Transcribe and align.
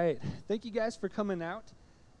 right. 0.00 0.18
Thank 0.48 0.64
you 0.64 0.70
guys 0.70 0.96
for 0.96 1.08
coming 1.08 1.42
out 1.42 1.64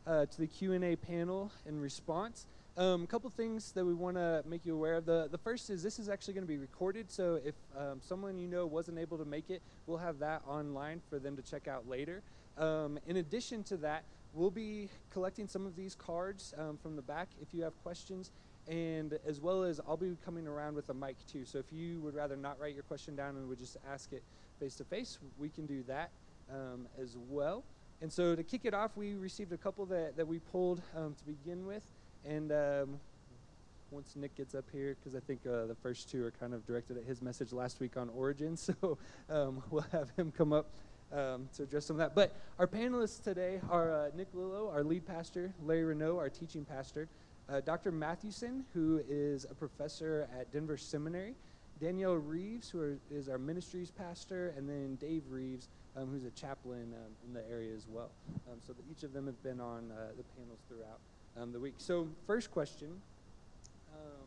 uh, 0.06 0.26
to 0.26 0.38
the 0.38 0.46
Q&A 0.46 0.96
panel 0.96 1.50
in 1.66 1.80
response. 1.80 2.46
A 2.76 2.82
um, 2.82 3.06
couple 3.06 3.30
things 3.30 3.72
that 3.72 3.84
we 3.84 3.94
want 3.94 4.16
to 4.16 4.42
make 4.46 4.66
you 4.66 4.74
aware 4.74 4.96
of. 4.96 5.06
The, 5.06 5.28
the 5.30 5.38
first 5.38 5.70
is 5.70 5.82
this 5.82 5.98
is 5.98 6.08
actually 6.08 6.34
going 6.34 6.44
to 6.44 6.48
be 6.48 6.58
recorded, 6.58 7.10
so 7.10 7.40
if 7.44 7.54
um, 7.76 8.00
someone 8.02 8.38
you 8.38 8.48
know 8.48 8.66
wasn't 8.66 8.98
able 8.98 9.18
to 9.18 9.24
make 9.24 9.48
it, 9.48 9.62
we'll 9.86 9.98
have 9.98 10.18
that 10.18 10.42
online 10.46 11.00
for 11.08 11.18
them 11.18 11.36
to 11.36 11.42
check 11.42 11.68
out 11.68 11.88
later. 11.88 12.22
Um, 12.58 12.98
in 13.06 13.16
addition 13.16 13.62
to 13.64 13.76
that, 13.78 14.04
we'll 14.34 14.50
be 14.50 14.88
collecting 15.10 15.48
some 15.48 15.66
of 15.66 15.74
these 15.74 15.94
cards 15.94 16.54
um, 16.58 16.76
from 16.76 16.96
the 16.96 17.02
back 17.02 17.28
if 17.40 17.54
you 17.54 17.62
have 17.62 17.76
questions, 17.82 18.30
and 18.68 19.18
as 19.26 19.40
well 19.40 19.62
as 19.62 19.80
I'll 19.88 19.96
be 19.96 20.16
coming 20.24 20.46
around 20.46 20.74
with 20.74 20.88
a 20.90 20.94
mic 20.94 21.16
too. 21.26 21.44
So 21.46 21.58
if 21.58 21.72
you 21.72 22.00
would 22.00 22.14
rather 22.14 22.36
not 22.36 22.60
write 22.60 22.74
your 22.74 22.84
question 22.84 23.16
down 23.16 23.36
and 23.36 23.48
would 23.48 23.58
just 23.58 23.78
ask 23.90 24.12
it 24.12 24.22
face 24.58 24.74
to 24.76 24.84
face, 24.84 25.18
we 25.38 25.48
can 25.48 25.64
do 25.66 25.82
that 25.88 26.10
um, 26.52 26.86
as 27.00 27.16
well. 27.28 27.64
And 28.02 28.12
so 28.12 28.34
to 28.34 28.42
kick 28.42 28.62
it 28.64 28.74
off, 28.74 28.96
we 28.96 29.14
received 29.14 29.52
a 29.52 29.56
couple 29.56 29.84
that, 29.86 30.16
that 30.16 30.26
we 30.26 30.38
pulled 30.38 30.80
um, 30.96 31.14
to 31.14 31.24
begin 31.24 31.66
with. 31.66 31.84
And 32.24 32.50
um, 32.52 33.00
once 33.90 34.14
Nick 34.16 34.36
gets 34.36 34.54
up 34.54 34.64
here, 34.72 34.96
because 34.98 35.14
I 35.14 35.20
think 35.20 35.40
uh, 35.46 35.66
the 35.66 35.76
first 35.82 36.10
two 36.10 36.24
are 36.24 36.30
kind 36.30 36.54
of 36.54 36.66
directed 36.66 36.96
at 36.96 37.04
his 37.04 37.20
message 37.20 37.52
last 37.52 37.80
week 37.80 37.96
on 37.96 38.08
Origin, 38.10 38.56
so 38.56 38.98
um, 39.28 39.62
we'll 39.70 39.84
have 39.92 40.10
him 40.16 40.32
come 40.36 40.52
up 40.52 40.66
um, 41.12 41.48
to 41.56 41.64
address 41.64 41.86
some 41.86 41.96
of 41.96 41.98
that. 41.98 42.14
But 42.14 42.36
our 42.58 42.66
panelists 42.66 43.22
today 43.22 43.60
are 43.68 43.92
uh, 43.92 44.10
Nick 44.16 44.28
Lillo, 44.32 44.70
our 44.70 44.84
lead 44.84 45.06
pastor, 45.06 45.52
Larry 45.64 45.84
Renault, 45.84 46.18
our 46.18 46.30
teaching 46.30 46.64
pastor, 46.64 47.08
uh, 47.48 47.60
Dr. 47.60 47.90
Mathewson, 47.90 48.64
who 48.72 49.02
is 49.08 49.44
a 49.50 49.54
professor 49.54 50.28
at 50.38 50.52
Denver 50.52 50.76
Seminary, 50.76 51.34
Danielle 51.80 52.14
Reeves, 52.14 52.70
who 52.70 52.80
are, 52.80 52.98
is 53.10 53.28
our 53.28 53.38
ministries 53.38 53.90
pastor, 53.90 54.54
and 54.56 54.68
then 54.68 54.96
Dave 54.96 55.24
Reeves, 55.28 55.68
um, 55.96 56.08
who's 56.10 56.24
a 56.24 56.30
chaplain 56.30 56.94
um, 56.94 57.12
in 57.26 57.32
the 57.32 57.48
area 57.50 57.74
as 57.74 57.86
well. 57.88 58.10
Um, 58.50 58.58
so 58.66 58.72
that 58.72 58.82
each 58.90 59.02
of 59.02 59.12
them 59.12 59.26
have 59.26 59.42
been 59.42 59.60
on 59.60 59.90
uh, 59.90 60.12
the 60.16 60.24
panels 60.36 60.60
throughout 60.68 61.00
um, 61.40 61.52
the 61.52 61.60
week. 61.60 61.74
So, 61.78 62.08
first 62.26 62.50
question 62.50 63.00
um, 63.92 64.26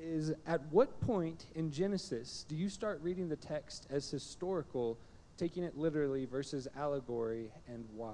is 0.00 0.32
At 0.46 0.60
what 0.70 1.00
point 1.00 1.46
in 1.54 1.70
Genesis 1.70 2.44
do 2.48 2.54
you 2.54 2.68
start 2.68 3.00
reading 3.02 3.28
the 3.28 3.36
text 3.36 3.86
as 3.90 4.10
historical, 4.10 4.98
taking 5.36 5.64
it 5.64 5.76
literally, 5.76 6.24
versus 6.24 6.68
allegory, 6.76 7.50
and 7.68 7.84
why? 7.94 8.12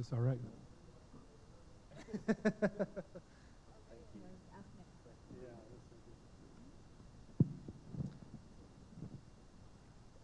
Is 0.00 0.06
this 0.08 0.12
all 0.14 0.20
right? 0.20 0.38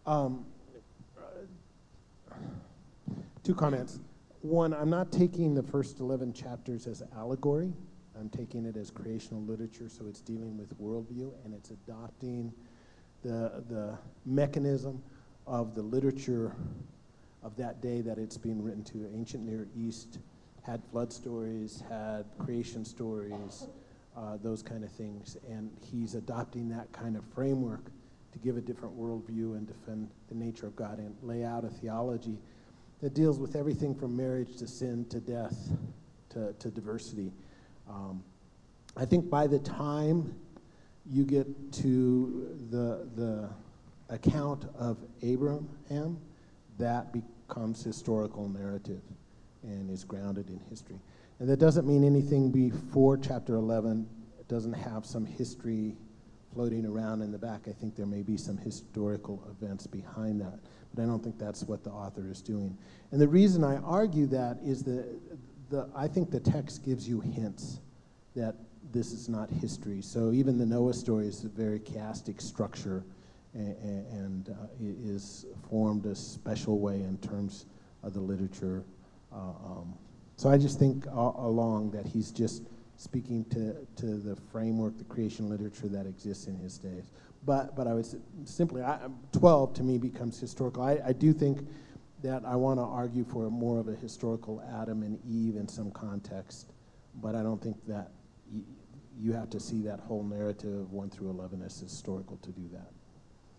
Um, 0.07 0.45
two 3.43 3.53
comments. 3.53 3.99
One, 4.41 4.73
I'm 4.73 4.89
not 4.89 5.11
taking 5.11 5.53
the 5.53 5.61
first 5.61 5.99
11 5.99 6.31
chapters 6.31 6.87
as 6.87 7.03
allegory. 7.17 7.73
I'm 8.17 8.29
taking 8.29 8.65
it 8.65 8.77
as 8.77 8.89
creational 8.89 9.41
literature, 9.43 9.89
so 9.89 10.05
it's 10.07 10.21
dealing 10.21 10.57
with 10.57 10.79
worldview 10.81 11.33
and 11.43 11.53
it's 11.53 11.71
adopting 11.71 12.53
the, 13.21 13.63
the 13.67 13.97
mechanism 14.25 15.03
of 15.45 15.75
the 15.75 15.81
literature 15.81 16.55
of 17.43 17.57
that 17.57 17.81
day 17.81 17.99
that 17.99 18.17
it's 18.17 18.37
being 18.37 18.63
written 18.63 18.85
to. 18.85 19.09
Ancient 19.13 19.43
Near 19.43 19.67
East 19.75 20.19
had 20.67 20.83
flood 20.91 21.13
stories, 21.13 21.81
had 21.89 22.25
creation 22.37 22.83
stories, 22.83 23.67
uh, 24.17 24.37
those 24.43 24.61
kind 24.61 24.83
of 24.83 24.91
things. 24.91 25.37
And 25.49 25.71
he's 25.81 26.13
adopting 26.13 26.67
that 26.69 26.91
kind 26.91 27.15
of 27.15 27.23
framework 27.33 27.85
to 28.33 28.39
give 28.39 28.57
a 28.57 28.61
different 28.61 28.99
worldview 28.99 29.55
and 29.55 29.65
defend 29.65 30.09
the 30.27 30.35
nature 30.35 30.67
of 30.67 30.75
God 30.75 30.99
and 30.99 31.15
lay 31.23 31.45
out 31.45 31.63
a 31.63 31.69
theology 31.69 32.37
that 33.01 33.13
deals 33.13 33.39
with 33.39 33.55
everything 33.55 33.95
from 33.95 34.17
marriage 34.17 34.57
to 34.57 34.67
sin 34.67 35.05
to 35.09 35.21
death 35.21 35.69
to, 36.29 36.53
to 36.59 36.69
diversity. 36.69 37.31
Um, 37.89 38.21
I 38.97 39.05
think 39.05 39.29
by 39.29 39.47
the 39.47 39.59
time 39.59 40.35
you 41.09 41.23
get 41.23 41.47
to 41.73 42.57
the, 42.69 43.07
the 43.15 43.49
account 44.09 44.65
of 44.77 44.97
Abraham, 45.21 46.19
that 46.77 47.13
becomes 47.13 47.81
historical 47.83 48.49
narrative 48.49 49.01
and 49.67 49.91
is 49.91 50.03
grounded 50.03 50.49
in 50.49 50.59
history. 50.69 50.99
And 51.39 51.47
that 51.49 51.59
doesn't 51.59 51.85
mean 51.87 52.03
anything 52.03 52.51
before 52.51 53.17
chapter 53.17 53.55
11 53.55 54.07
it 54.39 54.53
doesn't 54.53 54.73
have 54.73 55.05
some 55.05 55.25
history 55.25 55.97
floating 56.53 56.85
around 56.85 57.21
in 57.21 57.31
the 57.31 57.37
back. 57.37 57.67
I 57.67 57.71
think 57.71 57.95
there 57.95 58.05
may 58.05 58.21
be 58.21 58.37
some 58.37 58.57
historical 58.57 59.43
events 59.49 59.85
behind 59.85 60.39
that, 60.41 60.59
but 60.93 61.03
I 61.03 61.05
don't 61.05 61.21
think 61.21 61.37
that's 61.37 61.63
what 61.63 61.83
the 61.83 61.89
author 61.89 62.29
is 62.29 62.41
doing. 62.41 62.77
And 63.11 63.19
the 63.19 63.27
reason 63.27 63.63
I 63.63 63.77
argue 63.77 64.25
that 64.27 64.57
is 64.63 64.83
that 64.83 65.05
the, 65.69 65.89
I 65.93 66.07
think 66.07 66.31
the 66.31 66.39
text 66.39 66.85
gives 66.85 67.07
you 67.07 67.19
hints 67.19 67.79
that 68.35 68.55
this 68.93 69.11
is 69.11 69.27
not 69.27 69.49
history. 69.49 70.01
So 70.01 70.31
even 70.31 70.57
the 70.57 70.65
Noah 70.65 70.93
story 70.93 71.27
is 71.27 71.43
a 71.43 71.49
very 71.49 71.79
chiastic 71.79 72.41
structure 72.41 73.03
and, 73.53 73.75
and 74.11 74.49
uh, 74.49 74.67
is 74.79 75.45
formed 75.69 76.05
a 76.05 76.15
special 76.15 76.79
way 76.79 77.01
in 77.01 77.17
terms 77.17 77.65
of 78.03 78.13
the 78.13 78.21
literature 78.21 78.83
Uh, 79.37 79.71
um, 79.71 79.93
so 80.35 80.49
I 80.49 80.57
just 80.57 80.79
think 80.79 81.05
uh, 81.07 81.31
along 81.37 81.91
that 81.91 82.05
he's 82.05 82.31
just 82.31 82.63
speaking 82.95 83.45
to, 83.45 83.75
to 83.97 84.17
the 84.17 84.35
framework, 84.51 84.97
the 84.97 85.03
creation 85.03 85.49
literature 85.49 85.87
that 85.87 86.07
exists 86.07 86.47
in 86.47 86.57
his 86.57 86.77
days. 86.77 87.11
But, 87.45 87.75
but 87.75 87.87
I 87.87 87.93
was 87.93 88.15
simply, 88.45 88.81
I, 88.81 88.95
um, 89.03 89.19
12 89.31 89.75
to 89.75 89.83
me 89.83 89.97
becomes 89.97 90.39
historical. 90.39 90.81
I, 90.81 90.99
I 91.05 91.13
do 91.13 91.31
think 91.31 91.67
that 92.23 92.43
I 92.45 92.55
want 92.55 92.79
to 92.79 92.83
argue 92.83 93.23
for 93.23 93.49
more 93.51 93.79
of 93.79 93.87
a 93.87 93.95
historical 93.95 94.63
Adam 94.81 95.03
and 95.03 95.19
Eve 95.25 95.55
in 95.55 95.67
some 95.67 95.91
context, 95.91 96.73
but 97.21 97.35
I 97.35 97.43
don't 97.43 97.61
think 97.61 97.77
that 97.87 98.11
you 99.19 99.33
have 99.33 99.49
to 99.51 99.59
see 99.59 99.81
that 99.83 99.99
whole 99.99 100.23
narrative 100.23 100.91
1 100.91 101.09
through 101.09 101.29
11 101.29 101.61
as 101.61 101.79
historical 101.79 102.37
to 102.37 102.51
do 102.51 102.67
that. 102.73 102.91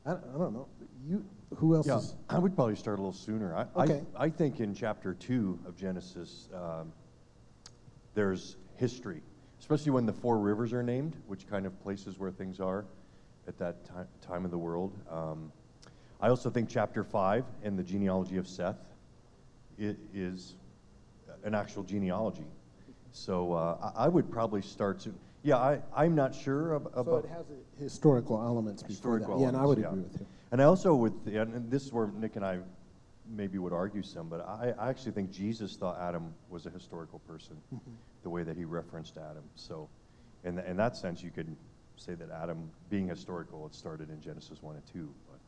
I, 0.07 0.13
I 0.13 0.39
don't 0.39 0.53
know. 0.53 0.69
You, 1.07 1.25
who 1.57 1.75
else 1.75 1.87
yeah, 1.87 1.99
is? 1.99 2.15
I 2.29 2.39
would 2.39 2.55
probably 2.55 2.77
start 2.77 2.99
a 2.99 3.03
little 3.03 3.13
sooner. 3.13 3.55
I, 3.55 3.83
okay. 3.83 4.03
I, 4.17 4.25
I 4.25 4.31
think 4.31 4.61
in 4.61 4.75
chapter 4.75 5.15
2 5.15 5.61
of 5.67 5.77
Genesis, 5.77 6.49
um, 6.55 6.93
there's 8.15 8.57
history, 8.77 9.23
especially 9.61 9.93
when 9.93 10.07
the 10.07 10.13
four 10.13 10.39
rivers 10.39 10.73
are 10.73 10.83
named, 10.83 11.17
which 11.27 11.49
kind 11.49 11.67
of 11.67 11.81
places 11.83 12.19
where 12.19 12.31
things 12.31 12.61
are 12.61 12.85
at 13.47 13.59
that 13.59 13.85
time, 13.85 14.07
time 14.21 14.45
of 14.45 14.51
the 14.51 14.59
world. 14.59 14.93
Um, 15.11 15.53
I 16.21 16.29
also 16.29 16.51
think 16.51 16.69
chapter 16.69 17.05
5 17.05 17.45
and 17.63 17.79
the 17.79 17.83
genealogy 17.83 18.37
of 18.37 18.49
Seth 18.49 18.77
is 19.79 20.55
an 21.45 21.55
actual 21.55 21.85
genealogy. 21.85 22.45
So 23.13 23.53
uh, 23.53 23.93
I, 23.97 24.05
I 24.05 24.09
would 24.09 24.31
probably 24.31 24.63
start 24.63 25.03
soon. 25.03 25.19
Yeah, 25.49 25.57
I, 25.57 25.81
I'm 25.97 26.15
not 26.15 26.35
sure 26.35 26.75
about. 26.75 27.07
So 27.07 27.17
it 27.17 27.31
has 27.31 27.47
historical 27.81 28.39
elements 28.43 28.83
before 28.83 29.17
historical 29.17 29.39
that. 29.39 29.43
Yeah, 29.43 29.49
and 29.49 29.57
I 29.57 29.65
would 29.65 29.79
yeah. 29.79 29.87
agree 29.87 30.03
with 30.03 30.21
you. 30.21 30.27
And 30.53 30.61
I 30.61 30.65
also 30.65 30.95
would, 30.95 31.15
and 31.25 31.71
this 31.71 31.87
is 31.87 31.93
where 31.93 32.09
Nick 32.09 32.37
and 32.37 32.45
I 32.45 32.59
maybe 33.27 33.57
would 33.57 33.73
argue 33.73 34.03
some, 34.03 34.29
but 34.29 34.47
I, 34.47 34.75
I 34.79 34.91
actually 34.91 35.13
think 35.13 35.31
Jesus 35.31 35.75
thought 35.77 35.99
Adam 36.01 36.35
was 36.51 36.67
a 36.67 36.71
historical 36.71 37.21
person, 37.21 37.57
mm-hmm. 37.75 37.91
the 38.23 38.29
way 38.29 38.43
that 38.43 38.59
he 38.59 38.65
referenced 38.65 39.17
Adam. 39.17 39.45
So, 39.55 39.89
in, 40.45 40.55
the, 40.55 40.69
in 40.69 40.77
that 40.77 40.97
sense, 40.97 41.23
you 41.23 41.31
could 41.31 41.57
say 41.97 42.15
that 42.15 42.31
Adam, 42.31 42.71
being 42.91 43.09
historical, 43.09 43.67
it 43.67 43.75
started 43.75 44.11
in 44.11 44.21
Genesis 44.21 44.63
1 44.63 44.77
and 44.77 44.85
2. 44.93 45.09
But. 45.31 45.41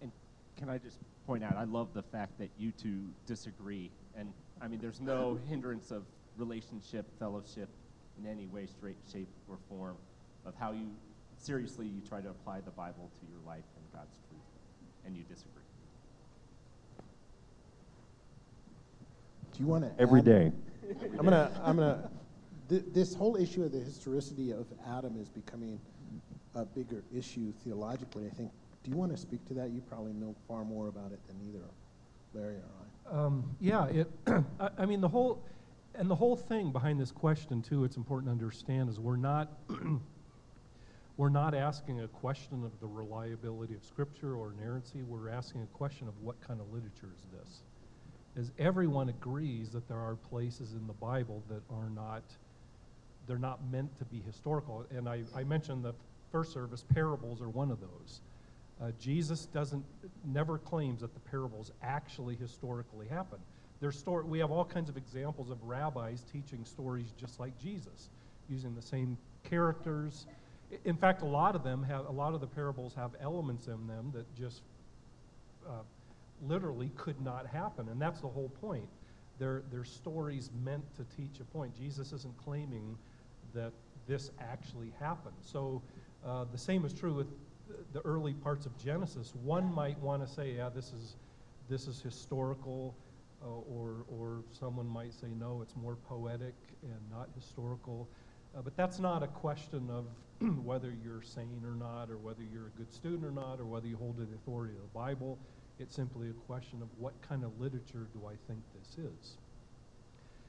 And 0.00 0.12
can 0.56 0.68
I 0.68 0.78
just 0.78 0.98
point 1.26 1.42
out, 1.42 1.56
I 1.56 1.64
love 1.64 1.88
the 1.92 2.02
fact 2.04 2.38
that 2.38 2.50
you 2.56 2.70
two 2.70 3.00
disagree. 3.26 3.90
And 4.16 4.32
I 4.60 4.68
mean, 4.68 4.78
there's 4.80 5.00
no 5.00 5.40
hindrance 5.48 5.90
of 5.90 6.04
relationship, 6.36 7.06
fellowship 7.18 7.68
in 8.18 8.30
any 8.30 8.46
way, 8.46 8.66
straight, 8.66 8.96
shape, 9.10 9.28
or 9.48 9.58
form 9.68 9.96
of 10.44 10.54
how 10.58 10.72
you 10.72 10.86
seriously 11.38 11.86
you 11.86 12.00
try 12.06 12.20
to 12.20 12.28
apply 12.28 12.60
the 12.60 12.70
Bible 12.70 13.10
to 13.20 13.26
your 13.30 13.40
life 13.46 13.64
and 13.76 13.84
God's 13.92 14.16
truth, 14.28 14.40
and 15.06 15.16
you 15.16 15.22
disagree. 15.22 15.62
Do 19.52 19.62
you 19.62 19.66
want 19.66 19.84
to 19.84 20.02
every 20.02 20.20
add? 20.20 20.26
day? 20.26 20.52
I'm 21.18 21.24
gonna. 21.24 21.50
I'm 21.64 21.76
gonna. 21.76 22.10
Th- 22.68 22.84
this 22.92 23.14
whole 23.14 23.36
issue 23.36 23.64
of 23.64 23.72
the 23.72 23.78
historicity 23.78 24.50
of 24.50 24.66
Adam 24.86 25.18
is 25.18 25.28
becoming 25.30 25.80
a 26.54 26.64
bigger 26.64 27.02
issue 27.14 27.52
theologically. 27.64 28.26
I 28.26 28.30
think. 28.30 28.50
Do 28.84 28.90
you 28.90 28.96
want 28.96 29.10
to 29.12 29.18
speak 29.18 29.44
to 29.48 29.54
that? 29.54 29.70
You 29.70 29.80
probably 29.80 30.12
know 30.12 30.34
far 30.46 30.64
more 30.64 30.88
about 30.88 31.12
it 31.12 31.20
than 31.26 31.36
either 31.48 31.64
Larry 32.34 32.56
or 32.56 33.12
I. 33.12 33.24
Um, 33.24 33.56
yeah. 33.60 33.86
It. 33.86 34.10
I, 34.60 34.70
I 34.78 34.86
mean 34.86 35.00
the 35.00 35.08
whole. 35.08 35.42
And 35.98 36.08
the 36.08 36.14
whole 36.14 36.36
thing 36.36 36.70
behind 36.70 37.00
this 37.00 37.10
question, 37.10 37.60
too, 37.60 37.82
it's 37.82 37.96
important 37.96 38.28
to 38.28 38.30
understand 38.30 38.88
is 38.88 39.00
we're 39.00 39.16
not 39.16 39.58
we're 41.16 41.28
not 41.28 41.54
asking 41.56 42.00
a 42.02 42.06
question 42.06 42.62
of 42.64 42.70
the 42.78 42.86
reliability 42.86 43.74
of 43.74 43.84
Scripture 43.84 44.36
or 44.36 44.52
inerrancy. 44.56 45.02
We're 45.02 45.28
asking 45.28 45.62
a 45.62 45.76
question 45.76 46.06
of 46.06 46.14
what 46.22 46.40
kind 46.40 46.60
of 46.60 46.72
literature 46.72 47.10
is 47.16 47.26
this. 47.32 47.62
As 48.36 48.52
everyone 48.60 49.08
agrees 49.08 49.70
that 49.70 49.88
there 49.88 49.98
are 49.98 50.14
places 50.14 50.74
in 50.74 50.86
the 50.86 50.92
Bible 50.92 51.42
that 51.48 51.62
are 51.68 51.90
not 51.90 52.22
they're 53.26 53.36
not 53.36 53.58
meant 53.70 53.98
to 53.98 54.04
be 54.04 54.22
historical. 54.24 54.86
And 54.90 55.08
I, 55.08 55.24
I 55.34 55.42
mentioned 55.42 55.84
the 55.84 55.94
first 56.30 56.52
service, 56.52 56.84
parables 56.94 57.42
are 57.42 57.48
one 57.48 57.72
of 57.72 57.80
those. 57.80 58.20
Uh, 58.80 58.92
Jesus 59.00 59.46
doesn't, 59.46 59.84
never 60.24 60.58
claims 60.58 61.00
that 61.00 61.12
the 61.12 61.20
parables 61.20 61.72
actually 61.82 62.36
historically 62.36 63.08
happened. 63.08 63.42
There's 63.80 63.98
story, 63.98 64.24
we 64.24 64.38
have 64.40 64.50
all 64.50 64.64
kinds 64.64 64.88
of 64.88 64.96
examples 64.96 65.50
of 65.50 65.62
rabbis 65.62 66.24
teaching 66.32 66.64
stories 66.64 67.12
just 67.16 67.38
like 67.38 67.56
Jesus, 67.60 68.10
using 68.48 68.74
the 68.74 68.82
same 68.82 69.16
characters. 69.44 70.26
In 70.84 70.96
fact, 70.96 71.22
a 71.22 71.26
lot 71.26 71.54
of 71.54 71.62
them 71.62 71.82
have, 71.84 72.06
a 72.06 72.12
lot 72.12 72.34
of 72.34 72.40
the 72.40 72.46
parables 72.46 72.92
have 72.94 73.12
elements 73.20 73.66
in 73.68 73.86
them 73.86 74.10
that 74.14 74.26
just 74.36 74.62
uh, 75.66 75.82
literally 76.46 76.90
could 76.96 77.20
not 77.20 77.46
happen, 77.46 77.88
and 77.88 78.00
that's 78.00 78.20
the 78.20 78.28
whole 78.28 78.50
point. 78.60 78.88
They're, 79.38 79.62
they're 79.70 79.84
stories 79.84 80.50
meant 80.64 80.84
to 80.96 81.04
teach 81.16 81.40
a 81.40 81.44
point. 81.44 81.76
Jesus 81.78 82.12
isn't 82.12 82.36
claiming 82.44 82.96
that 83.54 83.72
this 84.08 84.30
actually 84.40 84.92
happened. 84.98 85.36
So 85.40 85.80
uh, 86.26 86.44
the 86.50 86.58
same 86.58 86.84
is 86.84 86.92
true 86.92 87.14
with 87.14 87.28
the 87.92 88.00
early 88.00 88.34
parts 88.34 88.66
of 88.66 88.76
Genesis. 88.78 89.32
One 89.44 89.72
might 89.72 89.98
want 90.00 90.26
to 90.26 90.32
say, 90.32 90.54
yeah, 90.56 90.70
this 90.74 90.86
is, 90.86 91.14
this 91.68 91.86
is 91.86 92.00
historical, 92.00 92.94
uh, 93.42 93.48
or, 93.48 94.04
or 94.08 94.42
someone 94.50 94.86
might 94.86 95.14
say, 95.14 95.28
no, 95.38 95.60
it's 95.62 95.76
more 95.76 95.96
poetic 96.08 96.54
and 96.82 97.00
not 97.10 97.28
historical. 97.34 98.08
Uh, 98.56 98.62
but 98.62 98.76
that's 98.76 98.98
not 98.98 99.22
a 99.22 99.28
question 99.28 99.88
of 99.90 100.06
whether 100.64 100.94
you're 101.04 101.22
sane 101.22 101.62
or 101.64 101.74
not, 101.74 102.10
or 102.10 102.16
whether 102.16 102.42
you're 102.52 102.66
a 102.66 102.78
good 102.78 102.92
student 102.92 103.24
or 103.24 103.30
not, 103.30 103.60
or 103.60 103.64
whether 103.64 103.86
you 103.86 103.96
hold 103.96 104.16
to 104.16 104.24
the 104.24 104.34
authority 104.34 104.74
of 104.74 104.80
the 104.80 104.98
Bible. 104.98 105.38
It's 105.78 105.94
simply 105.94 106.30
a 106.30 106.32
question 106.32 106.82
of 106.82 106.88
what 106.98 107.14
kind 107.22 107.44
of 107.44 107.60
literature 107.60 108.08
do 108.12 108.26
I 108.26 108.34
think 108.48 108.60
this 108.74 109.04
is. 109.04 109.36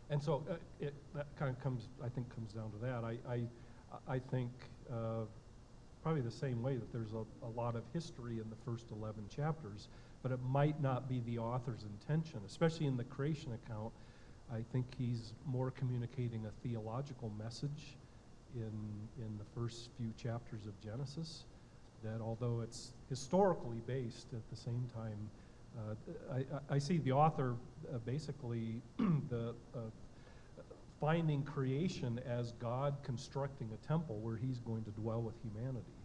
And 0.10 0.22
so 0.22 0.44
uh, 0.50 0.56
it, 0.80 0.94
that 1.14 1.28
kind 1.38 1.56
of 1.56 1.62
comes, 1.62 1.88
I 2.04 2.10
think, 2.10 2.34
comes 2.34 2.54
down 2.54 2.72
to 2.72 2.78
that. 2.86 3.04
I, 3.04 3.18
I, 3.32 4.16
I 4.16 4.20
think 4.20 4.50
uh, 4.92 5.26
probably 6.02 6.22
the 6.22 6.32
same 6.32 6.64
way 6.64 6.76
that 6.76 6.92
there's 6.92 7.14
a, 7.14 7.24
a 7.46 7.52
lot 7.56 7.76
of 7.76 7.84
history 7.94 8.40
in 8.40 8.50
the 8.50 8.56
first 8.66 8.86
11 8.92 9.26
chapters, 9.30 9.88
but 10.22 10.32
it 10.32 10.40
might 10.42 10.82
not 10.82 11.08
be 11.08 11.22
the 11.26 11.38
author's 11.38 11.84
intention, 11.84 12.40
especially 12.46 12.86
in 12.86 12.98
the 12.98 13.04
creation 13.06 13.54
account. 13.54 13.92
I 14.52 14.64
think 14.74 14.86
he's 14.98 15.34
more 15.46 15.72
communicating 15.72 16.46
a 16.46 16.68
theological 16.68 17.32
message 17.38 17.96
in, 18.56 18.72
in 19.24 19.38
the 19.38 19.46
first 19.56 19.90
few 19.98 20.12
chapters 20.22 20.66
of 20.66 20.80
Genesis. 20.82 21.46
That 22.04 22.22
although 22.22 22.62
it's 22.62 22.92
historically 23.10 23.82
based, 23.86 24.28
at 24.34 24.50
the 24.50 24.56
same 24.56 24.90
time, 24.94 25.30
uh, 25.78 26.36
I, 26.70 26.76
I- 26.76 26.80
see 26.80 26.98
the 26.98 27.12
author 27.12 27.56
uh, 27.94 27.98
basically 28.00 28.82
the 29.30 29.54
uh, 29.76 29.80
finding 31.00 31.44
creation 31.44 32.20
as 32.28 32.54
God 32.54 32.96
constructing 33.04 33.70
a 33.74 33.88
temple 33.88 34.18
where 34.20 34.36
He's 34.38 34.60
going 34.60 34.84
to 34.86 34.92
dwell 34.92 35.22
with 35.22 35.36
humanity. 35.44 35.99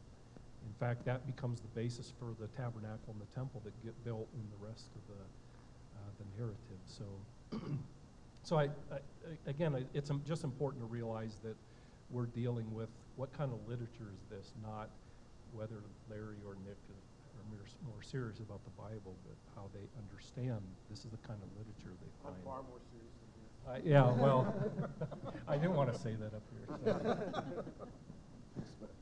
In 0.66 0.74
fact, 0.80 1.04
that 1.04 1.26
becomes 1.26 1.60
the 1.60 1.68
basis 1.68 2.12
for 2.18 2.34
the 2.40 2.48
tabernacle 2.48 3.12
and 3.12 3.20
the 3.20 3.34
temple 3.34 3.60
that 3.64 3.72
get 3.84 3.94
built 4.04 4.28
in 4.34 4.44
the 4.50 4.66
rest 4.66 4.88
of 4.96 5.02
the 5.08 5.22
uh, 5.96 6.10
the 6.18 6.24
narrative. 6.40 6.80
So, 6.86 7.04
so 8.42 8.58
I, 8.58 8.64
I 8.64 8.98
again, 9.46 9.86
it's 9.94 10.10
um, 10.10 10.22
just 10.26 10.44
important 10.44 10.82
to 10.82 10.86
realize 10.86 11.38
that 11.44 11.56
we're 12.10 12.26
dealing 12.26 12.72
with 12.74 12.88
what 13.16 13.32
kind 13.36 13.52
of 13.52 13.58
literature 13.68 14.10
is 14.12 14.24
this, 14.30 14.52
not 14.62 14.90
whether 15.52 15.82
Larry 16.10 16.38
or 16.46 16.56
Nick 16.66 16.76
are 16.90 17.46
more, 17.50 17.66
more 17.86 18.02
serious 18.02 18.38
about 18.40 18.60
the 18.64 18.70
Bible, 18.70 19.14
but 19.26 19.36
how 19.54 19.68
they 19.72 19.86
understand 19.98 20.60
this 20.90 21.04
is 21.04 21.10
the 21.10 21.22
kind 21.26 21.38
of 21.42 21.48
literature 21.56 21.94
they 22.00 22.10
find. 22.22 22.36
Far 22.44 22.62
more 22.68 22.80
serious 22.90 23.14
Uh, 23.66 23.78
yeah, 23.84 24.10
well, 24.22 24.54
I 25.48 25.56
didn't 25.56 25.74
want 25.74 25.92
to 25.92 25.98
say 25.98 26.14
that 26.14 26.34
up 26.34 26.42
here. 26.52 26.66
so. 26.84 27.64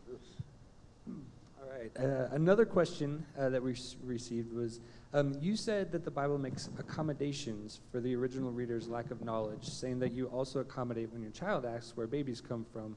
All 1.72 1.78
right. 1.78 1.90
Uh, 1.98 2.28
another 2.32 2.66
question 2.66 3.24
uh, 3.38 3.48
that 3.48 3.62
we 3.62 3.74
received 4.04 4.52
was 4.52 4.80
um, 5.14 5.34
you 5.40 5.56
said 5.56 5.90
that 5.92 6.04
the 6.04 6.10
Bible 6.10 6.36
makes 6.36 6.68
accommodations 6.78 7.80
for 7.90 8.00
the 8.00 8.14
original 8.14 8.50
reader's 8.50 8.88
lack 8.88 9.10
of 9.10 9.22
knowledge, 9.22 9.64
saying 9.64 9.98
that 10.00 10.12
you 10.12 10.26
also 10.26 10.60
accommodate 10.60 11.10
when 11.12 11.22
your 11.22 11.30
child 11.30 11.64
asks 11.64 11.96
where 11.96 12.06
babies 12.06 12.42
come 12.42 12.66
from. 12.72 12.96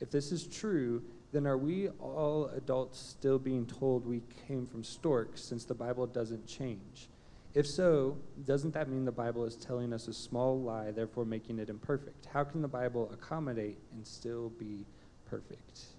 If 0.00 0.10
this 0.10 0.32
is 0.32 0.46
true, 0.46 1.02
then 1.32 1.46
are 1.46 1.58
we 1.58 1.88
all 2.00 2.50
adults 2.56 2.98
still 2.98 3.38
being 3.38 3.64
told 3.64 4.04
we 4.04 4.22
came 4.48 4.66
from 4.66 4.82
storks 4.82 5.40
since 5.42 5.64
the 5.64 5.74
Bible 5.74 6.06
doesn't 6.06 6.46
change? 6.46 7.08
If 7.54 7.66
so, 7.66 8.16
doesn't 8.44 8.74
that 8.74 8.88
mean 8.88 9.04
the 9.04 9.12
Bible 9.12 9.44
is 9.44 9.54
telling 9.54 9.92
us 9.92 10.08
a 10.08 10.12
small 10.12 10.60
lie, 10.60 10.90
therefore 10.90 11.24
making 11.24 11.60
it 11.60 11.70
imperfect? 11.70 12.26
How 12.26 12.42
can 12.42 12.60
the 12.60 12.68
Bible 12.68 13.08
accommodate 13.12 13.78
and 13.92 14.04
still 14.04 14.50
be 14.58 14.84
perfect? 15.26 15.95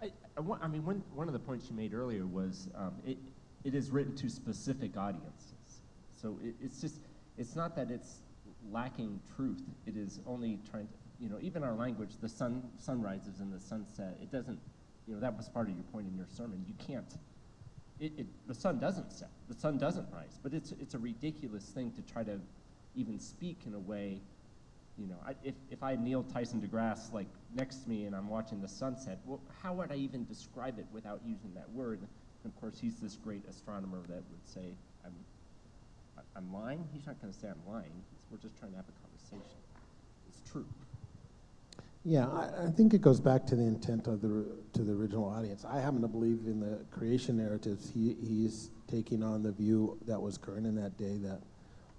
I, 0.00 0.10
I, 0.36 0.40
want, 0.40 0.62
I 0.62 0.68
mean, 0.68 0.84
one, 0.84 1.02
one 1.14 1.26
of 1.26 1.32
the 1.32 1.38
points 1.38 1.68
you 1.70 1.76
made 1.76 1.94
earlier 1.94 2.26
was 2.26 2.68
um, 2.74 2.94
it, 3.06 3.18
it 3.64 3.74
is 3.74 3.90
written 3.90 4.14
to 4.16 4.28
specific 4.28 4.96
audiences. 4.96 5.80
So 6.20 6.38
it, 6.42 6.54
it's 6.62 6.80
just, 6.80 7.00
it's 7.36 7.56
not 7.56 7.76
that 7.76 7.90
it's 7.90 8.18
lacking 8.70 9.20
truth. 9.36 9.62
It 9.86 9.96
is 9.96 10.20
only 10.26 10.58
trying 10.70 10.86
to, 10.86 10.92
you 11.20 11.28
know, 11.28 11.38
even 11.40 11.64
our 11.64 11.74
language, 11.74 12.10
the 12.20 12.28
sun, 12.28 12.62
sun 12.78 13.02
rises 13.02 13.40
and 13.40 13.52
the 13.52 13.60
sunset, 13.60 14.16
it 14.22 14.30
doesn't, 14.30 14.58
you 15.06 15.14
know, 15.14 15.20
that 15.20 15.36
was 15.36 15.48
part 15.48 15.68
of 15.68 15.74
your 15.74 15.84
point 15.84 16.06
in 16.06 16.16
your 16.16 16.26
sermon. 16.36 16.64
You 16.68 16.74
can't, 16.86 17.16
it, 17.98 18.12
it, 18.18 18.26
the 18.46 18.54
sun 18.54 18.78
doesn't 18.78 19.12
set, 19.12 19.30
the 19.48 19.58
sun 19.58 19.78
doesn't 19.78 20.06
rise. 20.12 20.38
But 20.42 20.54
it's, 20.54 20.72
it's 20.80 20.94
a 20.94 20.98
ridiculous 20.98 21.64
thing 21.64 21.92
to 21.92 22.12
try 22.12 22.22
to 22.24 22.38
even 22.94 23.18
speak 23.18 23.58
in 23.66 23.74
a 23.74 23.78
way 23.78 24.20
you 24.98 25.06
know, 25.06 25.16
I, 25.24 25.34
if, 25.44 25.54
if 25.70 25.82
I 25.82 25.90
had 25.90 26.02
Neil 26.02 26.24
Tyson 26.24 26.60
deGrasse 26.60 27.12
like 27.12 27.28
next 27.54 27.84
to 27.84 27.88
me 27.88 28.06
and 28.06 28.16
I'm 28.16 28.28
watching 28.28 28.60
the 28.60 28.68
sunset, 28.68 29.18
well, 29.24 29.40
how 29.62 29.72
would 29.74 29.92
I 29.92 29.94
even 29.94 30.24
describe 30.24 30.78
it 30.78 30.86
without 30.92 31.20
using 31.24 31.54
that 31.54 31.70
word? 31.70 32.00
And 32.00 32.52
of 32.52 32.60
course, 32.60 32.78
he's 32.80 32.96
this 32.96 33.16
great 33.16 33.42
astronomer 33.48 34.00
that 34.08 34.16
would 34.16 34.46
say, 34.46 34.74
I'm, 35.04 35.12
I'm 36.36 36.52
lying. 36.52 36.84
He's 36.92 37.06
not 37.06 37.20
going 37.22 37.32
to 37.32 37.38
say 37.38 37.48
I'm 37.48 37.72
lying. 37.72 37.92
We're 38.30 38.38
just 38.38 38.58
trying 38.58 38.72
to 38.72 38.76
have 38.76 38.86
a 38.88 39.00
conversation. 39.00 39.56
It's 40.28 40.50
true. 40.50 40.66
Yeah, 42.04 42.26
I, 42.28 42.66
I 42.66 42.70
think 42.70 42.92
it 42.94 43.00
goes 43.00 43.20
back 43.20 43.46
to 43.46 43.56
the 43.56 43.62
intent 43.62 44.06
of 44.06 44.20
the 44.20 44.46
to 44.72 44.82
the 44.82 44.92
original 44.92 45.26
audience. 45.26 45.64
I 45.64 45.80
happen 45.80 46.00
to 46.02 46.08
believe 46.08 46.40
in 46.46 46.60
the 46.60 46.78
creation 46.90 47.36
narratives. 47.36 47.90
He 47.92 48.16
he's 48.22 48.70
taking 48.86 49.22
on 49.22 49.42
the 49.42 49.52
view 49.52 49.98
that 50.06 50.20
was 50.20 50.38
current 50.38 50.66
in 50.66 50.74
that 50.76 50.96
day 50.96 51.18
that 51.18 51.40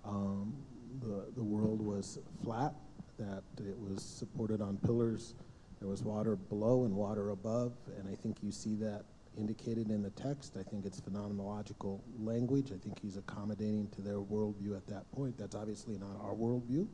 um, 0.05 0.53
the 1.01 1.25
the 1.35 1.43
world 1.43 1.81
was 1.81 2.19
flat, 2.43 2.73
that 3.17 3.43
it 3.59 3.77
was 3.77 4.03
supported 4.03 4.61
on 4.61 4.77
pillars. 4.77 5.35
There 5.79 5.87
was 5.87 6.03
water 6.03 6.35
below 6.35 6.83
and 6.83 6.93
water 6.93 7.29
above, 7.29 7.73
and 7.97 8.07
I 8.07 8.15
think 8.15 8.37
you 8.43 8.51
see 8.51 8.75
that 8.75 9.03
indicated 9.37 9.89
in 9.89 10.01
the 10.01 10.09
text. 10.11 10.57
I 10.59 10.63
think 10.63 10.85
it's 10.85 10.99
phenomenological 10.99 11.99
language. 12.19 12.71
I 12.73 12.77
think 12.77 12.99
he's 12.99 13.17
accommodating 13.17 13.87
to 13.95 14.01
their 14.01 14.19
worldview 14.19 14.75
at 14.75 14.85
that 14.87 15.09
point. 15.13 15.37
That's 15.37 15.55
obviously 15.55 15.97
not 15.97 16.19
our 16.21 16.33
worldview. 16.33 16.87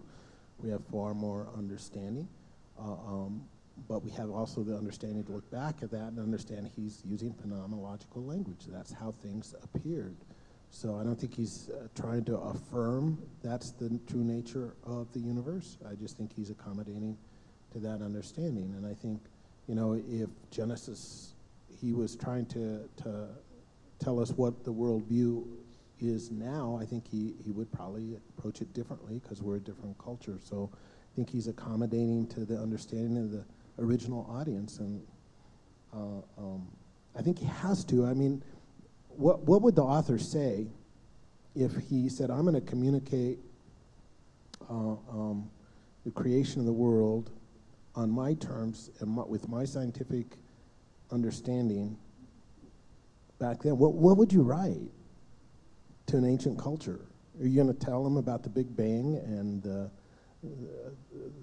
We 0.59 0.69
have 0.69 0.85
far 0.85 1.13
more 1.13 1.47
understanding. 1.57 2.27
Uh, 2.79 2.93
um, 2.93 3.41
but 3.89 4.03
we 4.03 4.11
have 4.11 4.29
also 4.29 4.63
the 4.63 4.75
understanding 4.75 5.23
to 5.25 5.31
look 5.33 5.49
back 5.51 5.81
at 5.81 5.91
that 5.91 6.07
and 6.07 6.19
understand 6.19 6.69
he's 6.75 7.01
using 7.05 7.33
phenomenological 7.33 8.25
language. 8.25 8.65
That's 8.67 8.93
how 8.93 9.13
things 9.21 9.53
appeared. 9.63 10.15
So 10.69 10.97
I 10.99 11.03
don't 11.03 11.15
think 11.15 11.33
he's 11.33 11.69
uh, 11.69 11.87
trying 11.95 12.25
to 12.25 12.37
affirm 12.37 13.17
that's 13.41 13.71
the 13.71 13.99
true 14.07 14.23
nature 14.23 14.75
of 14.83 15.11
the 15.13 15.19
universe. 15.19 15.77
I 15.89 15.95
just 15.95 16.17
think 16.17 16.33
he's 16.35 16.49
accommodating 16.49 17.17
to 17.71 17.79
that 17.79 18.01
understanding. 18.01 18.73
And 18.77 18.85
I 18.85 18.93
think, 18.93 19.21
you 19.67 19.75
know, 19.75 20.01
if 20.09 20.29
Genesis, 20.51 21.33
he 21.81 21.93
was 21.93 22.15
trying 22.15 22.45
to, 22.47 22.89
to 23.03 23.27
tell 23.99 24.19
us 24.19 24.31
what 24.31 24.63
the 24.63 24.73
worldview 24.73 25.45
is 26.01 26.29
now, 26.31 26.77
I 26.81 26.85
think 26.85 27.07
he, 27.09 27.33
he 27.43 27.51
would 27.51 27.71
probably 27.71 28.17
approach 28.37 28.61
it 28.61 28.73
differently 28.73 29.19
because 29.19 29.41
we're 29.41 29.57
a 29.57 29.61
different 29.61 29.97
culture. 29.97 30.37
So 30.43 30.69
I 30.73 31.15
think 31.15 31.29
he's 31.29 31.47
accommodating 31.47 32.27
to 32.27 32.45
the 32.45 32.57
understanding 32.57 33.17
of 33.17 33.31
the 33.31 33.45
original 33.79 34.29
audience. 34.29 34.79
And 34.79 35.01
uh, 35.93 36.21
um, 36.37 36.67
I 37.17 37.21
think 37.21 37.39
he 37.39 37.45
has 37.45 37.85
to. 37.85 38.05
I 38.05 38.13
mean, 38.13 38.43
what, 39.17 39.41
what 39.43 39.61
would 39.61 39.75
the 39.75 39.83
author 39.83 40.17
say 40.17 40.67
if 41.55 41.75
he 41.89 42.09
said, 42.09 42.29
I'm 42.29 42.43
going 42.43 42.55
to 42.55 42.61
communicate 42.61 43.39
uh, 44.69 44.73
um, 44.73 45.49
the 46.05 46.11
creation 46.11 46.59
of 46.59 46.65
the 46.65 46.73
world 46.73 47.31
on 47.95 48.09
my 48.11 48.33
terms 48.35 48.91
and 48.99 49.09
my, 49.09 49.23
with 49.23 49.47
my 49.47 49.65
scientific 49.65 50.25
understanding 51.11 51.97
back 53.39 53.61
then? 53.61 53.77
What, 53.77 53.93
what 53.93 54.17
would 54.17 54.33
you 54.33 54.41
write 54.41 54.91
to 56.07 56.17
an 56.17 56.25
ancient 56.25 56.59
culture? 56.59 56.99
Are 57.39 57.47
you 57.47 57.61
going 57.61 57.73
to 57.73 57.85
tell 57.85 58.03
them 58.03 58.17
about 58.17 58.43
the 58.43 58.49
Big 58.49 58.75
Bang 58.75 59.15
and 59.25 59.61
the, 59.63 59.89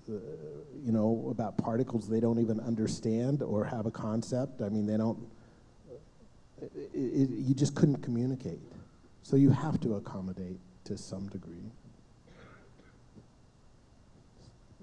the, 0.07 0.21
you 0.85 0.93
know, 0.93 1.29
about 1.31 1.59
particles 1.59 2.09
they 2.09 2.21
don't 2.21 2.39
even 2.39 2.61
understand 2.61 3.43
or 3.43 3.65
have 3.65 3.87
a 3.87 3.91
concept? 3.91 4.63
I 4.63 4.69
mean, 4.69 4.87
they 4.87 4.97
don't 4.97 5.19
i 6.63 6.65
i 6.65 6.99
you 6.99 7.55
just 7.55 7.75
couldn't 7.75 8.03
communicate. 8.03 8.61
So 9.23 9.37
you 9.37 9.51
have 9.51 9.81
to 9.81 9.95
accommodate 9.95 10.59
to 10.85 10.97
some 10.99 11.29
degree. 11.29 11.71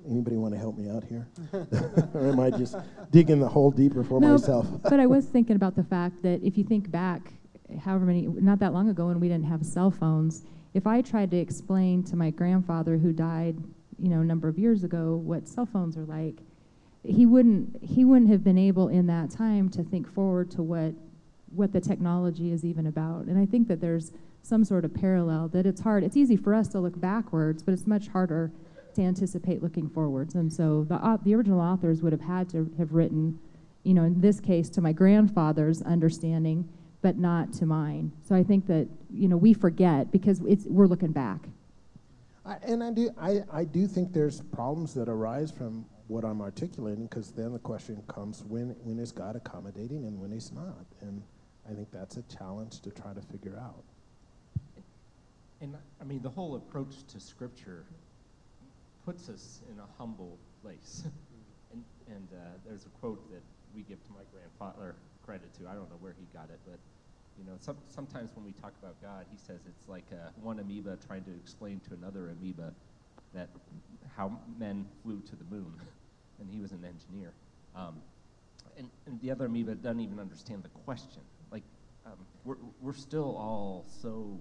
Anybody 0.09 0.37
want 0.37 0.53
to 0.53 0.59
help 0.59 0.77
me 0.77 0.89
out 0.89 1.03
here? 1.03 1.27
or 2.13 2.27
am 2.27 2.39
I 2.39 2.49
just 2.49 2.75
digging 3.11 3.39
the 3.39 3.49
hole 3.49 3.69
deeper 3.69 4.03
for 4.03 4.19
No, 4.21 4.33
myself? 4.33 4.65
but 4.83 4.99
I 4.99 5.05
was 5.05 5.25
thinking 5.35 5.57
about 5.57 5.75
the 5.75 5.83
fact 5.83 6.21
that 6.23 6.41
if 6.41 6.57
you 6.57 6.63
think 6.63 6.89
back, 6.89 7.33
however 7.83 8.05
many, 8.05 8.27
not 8.27 8.59
that 8.59 8.73
long 8.73 8.89
ago 8.89 9.07
when 9.07 9.19
we 9.19 9.27
didn't 9.27 9.45
have 9.45 9.65
cell 9.65 9.91
phones, 9.91 10.43
if 10.73 10.87
I 10.87 11.01
tried 11.01 11.31
to 11.31 11.37
explain 11.37 12.03
to 12.03 12.15
my 12.15 12.29
grandfather 12.29 12.97
who 12.97 13.11
died, 13.11 13.57
you 14.01 14.07
know, 14.07 14.21
a 14.21 14.23
number 14.23 14.47
of 14.47 14.57
years 14.57 14.85
ago, 14.85 15.17
what 15.17 15.47
cell 15.49 15.65
phones 15.65 15.97
are 15.97 16.05
like, 16.05 16.35
he 17.03 17.25
wouldn't 17.25 17.83
he 17.83 18.05
wouldn't 18.05 18.29
have 18.31 18.43
been 18.43 18.57
able 18.57 18.87
in 18.87 19.07
that 19.07 19.29
time 19.29 19.69
to 19.69 19.83
think 19.83 20.11
forward 20.11 20.49
to 20.51 20.61
what 20.61 20.93
what 21.51 21.73
the 21.73 21.81
technology 21.81 22.51
is 22.51 22.63
even 22.63 22.87
about. 22.87 23.25
And 23.25 23.37
I 23.37 23.45
think 23.45 23.67
that 23.67 23.81
there's 23.81 24.11
some 24.41 24.63
sort 24.63 24.85
of 24.85 24.93
parallel 24.93 25.47
that 25.49 25.65
it's 25.65 25.81
hard. 25.81 26.03
It's 26.03 26.17
easy 26.17 26.35
for 26.35 26.53
us 26.53 26.67
to 26.69 26.79
look 26.79 26.99
backwards, 26.99 27.63
but 27.63 27.73
it's 27.73 27.87
much 27.87 28.07
harder 28.07 28.51
to 28.95 29.01
anticipate 29.01 29.61
looking 29.61 29.89
forwards. 29.89 30.35
And 30.35 30.51
so 30.51 30.83
the 30.83 30.95
au- 31.05 31.19
the 31.23 31.35
original 31.35 31.59
authors 31.59 32.01
would 32.01 32.11
have 32.11 32.21
had 32.21 32.49
to 32.49 32.71
have 32.77 32.93
written, 32.93 33.39
you 33.83 33.93
know, 33.93 34.03
in 34.03 34.19
this 34.21 34.39
case 34.39 34.69
to 34.69 34.81
my 34.81 34.91
grandfather's 34.91 35.81
understanding, 35.81 36.67
but 37.01 37.17
not 37.17 37.53
to 37.53 37.65
mine. 37.65 38.11
So 38.27 38.35
I 38.35 38.43
think 38.43 38.67
that 38.67 38.87
you 39.11 39.27
know 39.27 39.37
we 39.37 39.53
forget 39.53 40.11
because 40.11 40.41
it's 40.47 40.65
we're 40.65 40.87
looking 40.87 41.11
back. 41.11 41.41
I, 42.45 42.57
and 42.63 42.83
I 42.83 42.91
do, 42.91 43.09
I, 43.19 43.43
I 43.51 43.63
do 43.63 43.85
think 43.85 44.11
there's 44.11 44.41
problems 44.41 44.93
that 44.95 45.07
arise 45.07 45.51
from 45.51 45.85
what 46.07 46.25
I'm 46.25 46.41
articulating, 46.41 47.05
because 47.05 47.31
then 47.31 47.53
the 47.53 47.59
question 47.59 48.01
comes, 48.07 48.43
when, 48.43 48.69
when 48.83 48.97
is 48.97 49.11
God 49.11 49.35
accommodating 49.35 50.05
and 50.05 50.19
when 50.19 50.31
he's 50.31 50.51
not? 50.51 50.85
And 51.01 51.21
I 51.69 51.73
think 51.73 51.91
that's 51.91 52.17
a 52.17 52.23
challenge 52.23 52.81
to 52.81 52.91
try 52.91 53.13
to 53.13 53.21
figure 53.21 53.57
out. 53.59 53.83
And 55.61 55.75
I 56.01 56.03
mean, 56.03 56.21
the 56.21 56.29
whole 56.29 56.55
approach 56.55 57.03
to 57.09 57.19
Scripture 57.19 57.85
puts 59.05 59.29
us 59.29 59.61
in 59.71 59.79
a 59.79 59.85
humble 59.97 60.37
place. 60.63 61.03
and 61.73 61.83
and 62.07 62.27
uh, 62.33 62.57
there's 62.65 62.85
a 62.85 62.89
quote 62.99 63.29
that 63.31 63.41
we 63.75 63.83
give 63.83 64.03
to 64.05 64.11
my 64.11 64.23
grandfather 64.33 64.95
credit 65.25 65.53
to. 65.55 65.69
I 65.69 65.73
don't 65.75 65.89
know 65.89 65.97
where 65.99 66.15
he 66.17 66.25
got 66.33 66.49
it, 66.49 66.59
but 66.65 66.79
you 67.37 67.45
know, 67.45 67.53
some, 67.59 67.77
sometimes 67.87 68.31
when 68.35 68.43
we 68.43 68.51
talk 68.51 68.73
about 68.81 69.01
God, 69.01 69.25
he 69.31 69.37
says 69.37 69.59
it's 69.67 69.87
like 69.87 70.05
uh, 70.11 70.29
one 70.41 70.59
amoeba 70.59 70.97
trying 71.07 71.23
to 71.23 71.31
explain 71.31 71.79
to 71.87 71.93
another 71.93 72.29
amoeba 72.29 72.73
that 73.33 73.49
how 74.17 74.37
men 74.57 74.85
flew 75.03 75.21
to 75.21 75.35
the 75.35 75.45
moon, 75.51 75.71
and 76.39 76.49
he 76.49 76.59
was 76.59 76.71
an 76.71 76.83
engineer. 76.83 77.31
Um, 77.75 78.01
and, 78.77 78.89
and 79.05 79.21
the 79.21 79.29
other 79.31 79.45
amoeba 79.45 79.75
doesn't 79.75 79.99
even 79.99 80.19
understand 80.19 80.63
the 80.63 80.69
question. 80.83 81.21
We're, 82.45 82.55
we're 82.81 82.93
still 82.93 83.35
all 83.37 83.85
so 84.01 84.39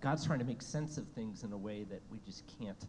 God's 0.00 0.24
trying 0.24 0.38
to 0.38 0.44
make 0.44 0.62
sense 0.62 0.98
of 0.98 1.06
things 1.08 1.42
in 1.42 1.52
a 1.52 1.56
way 1.56 1.84
that 1.90 2.00
we 2.10 2.18
just 2.24 2.44
can't 2.60 2.86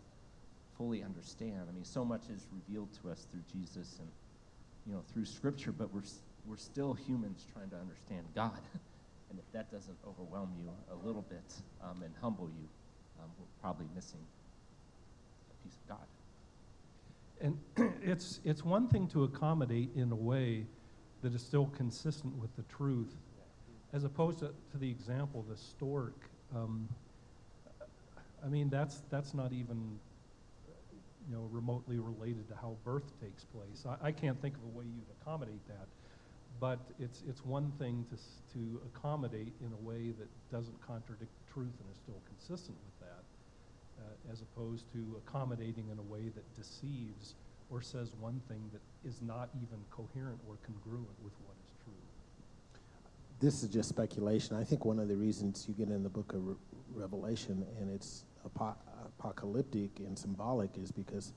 fully 0.78 1.04
understand. 1.04 1.62
I 1.68 1.72
mean, 1.72 1.84
so 1.84 2.06
much 2.06 2.30
is 2.30 2.48
revealed 2.54 2.90
to 3.02 3.10
us 3.10 3.28
through 3.32 3.42
Jesus 3.52 3.98
and 4.00 4.08
you 4.86 4.94
know 4.94 5.04
through 5.12 5.26
Scripture, 5.26 5.72
but 5.72 5.94
we're 5.94 6.04
we're 6.48 6.58
still 6.58 6.94
humans 6.94 7.46
trying 7.54 7.70
to 7.72 7.78
understand 7.78 8.26
God. 8.36 8.62
and 9.30 9.40
if 9.40 9.52
that 9.52 9.72
doesn't 9.72 9.98
overwhelm 10.08 10.52
you 10.58 10.70
a 10.92 11.06
little 11.06 11.24
bit 11.24 11.54
um, 11.84 12.04
and 12.04 12.14
humble 12.22 12.50
you, 12.50 12.68
um, 13.20 13.30
we're 13.40 13.46
probably 13.62 13.88
missing 13.96 14.20
a 15.52 15.64
piece 15.64 15.78
of 15.78 15.88
God. 15.90 16.08
And 17.42 17.94
it's, 18.04 18.40
it's 18.44 18.64
one 18.64 18.88
thing 18.88 19.08
to 19.10 19.24
accommodate 19.24 19.90
in 19.96 20.12
a 20.12 20.16
way 20.16 20.66
that 21.22 21.34
is 21.34 21.42
still 21.42 21.66
consistent 21.68 22.36
with 22.36 22.56
the 22.56 22.64
truth, 22.64 23.16
as 23.94 24.04
opposed 24.04 24.39
to, 24.39 24.51
to 24.72 24.77
the 24.77 24.89
example, 24.89 25.46
the 25.50 25.58
stork. 25.58 26.15
Um, 26.56 26.88
I 28.44 28.48
mean, 28.48 28.70
that's, 28.70 29.01
that's 29.10 29.34
not 29.34 29.51
even, 29.54 30.00
you 31.27 31.36
know, 31.36 31.48
remotely 31.51 31.98
related 32.00 32.48
to 32.50 32.56
how 32.56 32.75
birth 32.84 33.12
takes 33.22 33.44
place. 33.46 33.86
I, 33.88 34.08
I 34.08 34.12
can't 34.12 34.39
think 34.42 34.56
of 34.56 34.63
a 34.63 34.77
way 34.77 34.86
you'd 34.86 35.10
accommodate 35.22 35.65
that. 35.68 35.88
But 36.60 36.80
it's, 37.00 37.24
it's 37.27 37.44
one 37.44 37.72
thing 37.80 38.06
to, 38.10 38.58
to 38.58 38.82
accommodate 38.86 39.54
in 39.60 39.72
a 39.74 39.88
way 39.88 40.13
that 40.18 40.27
doesn't 40.51 40.80
contradict 40.86 41.32
truth 41.51 41.74
and 41.80 41.92
is 41.92 41.98
still 41.98 42.22
consistent 42.27 42.77
with 42.86 43.10
that 43.10 43.24
uh, 44.00 44.32
as 44.32 44.42
opposed 44.42 44.86
to 44.94 45.20
accommodating 45.25 45.86
in 45.92 46.00
a 46.00 46.01
way 46.01 46.30
that 46.34 46.56
deceives 46.56 47.36
or 47.70 47.82
says 47.82 48.13
one 48.20 48.42
thing 48.48 48.62
that 48.72 48.82
is 49.08 49.22
not 49.22 49.50
even 49.62 49.80
coherent 49.89 50.39
or 50.48 50.56
congruent 50.65 51.18
with 51.24 51.34
what. 51.46 51.55
This 53.46 53.62
is 53.62 53.70
just 53.70 53.90
speculation. 53.90 54.56
I 54.56 54.64
think 54.64 54.86
one 54.86 54.98
of 54.98 55.08
the 55.08 55.16
reasons 55.16 55.66
you 55.68 55.75
get 55.75 55.94
in 55.94 56.02
the 56.02 56.10
book 56.10 56.34
of 56.34 56.48
Re- 56.48 56.56
Revelation 56.96 57.64
and 57.80 57.92
it's 57.92 58.24
apo- 58.44 58.75
apocalyptic 59.20 60.00
and 60.00 60.18
symbolic 60.18 60.72
is 60.82 60.92
because 60.92 61.32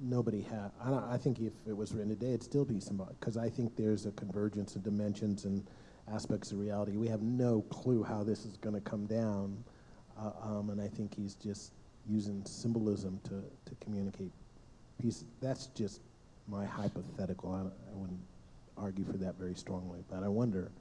nobody 0.00 0.40
had. 0.40 0.72
I, 0.84 1.14
I 1.14 1.18
think 1.18 1.38
if 1.38 1.52
it 1.68 1.76
was 1.76 1.92
written 1.92 2.08
today, 2.08 2.30
it'd 2.30 2.42
still 2.42 2.64
be 2.64 2.80
symbolic 2.80 3.20
because 3.20 3.36
I 3.36 3.48
think 3.48 3.76
there's 3.76 4.06
a 4.06 4.10
convergence 4.10 4.74
of 4.74 4.82
dimensions 4.82 5.44
and 5.44 5.64
aspects 6.12 6.50
of 6.50 6.58
reality. 6.58 6.96
We 6.96 7.06
have 7.06 7.22
no 7.22 7.62
clue 7.70 8.02
how 8.02 8.24
this 8.24 8.44
is 8.44 8.56
going 8.56 8.74
to 8.74 8.80
come 8.80 9.06
down, 9.06 9.62
uh, 10.18 10.32
um, 10.42 10.70
and 10.70 10.80
I 10.80 10.88
think 10.88 11.14
he's 11.14 11.36
just 11.36 11.70
using 12.08 12.44
symbolism 12.44 13.20
to, 13.22 13.40
to 13.66 13.76
communicate 13.80 14.32
peace. 15.00 15.22
That's 15.40 15.66
just 15.66 16.00
my 16.48 16.66
hypothetical. 16.66 17.52
I, 17.52 17.60
I 17.60 17.94
wouldn't 17.94 18.18
argue 18.76 19.04
for 19.04 19.18
that 19.18 19.38
very 19.38 19.54
strongly, 19.54 20.02
but 20.10 20.24
I 20.24 20.28
wonder 20.28 20.72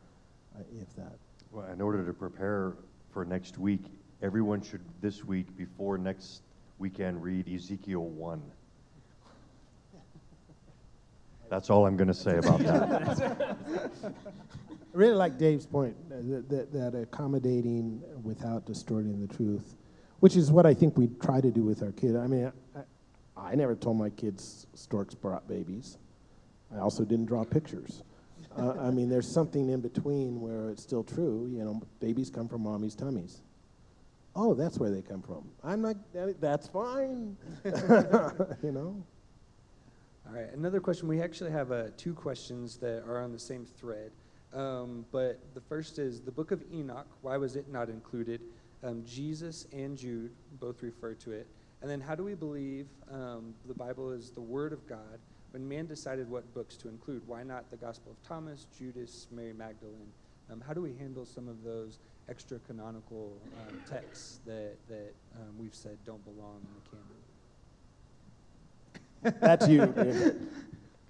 if 0.79 0.95
that. 0.95 1.17
Well, 1.51 1.65
in 1.71 1.81
order 1.81 2.05
to 2.05 2.13
prepare 2.13 2.73
for 3.11 3.25
next 3.25 3.57
week, 3.57 3.81
everyone 4.21 4.61
should 4.61 4.81
this 5.01 5.23
week, 5.25 5.55
before 5.57 5.97
next 5.97 6.41
weekend, 6.79 7.21
read 7.21 7.47
Ezekiel 7.47 8.05
1. 8.05 8.41
That's 11.49 11.69
all 11.69 11.85
I'm 11.85 11.97
going 11.97 12.07
to 12.07 12.13
say 12.13 12.37
about 12.37 12.59
that. 12.59 13.57
I 14.93 14.97
really 14.97 15.15
like 15.15 15.37
Dave's 15.37 15.65
point 15.65 15.95
uh, 16.11 16.15
that, 16.23 16.49
that, 16.49 16.73
that 16.73 17.01
accommodating 17.01 18.01
without 18.23 18.65
distorting 18.65 19.25
the 19.25 19.33
truth, 19.33 19.75
which 20.21 20.35
is 20.35 20.51
what 20.51 20.65
I 20.65 20.73
think 20.73 20.97
we 20.97 21.07
try 21.21 21.41
to 21.41 21.51
do 21.51 21.63
with 21.63 21.83
our 21.83 21.91
kid. 21.91 22.15
I 22.15 22.27
mean, 22.27 22.51
I, 22.75 22.81
I 23.35 23.55
never 23.55 23.75
told 23.75 23.97
my 23.97 24.09
kids 24.11 24.67
storks 24.73 25.13
brought 25.13 25.47
babies. 25.47 25.97
I 26.73 26.79
also 26.79 27.03
didn't 27.03 27.25
draw 27.25 27.43
pictures. 27.43 28.03
Uh, 28.57 28.73
I 28.81 28.91
mean, 28.91 29.09
there's 29.09 29.27
something 29.27 29.69
in 29.69 29.79
between 29.81 30.41
where 30.41 30.69
it's 30.69 30.83
still 30.83 31.03
true. 31.03 31.49
You 31.51 31.63
know, 31.63 31.81
babies 31.99 32.29
come 32.29 32.47
from 32.47 32.63
mommy's 32.63 32.95
tummies. 32.95 33.41
Oh, 34.35 34.53
that's 34.53 34.77
where 34.77 34.89
they 34.89 35.01
come 35.01 35.21
from. 35.21 35.49
I'm 35.63 35.81
that- 35.81 36.39
That's 36.39 36.67
fine. 36.67 37.37
you 37.65 38.71
know. 38.71 39.03
All 40.27 40.33
right, 40.33 40.51
another 40.53 40.79
question. 40.79 41.07
We 41.07 41.21
actually 41.21 41.51
have 41.51 41.71
uh, 41.71 41.87
two 41.97 42.13
questions 42.13 42.77
that 42.77 43.03
are 43.05 43.21
on 43.21 43.31
the 43.31 43.39
same 43.39 43.65
thread. 43.65 44.11
Um, 44.53 45.05
but 45.11 45.39
the 45.53 45.61
first 45.61 45.97
is 45.99 46.21
the 46.21 46.31
book 46.31 46.51
of 46.51 46.63
Enoch. 46.73 47.07
Why 47.21 47.37
was 47.37 47.55
it 47.55 47.69
not 47.69 47.89
included? 47.89 48.41
Um, 48.83 49.03
Jesus 49.05 49.67
and 49.73 49.97
Jude 49.97 50.31
both 50.59 50.81
refer 50.83 51.13
to 51.15 51.31
it. 51.31 51.47
And 51.81 51.89
then, 51.89 51.99
how 51.99 52.15
do 52.15 52.23
we 52.23 52.35
believe 52.35 52.87
um, 53.11 53.53
the 53.67 53.73
Bible 53.73 54.11
is 54.11 54.31
the 54.31 54.41
Word 54.41 54.71
of 54.71 54.87
God 54.87 55.19
when 55.51 55.67
man 55.67 55.85
decided 55.85 56.29
what 56.29 56.53
books 56.53 56.75
to 56.77 56.87
include? 56.89 57.21
Why 57.27 57.43
not 57.43 57.69
the 57.69 57.77
Gospel 57.77 58.11
of 58.11 58.27
Thomas, 58.27 58.67
Judas, 58.77 59.27
Mary 59.31 59.53
Magdalene? 59.53 60.11
Um, 60.51 60.61
how 60.65 60.73
do 60.73 60.81
we 60.81 60.93
handle 60.93 61.25
some 61.25 61.47
of 61.47 61.63
those 61.63 61.99
extra 62.29 62.59
canonical 62.59 63.37
um, 63.59 63.81
texts 63.89 64.39
that, 64.45 64.75
that 64.87 65.13
um, 65.35 65.57
we've 65.57 65.75
said 65.75 65.97
don't 66.05 66.23
belong 66.23 66.61
in 66.61 66.67
the 66.83 66.89
canon? 69.23 69.39
That's 69.41 69.67
you. 69.67 69.85
David. 69.85 70.47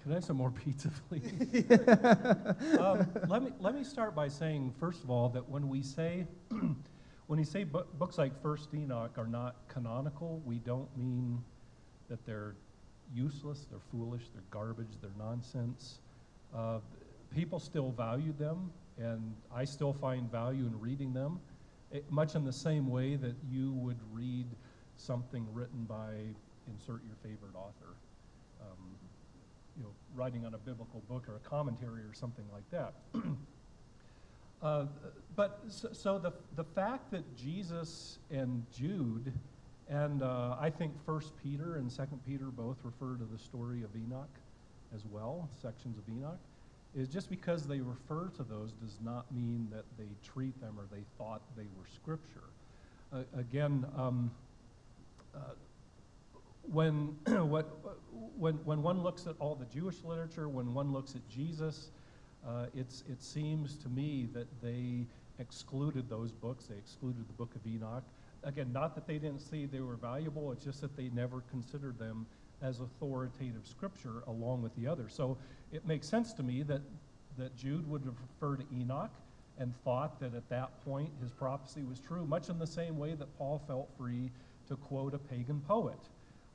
Could 0.02 0.10
I 0.10 0.14
have 0.16 0.24
some 0.24 0.36
more 0.36 0.50
pizza, 0.50 0.90
please? 1.08 1.22
um, 2.80 3.06
let, 3.28 3.42
me, 3.42 3.52
let 3.60 3.74
me 3.74 3.84
start 3.84 4.16
by 4.16 4.26
saying, 4.26 4.74
first 4.80 5.04
of 5.04 5.10
all, 5.10 5.28
that 5.28 5.48
when 5.48 5.68
we 5.68 5.80
say, 5.80 6.26
when 7.28 7.38
we 7.38 7.44
say 7.44 7.62
bu- 7.62 7.84
books 7.98 8.18
like 8.18 8.42
First 8.42 8.74
Enoch 8.74 9.16
are 9.16 9.28
not 9.28 9.56
canonical, 9.68 10.42
we 10.44 10.58
don't 10.58 10.88
mean 10.96 11.40
that 12.08 12.26
they're 12.26 12.56
useless, 13.14 13.66
they're 13.70 13.80
foolish, 13.90 14.22
they're 14.32 14.42
garbage, 14.50 14.88
they're 15.00 15.10
nonsense. 15.18 15.98
Uh, 16.54 16.78
people 17.34 17.58
still 17.58 17.90
value 17.90 18.32
them, 18.38 18.70
and 18.98 19.34
I 19.54 19.64
still 19.64 19.92
find 19.92 20.30
value 20.30 20.66
in 20.66 20.78
reading 20.80 21.12
them, 21.12 21.40
it, 21.90 22.10
much 22.10 22.34
in 22.34 22.44
the 22.44 22.52
same 22.52 22.88
way 22.88 23.16
that 23.16 23.34
you 23.50 23.72
would 23.72 23.98
read 24.12 24.46
something 24.96 25.46
written 25.52 25.84
by 25.84 26.12
insert 26.68 27.02
your 27.04 27.16
favorite 27.22 27.54
author. 27.56 27.94
Um, 28.60 28.96
you 29.76 29.84
know, 29.84 29.90
writing 30.14 30.44
on 30.44 30.54
a 30.54 30.58
biblical 30.58 31.02
book 31.08 31.24
or 31.28 31.36
a 31.36 31.48
commentary 31.48 32.02
or 32.02 32.14
something 32.14 32.44
like 32.52 32.68
that. 32.70 32.94
uh, 34.62 34.86
but 35.34 35.60
so, 35.68 35.88
so 35.92 36.18
the, 36.18 36.32
the 36.56 36.64
fact 36.64 37.10
that 37.10 37.36
Jesus 37.36 38.18
and 38.30 38.64
Jude, 38.72 39.32
and 39.88 40.22
uh, 40.22 40.56
I 40.60 40.70
think 40.70 40.92
First 41.04 41.32
Peter 41.42 41.76
and 41.76 41.90
Second 41.90 42.20
Peter 42.26 42.46
both 42.46 42.76
refer 42.82 43.16
to 43.16 43.24
the 43.24 43.38
story 43.38 43.82
of 43.82 43.90
Enoch 43.96 44.28
as 44.94 45.02
well, 45.10 45.48
sections 45.60 45.98
of 45.98 46.04
Enoch, 46.08 46.38
is 46.94 47.08
just 47.08 47.30
because 47.30 47.66
they 47.66 47.80
refer 47.80 48.28
to 48.36 48.42
those 48.42 48.72
does 48.72 48.98
not 49.02 49.30
mean 49.32 49.68
that 49.72 49.84
they 49.98 50.08
treat 50.22 50.58
them 50.60 50.76
or 50.78 50.84
they 50.90 51.02
thought 51.18 51.40
they 51.56 51.66
were 51.78 51.86
scripture. 51.94 52.44
Uh, 53.12 53.22
again, 53.38 53.86
um, 53.96 54.30
uh, 55.34 55.38
when, 56.70 57.16
what, 57.26 57.66
when, 58.38 58.54
when 58.64 58.82
one 58.82 59.02
looks 59.02 59.26
at 59.26 59.34
all 59.38 59.54
the 59.54 59.66
Jewish 59.66 59.96
literature, 60.04 60.48
when 60.48 60.74
one 60.74 60.92
looks 60.92 61.14
at 61.14 61.26
Jesus, 61.28 61.88
uh, 62.46 62.66
it's, 62.74 63.04
it 63.10 63.22
seems 63.22 63.76
to 63.76 63.88
me 63.88 64.28
that 64.34 64.46
they 64.62 65.06
excluded 65.38 66.08
those 66.10 66.32
books. 66.32 66.66
They 66.66 66.76
excluded 66.76 67.26
the 67.28 67.32
book 67.34 67.54
of 67.54 67.66
Enoch. 67.66 68.04
Again, 68.44 68.72
not 68.72 68.94
that 68.94 69.06
they 69.06 69.18
didn't 69.18 69.40
see 69.40 69.66
they 69.66 69.80
were 69.80 69.96
valuable, 69.96 70.52
it's 70.52 70.64
just 70.64 70.80
that 70.80 70.96
they 70.96 71.10
never 71.10 71.42
considered 71.50 71.98
them 71.98 72.26
as 72.60 72.80
authoritative 72.80 73.66
scripture 73.66 74.22
along 74.26 74.62
with 74.62 74.74
the 74.76 74.86
others. 74.86 75.12
So 75.14 75.36
it 75.72 75.86
makes 75.86 76.08
sense 76.08 76.32
to 76.34 76.42
me 76.42 76.62
that, 76.64 76.80
that 77.38 77.56
Jude 77.56 77.88
would 77.88 78.04
refer 78.06 78.56
to 78.56 78.64
Enoch 78.74 79.12
and 79.58 79.74
thought 79.84 80.18
that 80.20 80.34
at 80.34 80.48
that 80.48 80.84
point 80.84 81.10
his 81.20 81.30
prophecy 81.30 81.82
was 81.82 82.00
true, 82.00 82.24
much 82.24 82.48
in 82.48 82.58
the 82.58 82.66
same 82.66 82.98
way 82.98 83.14
that 83.14 83.36
Paul 83.38 83.62
felt 83.66 83.88
free 83.96 84.30
to 84.68 84.76
quote 84.76 85.14
a 85.14 85.18
pagan 85.18 85.60
poet 85.66 85.98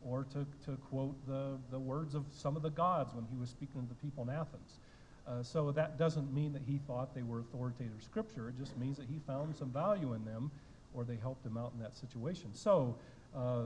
or 0.06 0.26
to, 0.32 0.46
to 0.66 0.78
quote 0.90 1.16
the, 1.28 1.58
the 1.72 1.80
words 1.80 2.16
of 2.16 2.26
some 2.32 2.56
of 2.56 2.62
the 2.62 2.70
gods 2.70 3.14
when 3.14 3.26
he 3.32 3.38
was 3.38 3.50
speaking 3.50 3.82
to 3.82 3.88
the 3.88 3.96
people 3.96 4.24
in 4.24 4.30
Athens. 4.30 4.80
Uh, 5.28 5.44
so 5.44 5.72
that 5.72 5.98
doesn't 5.98 6.34
mean 6.34 6.54
that 6.54 6.62
he 6.66 6.80
thought 6.88 7.14
they 7.14 7.24
were 7.24 7.40
authoritative 7.40 8.02
scripture. 8.02 8.48
It 8.48 8.58
just 8.58 8.78
means 8.78 8.98
that 8.98 9.08
he 9.08 9.20
found 9.28 9.56
some 9.56 9.70
value 9.72 10.14
in 10.14 10.24
them 10.24 10.52
or 10.94 11.04
they 11.04 11.16
helped 11.16 11.46
him 11.46 11.58
out 11.58 11.72
in 11.76 11.82
that 11.82 11.96
situation. 11.96 12.54
So 12.54 12.96
uh, 13.36 13.64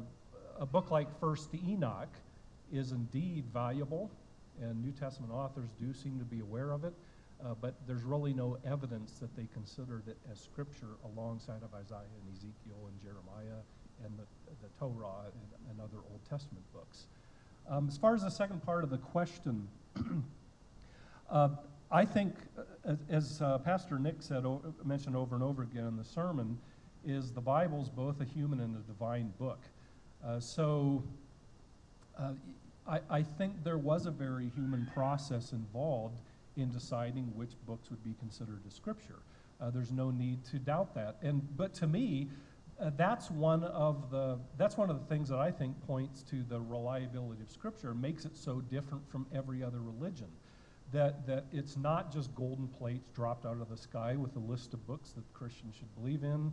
a 0.60 0.66
book 0.66 0.92
like 0.92 1.08
First 1.20 1.50
Enoch 1.68 2.13
is 2.72 2.92
indeed 2.92 3.46
valuable, 3.54 4.10
and 4.62 4.84
New 4.84 4.92
Testament 4.92 5.32
authors 5.32 5.70
do 5.80 5.94
seem 5.94 6.20
to 6.20 6.25
be 6.25 6.40
aware 6.40 6.72
of 6.72 6.84
it, 6.84 6.94
uh, 7.44 7.56
but 7.60 7.75
there's 7.88 8.04
really 8.04 8.34
no 8.34 8.58
evidence 8.66 9.13
that 9.20 9.36
they 9.36 9.48
considered 9.54 10.04
it 10.08 10.18
as 10.32 10.40
scripture 10.40 10.96
alongside 11.13 11.63
of 11.63 11.74
Isaiah 11.74 12.00
and 12.00 12.36
Ezekiel 12.36 12.88
and 12.88 13.01
Jeremiah 13.01 13.62
and 14.04 14.13
the, 14.18 14.24
the 14.62 14.70
Torah 14.80 15.25
and, 15.25 15.72
and 15.72 15.80
other 15.80 15.98
Old 16.12 16.22
Testament 16.30 16.63
books. 16.74 17.06
Um, 17.70 17.88
as 17.88 17.98
far 17.98 18.16
as 18.16 18.22
the 18.22 18.30
second 18.30 18.63
part 18.63 18.84
of 18.84 18.90
the 18.90 18.98
question, 18.98 19.68
uh, 21.30 21.50
I 21.92 22.06
think, 22.06 22.36
uh, 22.86 22.96
as, 23.10 23.42
uh, 23.42 23.58
Pastor 23.60 24.00
Nick 24.00 24.16
said, 24.20 24.46
mentioned 24.84 25.16
over 25.16 25.36
and 25.36 25.44
over 25.44 25.63
again 25.63 25.88
in 25.88 25.98
the 25.98 26.04
sermon, 26.04 26.58
is 27.05 27.31
the 27.31 27.41
Bible's 27.41 27.89
both 27.89 28.22
a 28.22 28.25
human 28.25 28.60
and 28.60 28.75
a 28.75 28.79
divine 28.79 29.34
book. 29.39 29.60
Uh, 30.25 30.39
so 30.39 31.03
uh, 32.17 32.31
I, 32.88 33.00
I 33.10 33.24
think 33.24 33.63
there 33.63 33.77
was 33.77 34.05
a 34.05 34.12
very 34.12 34.50
human 34.55 34.89
process 34.93 35.51
involved 35.51 36.20
in 36.58 36.70
deciding 36.70 37.25
which 37.36 37.51
books 37.65 37.89
would 37.89 38.03
be 38.03 38.13
considered 38.20 38.60
as 38.67 38.74
scripture. 38.74 39.20
Uh, 39.62 39.70
there's 39.70 39.91
no 39.91 40.10
need 40.10 40.43
to 40.46 40.58
doubt 40.58 40.93
that. 40.96 41.17
And 41.22 41.41
but 41.55 41.74
to 41.75 41.88
me, 41.88 42.27
uh, 42.81 42.89
that's 42.98 43.29
one 43.29 43.63
of 43.63 44.10
the 44.10 44.39
that's 44.58 44.75
one 44.75 44.89
of 44.89 45.00
the 45.00 45.05
things 45.05 45.29
that 45.29 45.38
I 45.38 45.51
think 45.51 45.79
points 45.86 46.24
to 46.24 46.43
the 46.50 46.60
reliability 46.60 47.43
of 47.43 47.51
Scripture, 47.51 47.93
makes 47.93 48.25
it 48.25 48.36
so 48.36 48.62
different 48.62 49.08
from 49.10 49.27
every 49.34 49.62
other 49.62 49.79
religion. 49.79 50.27
That 50.91 51.27
that 51.27 51.46
it's 51.51 51.77
not 51.77 52.12
just 52.12 52.34
golden 52.34 52.67
plates 52.67 53.10
dropped 53.10 53.46
out 53.46 53.62
of 53.62 53.70
the 53.70 53.77
sky 53.77 54.15
with 54.15 54.36
a 54.36 54.39
list 54.39 54.74
of 54.74 54.86
books 54.88 55.12
that 55.12 55.31
Christians 55.34 55.75
should 55.75 55.93
believe 55.96 56.24
in, 56.24 56.51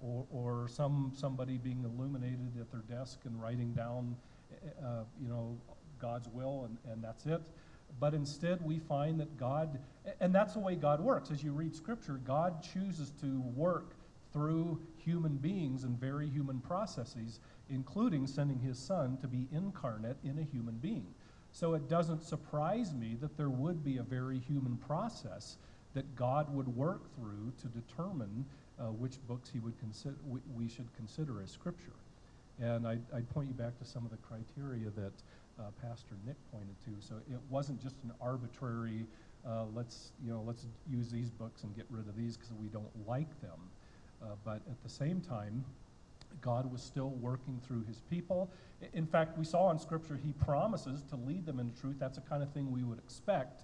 or 0.00 0.26
or 0.30 0.68
some 0.68 1.12
somebody 1.14 1.58
being 1.58 1.84
illuminated 1.84 2.52
at 2.60 2.70
their 2.70 2.82
desk 2.82 3.20
and 3.24 3.40
writing 3.40 3.72
down, 3.72 4.16
uh, 4.84 5.04
you 5.20 5.28
know, 5.28 5.56
God's 6.00 6.28
will 6.28 6.64
and, 6.64 6.92
and 6.92 7.02
that's 7.02 7.26
it. 7.26 7.42
But 8.00 8.14
instead, 8.14 8.64
we 8.64 8.78
find 8.78 9.18
that 9.20 9.36
God, 9.38 9.78
and 10.20 10.34
that's 10.34 10.54
the 10.54 10.60
way 10.60 10.76
God 10.76 11.00
works. 11.00 11.30
As 11.30 11.42
you 11.42 11.52
read 11.52 11.74
Scripture, 11.74 12.20
God 12.24 12.62
chooses 12.62 13.12
to 13.20 13.40
work 13.56 13.94
through 14.32 14.80
human 14.98 15.36
beings 15.36 15.84
and 15.84 15.98
very 15.98 16.28
human 16.28 16.60
processes, 16.60 17.40
including 17.70 18.26
sending 18.26 18.58
his 18.60 18.78
son 18.78 19.16
to 19.18 19.26
be 19.26 19.48
incarnate 19.52 20.18
in 20.22 20.38
a 20.38 20.42
human 20.42 20.76
being. 20.76 21.06
So 21.50 21.74
it 21.74 21.88
doesn't 21.88 22.22
surprise 22.22 22.94
me 22.94 23.16
that 23.20 23.36
there 23.36 23.48
would 23.48 23.82
be 23.82 23.96
a 23.96 24.02
very 24.02 24.38
human 24.38 24.76
process 24.76 25.56
that 25.94 26.14
God 26.14 26.54
would 26.54 26.68
work 26.68 27.12
through 27.16 27.52
to 27.62 27.68
determine 27.68 28.44
uh, 28.80 28.84
which 28.84 29.14
books 29.26 29.50
he 29.52 29.58
would 29.58 29.78
consider 29.78 30.16
we, 30.26 30.40
we 30.56 30.68
should 30.68 30.88
consider 30.96 31.42
as 31.42 31.50
scripture. 31.50 31.96
And 32.60 32.86
I'd, 32.86 33.02
I'd 33.14 33.28
point 33.30 33.48
you 33.48 33.54
back 33.54 33.78
to 33.78 33.84
some 33.84 34.04
of 34.04 34.10
the 34.10 34.16
criteria 34.18 34.90
that 34.90 35.12
uh, 35.58 35.70
Pastor 35.82 36.14
Nick 36.26 36.36
pointed 36.52 36.76
to. 36.84 37.06
So 37.06 37.14
it 37.30 37.40
wasn't 37.48 37.82
just 37.82 37.96
an 38.04 38.12
arbitrary, 38.20 39.06
uh, 39.46 39.64
let's, 39.74 40.12
you 40.24 40.30
know, 40.30 40.42
let's 40.46 40.66
use 40.90 41.10
these 41.10 41.30
books 41.30 41.62
and 41.62 41.74
get 41.76 41.86
rid 41.90 42.08
of 42.08 42.16
these 42.16 42.36
because 42.36 42.52
we 42.60 42.66
don't 42.68 42.90
like 43.06 43.40
them. 43.40 43.58
Uh, 44.22 44.26
but 44.44 44.60
at 44.68 44.82
the 44.82 44.88
same 44.88 45.20
time, 45.20 45.64
God 46.40 46.70
was 46.70 46.82
still 46.82 47.10
working 47.10 47.60
through 47.66 47.84
his 47.84 48.00
people. 48.10 48.50
In 48.92 49.06
fact, 49.06 49.38
we 49.38 49.44
saw 49.44 49.70
in 49.70 49.78
Scripture 49.78 50.18
he 50.22 50.32
promises 50.44 51.02
to 51.10 51.16
lead 51.16 51.46
them 51.46 51.58
in 51.58 51.72
truth. 51.80 51.96
That's 51.98 52.18
the 52.18 52.28
kind 52.28 52.42
of 52.42 52.50
thing 52.52 52.70
we 52.70 52.82
would 52.82 52.98
expect 52.98 53.62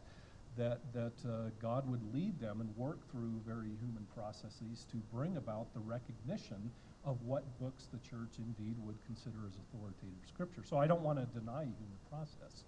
that, 0.57 0.81
that 0.93 1.13
uh, 1.29 1.51
God 1.61 1.89
would 1.91 2.03
lead 2.15 2.39
them 2.41 2.61
and 2.61 2.77
work 2.77 2.99
through 3.11 3.41
very 3.47 3.71
human 3.81 4.07
processes 4.15 4.87
to 4.91 4.97
bring 5.13 5.37
about 5.37 5.73
the 5.75 5.81
recognition 5.81 6.71
of 7.05 7.21
what 7.23 7.43
books 7.61 7.89
the 7.93 7.99
church 7.99 8.39
indeed 8.39 8.77
would 8.85 8.97
consider 9.07 9.39
as 9.47 9.55
authoritative 9.57 10.27
scripture. 10.27 10.63
So 10.65 10.79
I 10.79 10.87
don't 10.87 11.03
want 11.03 11.19
to 11.19 11.39
deny 11.39 11.63
human 11.63 11.99
process, 12.09 12.65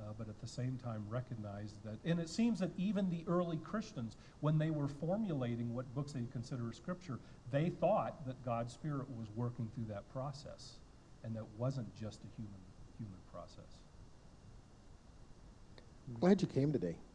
uh, 0.00 0.12
but 0.16 0.28
at 0.28 0.40
the 0.40 0.46
same 0.46 0.78
time 0.82 1.04
recognize 1.08 1.74
that, 1.84 1.98
and 2.04 2.18
it 2.18 2.28
seems 2.28 2.58
that 2.60 2.70
even 2.76 3.10
the 3.10 3.24
early 3.28 3.58
Christians, 3.58 4.16
when 4.40 4.58
they 4.58 4.70
were 4.70 4.88
formulating 4.88 5.74
what 5.74 5.92
books 5.94 6.12
they 6.12 6.22
consider 6.32 6.72
scripture, 6.72 7.18
they 7.52 7.68
thought 7.68 8.26
that 8.26 8.42
God's 8.44 8.72
Spirit 8.72 9.06
was 9.16 9.28
working 9.36 9.68
through 9.74 9.94
that 9.94 10.10
process, 10.12 10.78
and 11.24 11.36
that 11.36 11.46
wasn't 11.56 11.94
just 11.94 12.20
a 12.24 12.30
human 12.36 12.60
human 12.98 13.18
process. 13.32 13.78
Glad 16.14 16.40
you 16.40 16.48
came 16.48 16.72
today. 16.72 16.96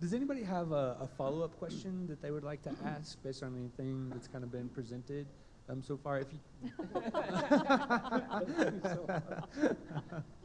Does 0.00 0.14
anybody 0.14 0.42
have 0.42 0.72
a, 0.72 0.96
a 1.00 1.08
follow-up 1.16 1.58
question 1.58 2.06
that 2.06 2.22
they 2.22 2.30
would 2.30 2.44
like 2.44 2.62
to 2.62 2.72
ask 2.84 3.22
based 3.22 3.42
on 3.42 3.54
anything 3.56 4.08
that's 4.10 4.26
kind 4.28 4.42
of 4.42 4.50
been 4.50 4.68
presented 4.68 5.26
um, 5.68 5.82
so 5.82 5.96
far? 5.96 6.20
If 6.20 6.28
you 6.32 6.38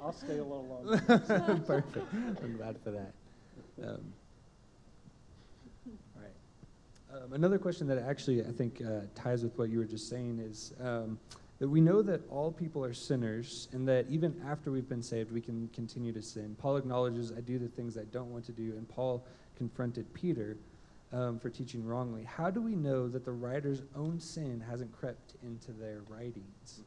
I'll 0.02 0.12
stay 0.12 0.38
a 0.38 0.44
little 0.44 0.66
longer. 0.86 0.98
Perfect. 1.66 1.98
I'm 2.44 2.58
glad 2.58 2.78
for 2.84 2.92
that. 2.92 3.14
Um, 3.82 4.14
all 5.88 6.22
right. 6.22 6.36
Um, 7.24 7.34
another 7.34 7.58
question 7.58 7.88
that 7.88 8.00
actually 8.00 8.42
I 8.42 8.52
think 8.52 8.82
uh, 8.82 9.02
ties 9.16 9.44
with 9.44 9.58
what 9.58 9.70
you 9.70 9.80
were 9.80 9.86
just 9.86 10.10
saying 10.10 10.40
is 10.40 10.74
um, 10.82 11.18
that 11.60 11.70
we 11.70 11.80
know 11.80 12.02
that 12.02 12.22
all 12.30 12.52
people 12.52 12.84
are 12.84 12.94
sinners 12.94 13.68
and 13.72 13.88
that 13.88 14.06
even 14.10 14.36
after 14.48 14.72
we've 14.72 14.90
been 14.90 15.04
saved, 15.04 15.32
we 15.32 15.42
can 15.42 15.70
continue 15.74 16.12
to 16.12 16.22
sin. 16.22 16.56
Paul 16.60 16.78
acknowledges, 16.78 17.32
I 17.32 17.42
do 17.42 17.58
the 17.60 17.68
things 17.68 17.98
I 17.98 18.04
don't 18.06 18.32
want 18.32 18.46
to 18.46 18.52
do, 18.52 18.74
and 18.76 18.88
Paul 18.90 19.26
confronted 19.58 20.12
Peter 20.14 20.58
um, 21.14 21.40
for 21.40 21.50
teaching 21.50 21.86
wrongly. 21.86 22.24
How 22.24 22.50
do 22.50 22.62
we 22.62 22.76
know 22.76 23.08
that 23.08 23.24
the 23.24 23.32
writer's 23.32 23.82
own 23.96 24.20
sin 24.20 24.64
hasn't 24.68 24.92
crept 24.92 25.36
into 25.44 25.72
their 25.72 26.02
writings? 26.10 26.82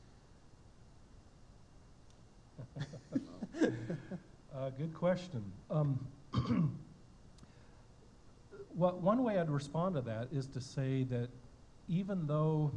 Uh, 4.56 4.70
good 4.70 4.94
question. 4.94 5.44
Um, 5.70 6.00
one 8.74 9.22
way 9.22 9.38
I'd 9.38 9.50
respond 9.50 9.96
to 9.96 10.00
that 10.02 10.28
is 10.32 10.46
to 10.46 10.62
say 10.62 11.02
that 11.04 11.28
even 11.88 12.26
though, 12.26 12.72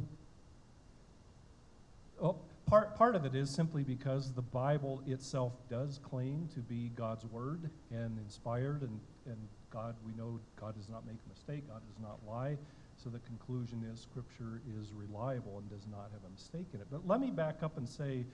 oh, 2.22 2.36
part, 2.66 2.96
part 2.96 3.16
of 3.16 3.24
it 3.24 3.34
is 3.34 3.50
simply 3.50 3.82
because 3.82 4.32
the 4.32 4.42
Bible 4.42 5.02
itself 5.06 5.52
does 5.68 5.98
claim 6.02 6.48
to 6.54 6.60
be 6.60 6.90
God's 6.94 7.24
word 7.26 7.70
and 7.90 8.18
inspired, 8.18 8.82
and, 8.82 9.00
and 9.26 9.36
God, 9.70 9.94
we 10.06 10.12
know 10.14 10.40
God 10.60 10.76
does 10.76 10.88
not 10.88 11.06
make 11.06 11.16
a 11.24 11.28
mistake, 11.28 11.68
God 11.68 11.82
does 11.86 12.02
not 12.02 12.18
lie. 12.28 12.56
So 13.02 13.08
the 13.08 13.20
conclusion 13.20 13.82
is 13.90 14.00
Scripture 14.00 14.60
is 14.78 14.92
reliable 14.92 15.58
and 15.58 15.70
does 15.70 15.86
not 15.90 16.10
have 16.12 16.22
a 16.26 16.30
mistake 16.30 16.66
in 16.74 16.80
it. 16.80 16.86
But 16.90 17.08
let 17.08 17.20
me 17.20 17.30
back 17.30 17.62
up 17.62 17.78
and 17.78 17.88
say, 17.88 18.26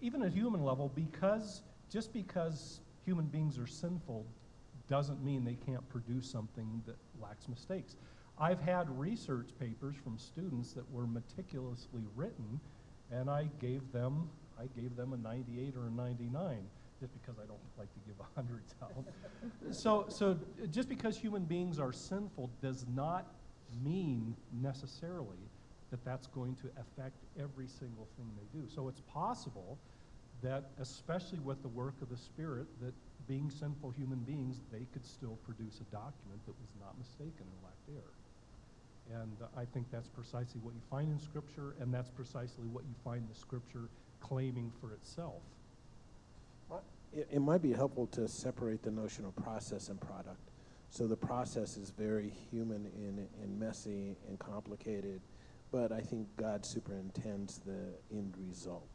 even 0.00 0.22
at 0.22 0.32
human 0.32 0.64
level, 0.64 0.92
because 0.94 1.62
just 1.90 2.12
because 2.12 2.80
human 3.04 3.26
beings 3.26 3.58
are 3.58 3.66
sinful 3.66 4.24
doesn't 4.88 5.24
mean 5.24 5.44
they 5.44 5.56
can't 5.66 5.86
produce 5.88 6.30
something 6.30 6.82
that 6.86 6.96
lacks 7.20 7.48
mistakes. 7.48 7.96
I've 8.38 8.60
had 8.60 8.88
research 8.98 9.50
papers 9.58 9.96
from 10.02 10.18
students 10.18 10.72
that 10.72 10.90
were 10.90 11.06
meticulously 11.06 12.02
written, 12.14 12.60
and 13.12 13.30
I 13.30 13.48
gave 13.60 13.80
them 13.92 14.28
I 14.58 14.80
gave 14.80 14.96
them 14.96 15.12
a 15.12 15.16
98 15.16 15.74
or 15.76 15.86
a 15.86 15.90
99 15.90 16.58
just 17.00 17.12
because 17.20 17.36
I 17.42 17.46
don't 17.46 17.58
like 17.76 17.92
to 17.94 18.00
give 18.06 18.14
hundreds 18.36 18.74
out. 18.80 18.92
so, 19.74 20.06
so 20.08 20.38
just 20.70 20.88
because 20.88 21.16
human 21.16 21.44
beings 21.44 21.80
are 21.80 21.92
sinful 21.92 22.48
does 22.62 22.84
not 22.94 23.26
mean 23.82 24.36
necessarily 24.60 25.42
that 25.90 26.04
that's 26.04 26.28
going 26.28 26.54
to 26.56 26.68
affect 26.80 27.16
every 27.38 27.66
single 27.66 28.06
thing 28.16 28.30
they 28.36 28.58
do. 28.58 28.66
So 28.68 28.88
it's 28.88 29.00
possible 29.00 29.78
that, 30.42 30.70
especially 30.80 31.40
with 31.40 31.60
the 31.62 31.68
work 31.68 31.94
of 32.02 32.08
the 32.08 32.16
Spirit, 32.16 32.66
that, 32.80 32.94
being 33.28 33.50
sinful 33.50 33.90
human 33.90 34.18
beings, 34.20 34.60
they 34.72 34.84
could 34.92 35.06
still 35.06 35.38
produce 35.44 35.80
a 35.80 35.84
document 35.94 36.44
that 36.44 36.54
was 36.60 36.70
not 36.80 36.98
mistaken 36.98 37.46
or 37.46 37.68
lacked 37.68 37.88
error. 37.88 38.14
And 39.14 39.36
I 39.56 39.64
think 39.64 39.90
that's 39.90 40.08
precisely 40.08 40.60
what 40.62 40.74
you 40.74 40.80
find 40.90 41.10
in 41.10 41.18
Scripture, 41.18 41.74
and 41.80 41.92
that's 41.92 42.10
precisely 42.10 42.66
what 42.66 42.84
you 42.84 42.94
find 43.04 43.28
the 43.28 43.38
Scripture 43.38 43.88
claiming 44.20 44.72
for 44.80 44.92
itself. 44.92 45.42
It, 47.12 47.28
it 47.30 47.40
might 47.40 47.60
be 47.60 47.72
helpful 47.72 48.06
to 48.08 48.26
separate 48.26 48.82
the 48.82 48.90
notion 48.90 49.24
of 49.24 49.36
process 49.36 49.88
and 49.88 50.00
product. 50.00 50.50
So 50.90 51.06
the 51.06 51.16
process 51.16 51.76
is 51.76 51.90
very 51.90 52.32
human 52.50 52.86
and, 52.96 53.28
and 53.42 53.60
messy 53.60 54.16
and 54.28 54.38
complicated, 54.38 55.20
but 55.70 55.92
I 55.92 56.00
think 56.00 56.28
God 56.36 56.64
superintends 56.64 57.60
the 57.66 57.94
end 58.10 58.34
result. 58.48 58.88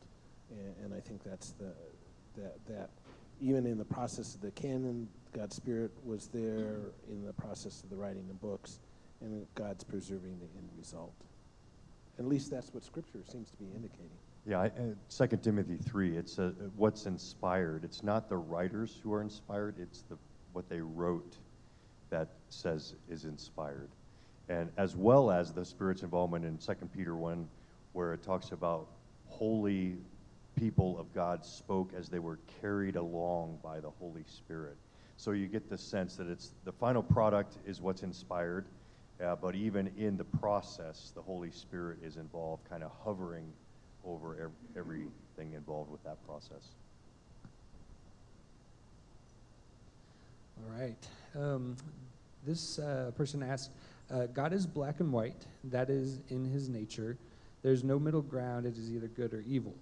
And, 0.50 0.86
and 0.86 0.94
I 0.94 1.00
think 1.00 1.24
that's 1.24 1.52
the, 1.52 1.74
that, 2.36 2.58
that 2.68 2.90
even 3.40 3.66
in 3.66 3.78
the 3.78 3.86
process 3.86 4.36
of 4.36 4.42
the 4.42 4.52
canon, 4.52 5.08
God's 5.34 5.56
Spirit 5.56 5.92
was 6.04 6.28
there 6.28 6.78
in 7.10 7.24
the 7.26 7.34
process 7.34 7.84
of 7.84 7.90
the 7.90 7.96
writing 7.96 8.28
of 8.30 8.42
books, 8.42 8.80
and 9.22 9.46
God's 9.56 9.84
preserving 9.84 10.40
the 10.40 10.46
end 10.58 10.70
result. 10.78 11.14
At 12.20 12.26
least 12.26 12.52
that's 12.52 12.74
what 12.74 12.84
Scripture 12.84 13.20
seems 13.30 13.50
to 13.52 13.58
be 13.58 13.66
indicating. 13.76 14.18
Yeah, 14.46 14.62
I, 14.62 14.66
uh, 14.68 15.28
2 15.28 15.38
Timothy 15.38 15.78
3, 15.78 16.18
it's 16.18 16.40
uh, 16.40 16.52
what's 16.76 17.06
inspired. 17.06 17.84
It's 17.84 18.02
not 18.02 18.30
the 18.30 18.38
writers 18.38 19.00
who 19.04 19.14
are 19.14 19.22
inspired, 19.22 19.76
it's 19.80 20.04
the, 20.04 20.18
what 20.54 20.70
they 20.70 20.80
wrote 20.80 21.36
that 22.10 22.30
says 22.50 22.96
is 23.10 23.26
inspired. 23.26 23.90
And 24.50 24.70
as 24.78 24.96
well 24.96 25.30
as 25.30 25.52
the 25.52 25.66
Spirit's 25.66 26.04
involvement 26.04 26.46
in 26.46 26.58
2 26.58 26.74
Peter 26.96 27.16
1, 27.16 27.48
where 27.94 28.14
it 28.14 28.24
talks 28.24 28.52
about 28.52 28.88
holy 29.28 29.98
people 30.56 30.98
of 31.00 31.14
God 31.14 31.46
spoke 31.46 31.92
as 31.96 32.10
they 32.10 32.20
were 32.20 32.40
carried 32.62 32.96
along 32.96 33.60
by 33.62 33.80
the 33.80 33.90
Holy 33.90 34.24
Spirit. 34.26 34.78
So 35.18 35.32
you 35.32 35.48
get 35.48 35.70
the 35.70 35.78
sense 35.78 36.16
that 36.16 36.28
it's 36.28 36.52
the 36.64 36.72
final 36.72 37.04
product 37.04 37.58
is 37.66 37.82
what's 37.82 38.04
inspired, 38.04 38.66
uh, 39.24 39.36
but 39.36 39.56
even 39.56 39.92
in 39.98 40.18
the 40.18 40.24
process, 40.24 41.12
the 41.16 41.22
Holy 41.22 41.52
Spirit 41.52 42.00
is 42.04 42.18
involved, 42.18 42.68
kind 42.70 42.84
of 42.84 42.92
hovering 43.04 43.52
over 44.06 44.38
ev- 44.42 44.78
everything 44.78 45.54
involved 45.54 45.92
with 45.92 46.04
that 46.04 46.18
process. 46.26 46.72
All 50.58 50.80
right. 50.80 51.08
Um, 51.36 51.76
this 52.46 52.80
uh, 52.80 53.12
person 53.16 53.44
asked, 53.44 53.72
uh, 54.10 54.28
God 54.28 54.54
is 54.54 54.66
black 54.66 55.00
and 55.00 55.12
white. 55.12 55.46
That 55.66 55.90
is 55.90 56.20
in 56.30 56.46
his 56.46 56.70
nature. 56.70 57.18
There's 57.62 57.84
no 57.84 58.00
middle 58.00 58.22
ground. 58.22 58.66
It 58.66 58.78
is 58.78 58.92
either 58.92 59.08
good 59.08 59.34
or 59.34 59.44
evil. 59.48 59.76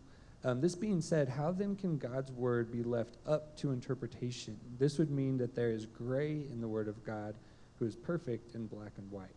Um, 0.43 0.61
this 0.61 0.75
being 0.75 1.01
said, 1.01 1.27
how 1.27 1.51
then 1.51 1.75
can 1.75 1.97
God's 1.97 2.31
word 2.31 2.71
be 2.71 2.83
left 2.83 3.17
up 3.27 3.57
to 3.57 3.71
interpretation? 3.71 4.59
This 4.77 4.97
would 4.97 5.09
mean 5.09 5.37
that 5.37 5.55
there 5.55 5.71
is 5.71 5.85
gray 5.85 6.33
in 6.51 6.61
the 6.61 6.67
word 6.67 6.87
of 6.87 7.03
God, 7.03 7.35
who 7.79 7.85
is 7.85 7.95
perfect 7.95 8.55
in 8.55 8.67
black 8.67 8.91
and 8.97 9.11
white. 9.11 9.29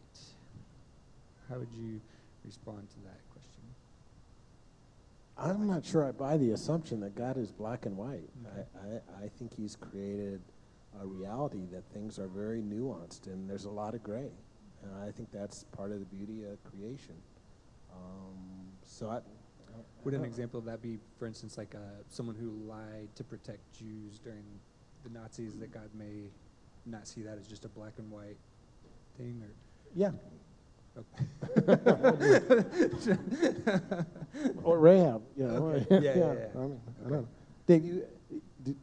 How 1.49 1.59
would 1.59 1.73
you 1.73 2.01
respond 2.45 2.89
to 2.91 2.97
that 3.05 3.21
question? 3.33 3.63
I'm 5.37 5.67
not 5.67 5.85
sure 5.85 6.07
I 6.07 6.13
buy 6.13 6.37
the 6.37 6.53
assumption 6.53 7.01
that 7.01 7.15
God 7.15 7.37
is 7.37 7.51
black 7.51 7.87
and 7.87 7.97
white. 7.97 8.29
Okay. 8.47 8.67
I, 8.75 9.23
I, 9.23 9.25
I 9.25 9.29
think 9.39 9.55
He's 9.57 9.77
created 9.77 10.41
a 11.01 11.07
reality 11.07 11.67
that 11.73 11.85
things 11.93 12.19
are 12.19 12.27
very 12.29 12.61
nuanced 12.61 13.27
and 13.27 13.49
there's 13.49 13.65
a 13.65 13.71
lot 13.71 13.95
of 13.95 14.03
gray. 14.03 14.31
And 14.83 14.93
I 15.03 15.11
think 15.11 15.31
that's 15.33 15.65
part 15.77 15.91
of 15.93 15.99
the 15.99 16.07
beauty 16.07 16.45
of 16.45 16.63
creation. 16.65 17.15
Um, 17.93 18.37
so 18.85 19.11
I. 19.11 19.21
Would 20.05 20.15
an 20.15 20.25
example 20.25 20.59
of 20.59 20.65
that 20.67 20.81
be, 20.81 20.99
for 21.19 21.27
instance, 21.27 21.59
like 21.59 21.75
uh, 21.75 21.79
someone 22.09 22.35
who 22.35 22.51
lied 22.69 23.09
to 23.17 23.25
protect 23.25 23.61
Jews 23.79 24.19
during 24.19 24.45
the 25.05 25.11
Nazis, 25.11 25.59
that 25.59 25.73
God 25.73 25.89
may 25.95 26.31
not 26.91 27.07
see 27.09 27.23
that 27.23 27.39
as 27.39 27.47
just 27.47 27.65
a 27.65 27.69
black 27.69 27.93
and 27.99 28.11
white 28.11 28.37
thing? 29.17 29.43
Or 29.43 29.51
Yeah. 29.95 30.11
Okay. 30.97 31.25
Or 34.65 34.79
Rahab, 34.79 35.23
you 35.37 35.47
know. 35.47 35.67
Okay. 35.69 35.87
Yeah, 35.91 36.01
yeah, 36.01 36.15
yeah. 36.17 36.23
I, 36.23 36.27
mean, 36.27 36.41
I 36.57 36.59
Okay. 36.61 36.71
don't 37.03 37.11
know. 37.11 37.29
Dave, 37.67 37.85
you, 37.85 38.05
did, 38.65 38.77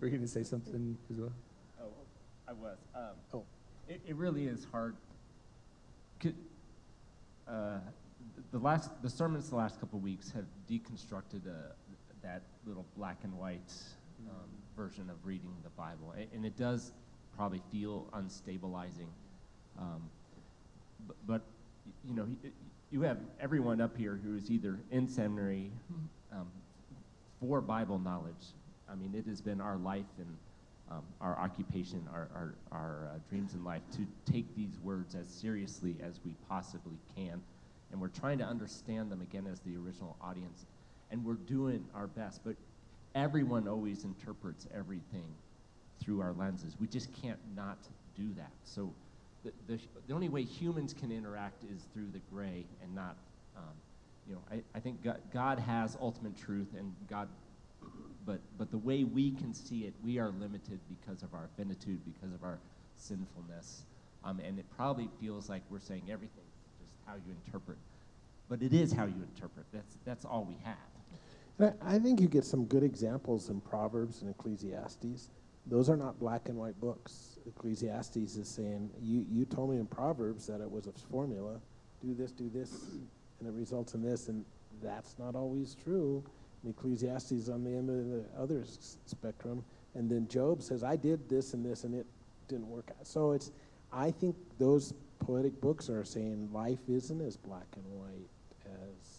Were 0.00 0.06
you 0.06 0.10
going 0.10 0.22
to 0.22 0.28
say 0.28 0.42
something 0.42 0.96
as 1.10 1.16
well? 1.18 1.32
Oh, 1.82 1.88
I 2.48 2.52
was. 2.52 2.78
Um, 2.94 3.02
Oh. 3.34 3.44
It, 3.88 4.00
it 4.06 4.14
really 4.16 4.46
is 4.46 4.66
hard. 4.70 4.94
Could, 6.20 6.34
uh, 7.48 7.78
the 8.52 8.58
last, 8.58 8.90
the 9.02 9.10
sermons 9.10 9.50
the 9.50 9.56
last 9.56 9.80
couple 9.80 9.98
of 9.98 10.02
weeks 10.04 10.30
have 10.30 10.44
deconstructed 10.70 11.46
uh, 11.46 11.72
that 12.22 12.42
little 12.66 12.84
black 12.96 13.18
and 13.24 13.36
white 13.36 13.72
um, 14.28 14.36
version 14.76 15.10
of 15.10 15.16
reading 15.24 15.54
the 15.62 15.70
Bible, 15.70 16.14
and 16.34 16.44
it 16.44 16.56
does 16.56 16.92
probably 17.36 17.62
feel 17.70 18.06
unstabilizing. 18.12 19.08
Um, 19.78 20.02
but, 21.06 21.16
but 21.26 21.42
you 22.04 22.14
know, 22.14 22.26
you 22.90 23.02
have 23.02 23.18
everyone 23.40 23.80
up 23.80 23.96
here 23.96 24.20
who 24.22 24.36
is 24.36 24.50
either 24.50 24.78
in 24.90 25.08
seminary 25.08 25.70
um, 26.32 26.48
for 27.40 27.60
Bible 27.60 27.98
knowledge. 27.98 28.54
I 28.90 28.94
mean, 28.94 29.14
it 29.14 29.26
has 29.28 29.40
been 29.40 29.60
our 29.60 29.76
life 29.76 30.06
and 30.18 30.36
um, 30.90 31.02
our 31.20 31.38
occupation, 31.38 32.06
our, 32.12 32.28
our, 32.34 32.54
our 32.72 33.10
uh, 33.14 33.18
dreams 33.28 33.54
in 33.54 33.62
life 33.62 33.82
to 33.92 34.06
take 34.30 34.54
these 34.56 34.78
words 34.82 35.14
as 35.14 35.28
seriously 35.28 35.96
as 36.02 36.18
we 36.24 36.34
possibly 36.48 36.98
can. 37.16 37.40
And 37.92 38.00
we're 38.00 38.08
trying 38.08 38.38
to 38.38 38.44
understand 38.44 39.10
them 39.10 39.20
again 39.20 39.46
as 39.50 39.60
the 39.60 39.76
original 39.76 40.16
audience. 40.20 40.66
And 41.10 41.24
we're 41.24 41.34
doing 41.34 41.84
our 41.94 42.06
best. 42.08 42.40
But 42.44 42.56
everyone 43.14 43.68
always 43.68 44.04
interprets 44.04 44.66
everything 44.74 45.34
through 46.02 46.20
our 46.20 46.32
lenses. 46.32 46.76
We 46.80 46.86
just 46.86 47.12
can't 47.22 47.38
not 47.54 47.78
do 48.16 48.28
that. 48.36 48.52
So 48.64 48.92
the, 49.44 49.52
the, 49.66 49.80
the 50.06 50.14
only 50.14 50.28
way 50.28 50.42
humans 50.42 50.94
can 50.94 51.10
interact 51.10 51.64
is 51.64 51.82
through 51.92 52.08
the 52.12 52.20
gray 52.32 52.64
and 52.82 52.94
not, 52.94 53.16
um, 53.56 53.64
you 54.28 54.34
know, 54.34 54.40
I, 54.50 54.62
I 54.74 54.80
think 54.80 55.02
God, 55.02 55.20
God 55.32 55.58
has 55.58 55.96
ultimate 56.00 56.36
truth 56.36 56.68
and 56.78 56.94
God, 57.08 57.28
but, 58.26 58.40
but 58.58 58.70
the 58.70 58.78
way 58.78 59.04
we 59.04 59.32
can 59.32 59.54
see 59.54 59.80
it, 59.80 59.94
we 60.04 60.18
are 60.18 60.30
limited 60.30 60.78
because 60.88 61.22
of 61.22 61.32
our 61.34 61.48
finitude, 61.56 62.00
because 62.04 62.34
of 62.34 62.44
our 62.44 62.58
sinfulness. 62.96 63.82
Um, 64.24 64.40
and 64.40 64.58
it 64.58 64.66
probably 64.76 65.08
feels 65.20 65.48
like 65.48 65.62
we're 65.70 65.80
saying 65.80 66.02
everything, 66.10 66.44
just 66.80 66.92
how 67.06 67.14
you 67.14 67.34
interpret. 67.44 67.78
But 68.48 68.62
it 68.62 68.74
is 68.74 68.92
how 68.92 69.04
you 69.04 69.14
interpret. 69.34 69.64
That's, 69.72 69.96
that's 70.04 70.24
all 70.24 70.44
we 70.44 70.58
have. 70.64 70.76
And 71.58 71.74
I, 71.82 71.96
I 71.96 71.98
think 71.98 72.20
you 72.20 72.28
get 72.28 72.44
some 72.44 72.64
good 72.64 72.82
examples 72.82 73.48
in 73.48 73.60
Proverbs 73.60 74.22
and 74.22 74.30
Ecclesiastes. 74.30 75.30
Those 75.66 75.88
are 75.90 75.96
not 75.96 76.18
black 76.18 76.48
and 76.48 76.58
white 76.58 76.80
books. 76.80 77.38
Ecclesiastes 77.46 78.36
is 78.36 78.48
saying, 78.48 78.90
you, 79.00 79.24
you 79.30 79.44
told 79.44 79.70
me 79.70 79.78
in 79.78 79.86
Proverbs 79.86 80.46
that 80.46 80.60
it 80.60 80.70
was 80.70 80.86
a 80.86 80.92
formula, 81.10 81.60
do 82.02 82.14
this, 82.14 82.32
do 82.32 82.48
this, 82.48 82.70
and 83.38 83.48
it 83.48 83.52
results 83.52 83.94
in 83.94 84.02
this, 84.02 84.28
and 84.28 84.44
that's 84.82 85.16
not 85.18 85.34
always 85.34 85.74
true. 85.74 86.24
And 86.62 86.74
Ecclesiastes 86.74 87.32
is 87.32 87.48
on 87.48 87.64
the 87.64 87.70
end 87.70 87.90
of 87.90 88.06
the 88.06 88.24
other 88.40 88.64
spectrum, 89.06 89.64
and 89.94 90.10
then 90.10 90.28
Job 90.28 90.62
says, 90.62 90.82
I 90.82 90.96
did 90.96 91.28
this 91.28 91.54
and 91.54 91.64
this, 91.64 91.84
and 91.84 91.94
it 91.94 92.06
didn't 92.48 92.68
work 92.68 92.90
out. 92.98 93.06
So 93.06 93.32
it's, 93.32 93.50
I 93.92 94.10
think 94.10 94.36
those 94.58 94.94
poetic 95.18 95.60
books 95.60 95.88
are 95.90 96.04
saying 96.04 96.48
life 96.52 96.80
isn't 96.88 97.20
as 97.20 97.36
black 97.36 97.66
and 97.76 97.84
white 97.98 98.28
as 98.64 99.09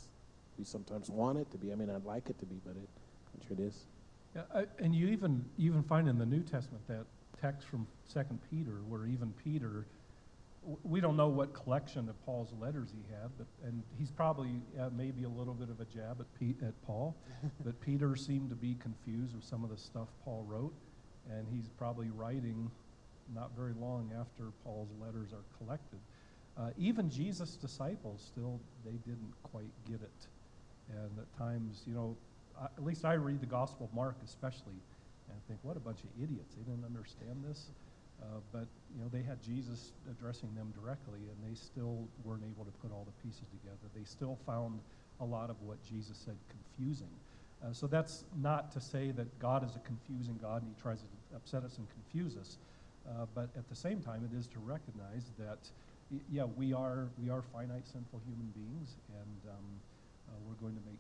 we 0.61 0.65
sometimes 0.65 1.09
want 1.09 1.39
it 1.39 1.49
to 1.49 1.57
be. 1.57 1.71
I 1.71 1.75
mean, 1.75 1.89
I'd 1.89 2.05
like 2.05 2.29
it 2.29 2.37
to 2.37 2.45
be, 2.45 2.61
but 2.63 2.75
it, 2.75 2.87
I'm 3.33 3.47
sure 3.47 3.57
it 3.57 3.67
is. 3.67 3.87
Yeah, 4.35 4.43
I- 4.53 4.67
and 4.77 4.93
you 4.95 5.07
even, 5.07 5.43
you 5.57 5.71
even 5.71 5.81
find 5.81 6.07
in 6.07 6.19
the 6.19 6.25
New 6.25 6.43
Testament 6.43 6.87
that 6.87 7.05
text 7.41 7.67
from 7.67 7.87
Second 8.05 8.37
Peter, 8.51 8.73
where 8.87 9.07
even 9.07 9.33
Peter, 9.43 9.87
w- 10.61 10.77
we 10.83 11.01
don't 11.01 11.17
know 11.17 11.29
what 11.29 11.51
collection 11.55 12.07
of 12.09 12.25
Paul's 12.27 12.53
letters 12.61 12.89
he 12.91 13.01
had, 13.11 13.31
but, 13.39 13.47
and 13.63 13.81
he's 13.97 14.11
probably 14.11 14.51
uh, 14.79 14.89
maybe 14.95 15.23
a 15.23 15.29
little 15.29 15.55
bit 15.55 15.69
of 15.71 15.79
a 15.79 15.85
jab 15.85 16.17
at, 16.19 16.27
Pete, 16.39 16.57
at 16.61 16.79
Paul, 16.85 17.15
but 17.65 17.81
Peter 17.81 18.15
seemed 18.15 18.51
to 18.51 18.55
be 18.55 18.75
confused 18.75 19.33
with 19.35 19.43
some 19.43 19.63
of 19.63 19.71
the 19.71 19.77
stuff 19.77 20.09
Paul 20.23 20.45
wrote, 20.47 20.75
and 21.31 21.47
he's 21.51 21.69
probably 21.69 22.11
writing 22.11 22.69
not 23.33 23.49
very 23.57 23.73
long 23.81 24.11
after 24.19 24.51
Paul's 24.63 24.89
letters 25.01 25.33
are 25.33 25.43
collected. 25.57 25.97
Uh, 26.55 26.69
even 26.77 27.09
Jesus' 27.09 27.55
disciples 27.55 28.23
still, 28.31 28.59
they 28.85 28.97
didn't 29.09 29.33
quite 29.41 29.71
get 29.89 30.01
it. 30.03 30.27
And 30.89 31.11
at 31.19 31.37
times, 31.37 31.83
you 31.85 31.93
know, 31.93 32.15
I, 32.59 32.65
at 32.65 32.83
least 32.83 33.05
I 33.05 33.13
read 33.13 33.41
the 33.41 33.45
Gospel 33.45 33.85
of 33.85 33.95
Mark 33.95 34.15
especially, 34.25 34.79
and 35.29 35.37
think, 35.47 35.59
what 35.63 35.77
a 35.77 35.79
bunch 35.79 36.03
of 36.03 36.09
idiots. 36.21 36.55
They 36.55 36.63
didn't 36.63 36.85
understand 36.85 37.43
this. 37.47 37.67
Uh, 38.21 38.39
but, 38.51 38.67
you 38.93 39.01
know, 39.01 39.09
they 39.11 39.23
had 39.23 39.41
Jesus 39.41 39.93
addressing 40.09 40.53
them 40.53 40.71
directly, 40.79 41.19
and 41.19 41.37
they 41.41 41.55
still 41.55 42.07
weren't 42.23 42.43
able 42.43 42.65
to 42.65 42.71
put 42.71 42.91
all 42.91 43.05
the 43.05 43.27
pieces 43.27 43.47
together. 43.49 43.89
They 43.95 44.03
still 44.03 44.37
found 44.45 44.79
a 45.19 45.25
lot 45.25 45.49
of 45.49 45.55
what 45.63 45.81
Jesus 45.83 46.17
said 46.17 46.37
confusing. 46.49 47.09
Uh, 47.63 47.73
so 47.73 47.87
that's 47.87 48.25
not 48.41 48.71
to 48.73 48.81
say 48.81 49.11
that 49.11 49.39
God 49.39 49.65
is 49.67 49.75
a 49.75 49.79
confusing 49.79 50.37
God 50.41 50.61
and 50.61 50.71
he 50.75 50.81
tries 50.81 51.01
to 51.01 51.07
upset 51.35 51.63
us 51.63 51.77
and 51.77 51.87
confuse 51.89 52.37
us. 52.37 52.57
Uh, 53.07 53.25
but 53.33 53.49
at 53.55 53.67
the 53.69 53.75
same 53.75 54.01
time, 54.01 54.27
it 54.31 54.37
is 54.37 54.47
to 54.47 54.59
recognize 54.59 55.31
that, 55.39 55.59
yeah, 56.31 56.45
we 56.55 56.73
are, 56.73 57.07
we 57.21 57.29
are 57.29 57.41
finite, 57.41 57.87
sinful 57.87 58.21
human 58.27 58.47
beings, 58.53 58.95
and 59.09 59.51
um, 59.51 59.65
going 60.61 60.75
to 60.75 60.85
make 60.85 60.99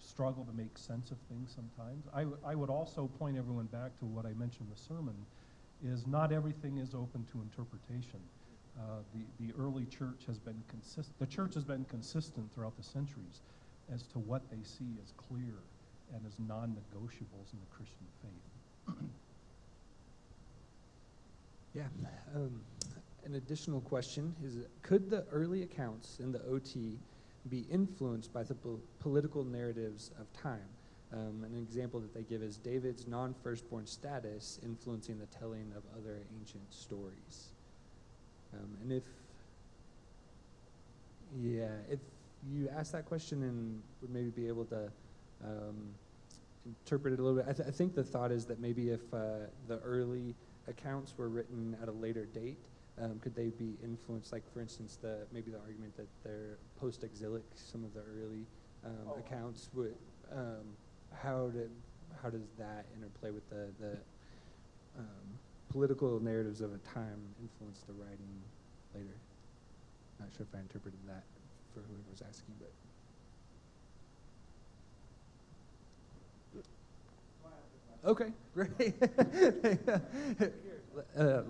struggle 0.00 0.44
to 0.44 0.52
make 0.56 0.78
sense 0.78 1.10
of 1.10 1.18
things 1.28 1.54
sometimes. 1.54 2.04
I, 2.14 2.24
I 2.50 2.54
would 2.54 2.70
also 2.70 3.10
point 3.18 3.36
everyone 3.36 3.66
back 3.66 3.98
to 3.98 4.06
what 4.06 4.24
I 4.24 4.32
mentioned 4.32 4.68
in 4.68 4.74
the 4.74 4.80
sermon, 4.80 5.14
is 5.84 6.06
not 6.06 6.32
everything 6.32 6.78
is 6.78 6.94
open 6.94 7.26
to 7.32 7.40
interpretation. 7.40 8.20
Uh, 8.78 9.00
the, 9.14 9.46
the 9.46 9.52
early 9.60 9.84
church 9.86 10.24
has 10.26 10.38
been 10.38 10.62
consistent, 10.68 11.18
the 11.18 11.26
church 11.26 11.54
has 11.54 11.64
been 11.64 11.84
consistent 11.84 12.52
throughout 12.52 12.76
the 12.76 12.82
centuries 12.82 13.40
as 13.92 14.02
to 14.04 14.18
what 14.18 14.42
they 14.50 14.62
see 14.62 14.96
as 15.02 15.12
clear 15.16 15.54
and 16.14 16.22
as 16.26 16.32
non-negotiables 16.48 17.52
in 17.52 17.58
the 17.60 17.70
Christian 17.70 18.06
faith. 18.22 18.96
Yeah. 21.72 21.84
Um, 22.34 22.60
an 23.24 23.36
additional 23.36 23.80
question 23.80 24.34
is 24.44 24.56
Could 24.82 25.08
the 25.08 25.24
early 25.30 25.62
accounts 25.62 26.18
in 26.18 26.32
the 26.32 26.42
OT 26.46 26.98
be 27.48 27.64
influenced 27.70 28.32
by 28.32 28.42
the 28.42 28.54
pol- 28.54 28.80
political 28.98 29.44
narratives 29.44 30.10
of 30.18 30.32
time? 30.32 30.68
Um, 31.12 31.44
an 31.44 31.58
example 31.58 31.98
that 32.00 32.14
they 32.14 32.22
give 32.22 32.42
is 32.42 32.56
David's 32.56 33.06
non 33.06 33.34
firstborn 33.42 33.86
status 33.86 34.60
influencing 34.62 35.18
the 35.18 35.26
telling 35.26 35.72
of 35.76 35.82
other 35.98 36.18
ancient 36.40 36.72
stories. 36.72 37.48
Um, 38.52 38.68
and 38.82 38.92
if, 38.92 39.02
yeah, 41.40 41.68
if 41.90 41.98
you 42.52 42.68
ask 42.68 42.92
that 42.92 43.06
question 43.06 43.42
and 43.42 43.82
would 44.00 44.10
maybe 44.10 44.30
be 44.30 44.46
able 44.46 44.64
to 44.66 44.90
um, 45.44 45.94
interpret 46.64 47.14
it 47.14 47.18
a 47.18 47.22
little 47.22 47.42
bit, 47.42 47.46
I, 47.48 47.52
th- 47.52 47.68
I 47.68 47.72
think 47.72 47.94
the 47.94 48.04
thought 48.04 48.30
is 48.30 48.44
that 48.46 48.60
maybe 48.60 48.90
if 48.90 49.02
uh, 49.12 49.46
the 49.66 49.78
early 49.80 50.34
accounts 50.68 51.14
were 51.16 51.28
written 51.28 51.76
at 51.82 51.88
a 51.88 51.92
later 51.92 52.24
date, 52.26 52.58
um, 53.00 53.18
could 53.20 53.34
they 53.34 53.48
be 53.50 53.76
influenced? 53.82 54.32
Like, 54.32 54.42
for 54.52 54.60
instance, 54.60 54.96
the 55.00 55.26
maybe 55.32 55.50
the 55.50 55.58
argument 55.58 55.96
that 55.96 56.08
they're 56.24 56.58
post-exilic, 56.78 57.42
some 57.54 57.84
of 57.84 57.94
the 57.94 58.00
early 58.00 58.46
um, 58.84 58.92
Oh. 59.08 59.18
accounts 59.18 59.68
would. 59.74 59.94
Um, 60.32 60.76
how 61.12 61.48
did 61.48 61.70
how 62.22 62.30
does 62.30 62.48
that 62.58 62.86
interplay 62.96 63.30
with 63.30 63.48
the 63.50 63.68
the 63.80 63.98
um, 64.98 65.38
political 65.70 66.20
narratives 66.20 66.60
of 66.60 66.72
a 66.74 66.78
time 66.78 67.20
influence 67.40 67.80
the 67.86 67.92
writing 67.94 68.42
later? 68.94 69.16
Not 70.18 70.28
sure 70.36 70.46
if 70.48 70.54
I 70.56 70.60
interpreted 70.60 71.00
that 71.06 71.24
for 71.72 71.80
whoever 71.80 72.10
was 72.10 72.22
asking, 72.22 72.54
but. 72.60 72.70
Okay, 78.02 78.32
great. 78.54 78.70
uh, 81.18 81.42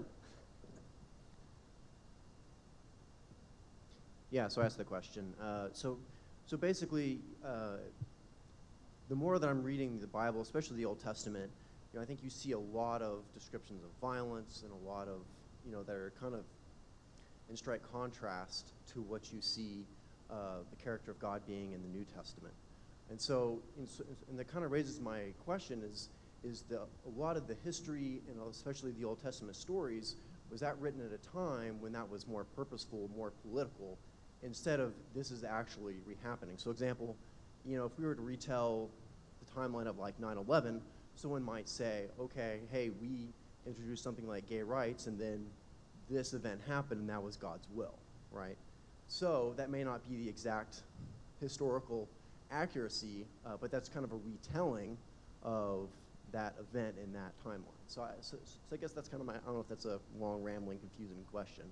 Yeah, 4.31 4.47
so 4.47 4.63
I 4.63 4.67
asked 4.67 4.79
the 4.79 4.85
question. 4.85 5.35
Uh, 5.43 5.69
so, 5.73 5.99
so 6.47 6.57
basically, 6.57 7.19
uh, 7.45 7.79
the 9.09 9.17
more 9.17 9.41
that 9.41 9.49
I'm 9.49 9.63
reading 9.63 9.99
the 9.99 10.07
Bible, 10.07 10.41
especially 10.41 10.77
the 10.77 10.85
Old 10.85 11.03
Testament, 11.03 11.51
you 11.93 11.99
know, 11.99 12.03
I 12.03 12.07
think 12.07 12.23
you 12.23 12.31
see 12.31 12.53
a 12.53 12.59
lot 12.59 13.03
of 13.03 13.23
descriptions 13.35 13.83
of 13.83 13.91
violence 14.01 14.63
and 14.63 14.73
a 14.73 14.89
lot 14.89 15.09
of, 15.09 15.23
you 15.67 15.73
know, 15.73 15.83
that 15.83 15.97
are 15.97 16.13
kind 16.21 16.35
of 16.35 16.45
in 17.49 17.57
strike 17.57 17.83
contrast 17.93 18.69
to 18.93 19.03
what 19.03 19.33
you 19.33 19.41
see 19.41 19.85
uh, 20.31 20.59
the 20.71 20.77
character 20.83 21.11
of 21.11 21.19
God 21.19 21.43
being 21.49 21.73
in 21.73 21.83
the 21.83 21.89
New 21.89 22.05
Testament. 22.05 22.55
And 23.11 23.21
so, 23.21 23.61
and, 23.77 24.39
that 24.39 24.47
kind 24.47 24.65
of 24.65 24.71
raises 24.71 25.01
my 25.01 25.23
question: 25.45 25.83
is 25.83 26.09
is 26.45 26.63
the 26.69 26.79
a 26.79 27.19
lot 27.19 27.37
of 27.37 27.49
the 27.49 27.57
history 27.65 28.23
and 28.29 28.37
especially 28.49 28.93
the 28.93 29.05
Old 29.05 29.21
Testament 29.21 29.57
stories 29.57 30.15
was 30.51 30.61
that 30.61 30.79
written 30.79 31.01
at 31.05 31.13
a 31.13 31.37
time 31.37 31.81
when 31.81 31.93
that 31.93 32.09
was 32.09 32.29
more 32.29 32.45
purposeful, 32.45 33.11
more 33.17 33.33
political, 33.43 33.99
instead 34.43 34.81
of 34.81 34.95
this 35.15 35.31
is 35.31 35.45
actually 35.45 35.97
re-happening. 36.07 36.57
So, 36.59 36.71
example, 36.71 37.17
you 37.65 37.77
know, 37.77 37.85
if 37.85 37.99
we 37.99 38.05
were 38.05 38.15
to 38.15 38.23
retell 38.23 38.91
the 39.45 39.61
timeline 39.61 39.87
of 39.87 39.99
like 39.99 40.19
9/11, 40.21 40.81
someone 41.15 41.43
might 41.43 41.69
say, 41.69 42.07
okay, 42.19 42.61
hey, 42.71 42.91
we 43.01 43.33
introduced 43.67 44.03
something 44.03 44.27
like 44.27 44.47
gay 44.47 44.63
rights, 44.63 45.07
and 45.07 45.19
then 45.19 45.47
this 46.09 46.33
event 46.33 46.61
happened, 46.67 47.01
and 47.01 47.11
that 47.11 47.23
was 47.23 47.37
God's 47.37 47.69
will, 47.73 47.99
right? 48.33 48.57
So 49.09 49.55
that 49.57 49.71
may 49.71 49.85
not 49.85 50.09
be 50.09 50.17
the 50.17 50.29
exact 50.29 50.83
historical 51.41 52.09
accuracy, 52.51 53.27
uh, 53.47 53.57
but 53.61 53.71
that's 53.71 53.89
kind 53.89 54.05
of 54.05 54.13
a 54.13 54.17
retelling 54.17 54.97
of 55.43 55.89
that 56.33 56.55
event 56.61 56.97
in 57.03 57.13
that 57.13 57.33
timeline. 57.45 57.83
So 57.87 58.03
I, 58.03 58.11
so, 58.21 58.37
so 58.45 58.59
I 58.73 58.77
guess 58.77 58.93
that's 58.93 59.09
kind 59.09 59.21
of 59.21 59.27
my, 59.27 59.35
I 59.35 59.39
don't 59.47 59.55
know 59.55 59.61
if 59.61 59.69
that's 59.69 59.85
a 59.85 59.99
long, 60.19 60.43
rambling, 60.43 60.79
confusing 60.79 61.25
question, 61.31 61.65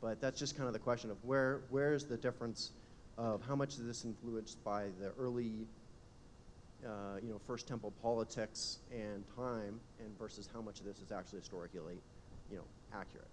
but 0.00 0.20
that's 0.20 0.38
just 0.38 0.56
kind 0.56 0.66
of 0.66 0.72
the 0.72 0.78
question 0.78 1.10
of 1.10 1.16
where, 1.24 1.62
where 1.70 1.94
is 1.94 2.04
the 2.04 2.16
difference 2.16 2.72
of 3.16 3.42
how 3.46 3.54
much 3.54 3.74
is 3.74 3.86
this 3.86 4.04
influenced 4.04 4.62
by 4.64 4.86
the 5.00 5.12
early, 5.18 5.66
uh, 6.84 7.18
you 7.22 7.30
know, 7.30 7.38
First 7.46 7.68
Temple 7.68 7.92
politics 8.02 8.78
and 8.92 9.24
time, 9.36 9.80
and 10.00 10.18
versus 10.18 10.48
how 10.52 10.60
much 10.60 10.80
of 10.80 10.86
this 10.86 10.98
is 10.98 11.12
actually 11.12 11.40
historically, 11.40 12.00
you 12.50 12.56
know, 12.56 12.64
accurate. 12.92 13.28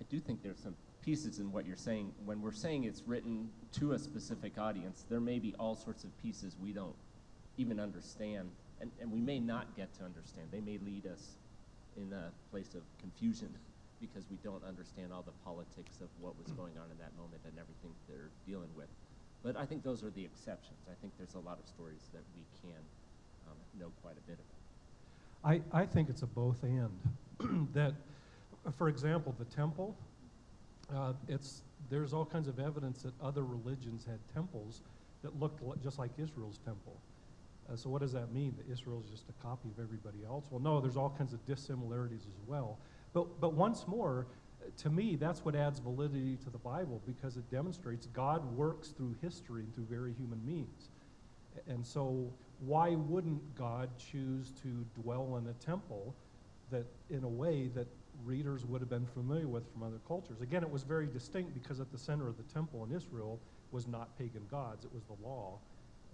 I 0.00 0.04
do 0.08 0.20
think 0.20 0.42
there's 0.42 0.60
some 0.60 0.76
pieces 1.02 1.38
in 1.38 1.52
what 1.52 1.66
you're 1.66 1.76
saying. 1.76 2.12
When 2.24 2.42
we're 2.42 2.52
saying 2.52 2.84
it's 2.84 3.02
written 3.06 3.48
to 3.72 3.92
a 3.92 3.98
specific 3.98 4.58
audience, 4.58 5.04
there 5.08 5.20
may 5.20 5.38
be 5.38 5.54
all 5.58 5.74
sorts 5.74 6.04
of 6.04 6.16
pieces 6.22 6.56
we 6.60 6.72
don't 6.72 6.94
even 7.56 7.80
understand, 7.80 8.50
and, 8.80 8.90
and 9.00 9.10
we 9.10 9.20
may 9.20 9.38
not 9.38 9.74
get 9.76 9.92
to 9.98 10.04
understand. 10.04 10.48
They 10.50 10.60
may 10.60 10.78
lead 10.84 11.06
us 11.06 11.36
in 11.96 12.12
a 12.12 12.30
place 12.50 12.74
of 12.74 12.82
confusion 13.00 13.48
because 14.00 14.24
we 14.30 14.36
don't 14.44 14.62
understand 14.64 15.12
all 15.12 15.22
the 15.22 15.36
politics 15.44 16.00
of 16.00 16.08
what 16.20 16.36
was 16.38 16.52
going 16.52 16.74
on 16.78 16.90
in 16.90 16.98
that 16.98 17.16
moment 17.16 17.40
and 17.44 17.54
everything 17.58 17.92
they're 18.08 18.30
dealing 18.46 18.70
with. 18.76 18.88
But 19.42 19.56
I 19.56 19.64
think 19.64 19.82
those 19.82 20.02
are 20.02 20.10
the 20.10 20.24
exceptions. 20.24 20.78
I 20.90 20.94
think 21.00 21.12
there's 21.18 21.34
a 21.34 21.44
lot 21.44 21.58
of 21.58 21.66
stories 21.68 22.02
that 22.12 22.22
we 22.34 22.42
can 22.60 22.82
um, 23.48 23.56
know 23.78 23.92
quite 24.02 24.16
a 24.18 24.24
bit 24.28 24.38
about. 24.38 25.62
I, 25.72 25.82
I 25.82 25.86
think 25.86 26.08
it's 26.08 26.22
a 26.22 26.26
both 26.26 26.62
and. 26.62 26.90
that, 27.74 27.94
for 28.76 28.88
example, 28.88 29.34
the 29.38 29.44
temple, 29.44 29.94
uh, 30.94 31.12
it's, 31.28 31.62
there's 31.90 32.12
all 32.12 32.24
kinds 32.24 32.48
of 32.48 32.58
evidence 32.58 33.02
that 33.02 33.12
other 33.22 33.44
religions 33.44 34.04
had 34.04 34.18
temples 34.34 34.82
that 35.22 35.38
looked 35.38 35.62
just 35.82 35.98
like 35.98 36.10
Israel's 36.18 36.58
temple. 36.64 36.96
Uh, 37.70 37.76
so 37.76 37.88
what 37.88 38.00
does 38.00 38.12
that 38.12 38.32
mean? 38.32 38.54
That 38.56 38.72
Israel 38.72 39.02
is 39.04 39.10
just 39.10 39.24
a 39.28 39.42
copy 39.42 39.68
of 39.68 39.82
everybody 39.82 40.18
else? 40.26 40.46
Well, 40.50 40.60
no, 40.60 40.80
there's 40.80 40.96
all 40.96 41.14
kinds 41.16 41.32
of 41.32 41.44
dissimilarities 41.46 42.22
as 42.22 42.48
well. 42.48 42.78
But, 43.16 43.40
but 43.40 43.54
once 43.54 43.88
more, 43.88 44.26
to 44.82 44.90
me, 44.90 45.16
that's 45.16 45.42
what 45.42 45.56
adds 45.56 45.78
validity 45.78 46.36
to 46.44 46.50
the 46.50 46.58
Bible 46.58 47.00
because 47.06 47.38
it 47.38 47.50
demonstrates 47.50 48.04
God 48.08 48.44
works 48.54 48.88
through 48.88 49.16
history 49.22 49.62
and 49.62 49.74
through 49.74 49.86
very 49.86 50.12
human 50.12 50.44
means. 50.44 50.90
And 51.66 51.84
so, 51.84 52.30
why 52.60 52.90
wouldn't 52.90 53.40
God 53.56 53.88
choose 53.96 54.52
to 54.62 54.84
dwell 55.00 55.38
in 55.38 55.48
a 55.48 55.54
temple 55.54 56.14
that, 56.70 56.84
in 57.08 57.24
a 57.24 57.28
way, 57.28 57.68
that 57.68 57.86
readers 58.22 58.66
would 58.66 58.82
have 58.82 58.90
been 58.90 59.06
familiar 59.06 59.48
with 59.48 59.62
from 59.72 59.84
other 59.84 60.00
cultures? 60.06 60.42
Again, 60.42 60.62
it 60.62 60.70
was 60.70 60.82
very 60.82 61.06
distinct 61.06 61.54
because 61.54 61.80
at 61.80 61.90
the 61.90 61.98
center 61.98 62.28
of 62.28 62.36
the 62.36 62.52
temple 62.52 62.84
in 62.84 62.94
Israel 62.94 63.40
was 63.72 63.86
not 63.88 64.14
pagan 64.18 64.42
gods, 64.50 64.84
it 64.84 64.92
was 64.92 65.04
the 65.04 65.26
law 65.26 65.58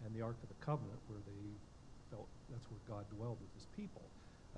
and 0.07 0.15
the 0.15 0.23
Ark 0.23 0.37
of 0.41 0.49
the 0.49 0.65
Covenant, 0.65 1.01
where 1.09 1.19
they 1.27 2.15
felt 2.15 2.29
that's 2.49 2.67
where 2.71 2.97
God 2.97 3.07
dwelled 3.11 3.39
with 3.41 3.53
his 3.55 3.67
people. 3.77 4.03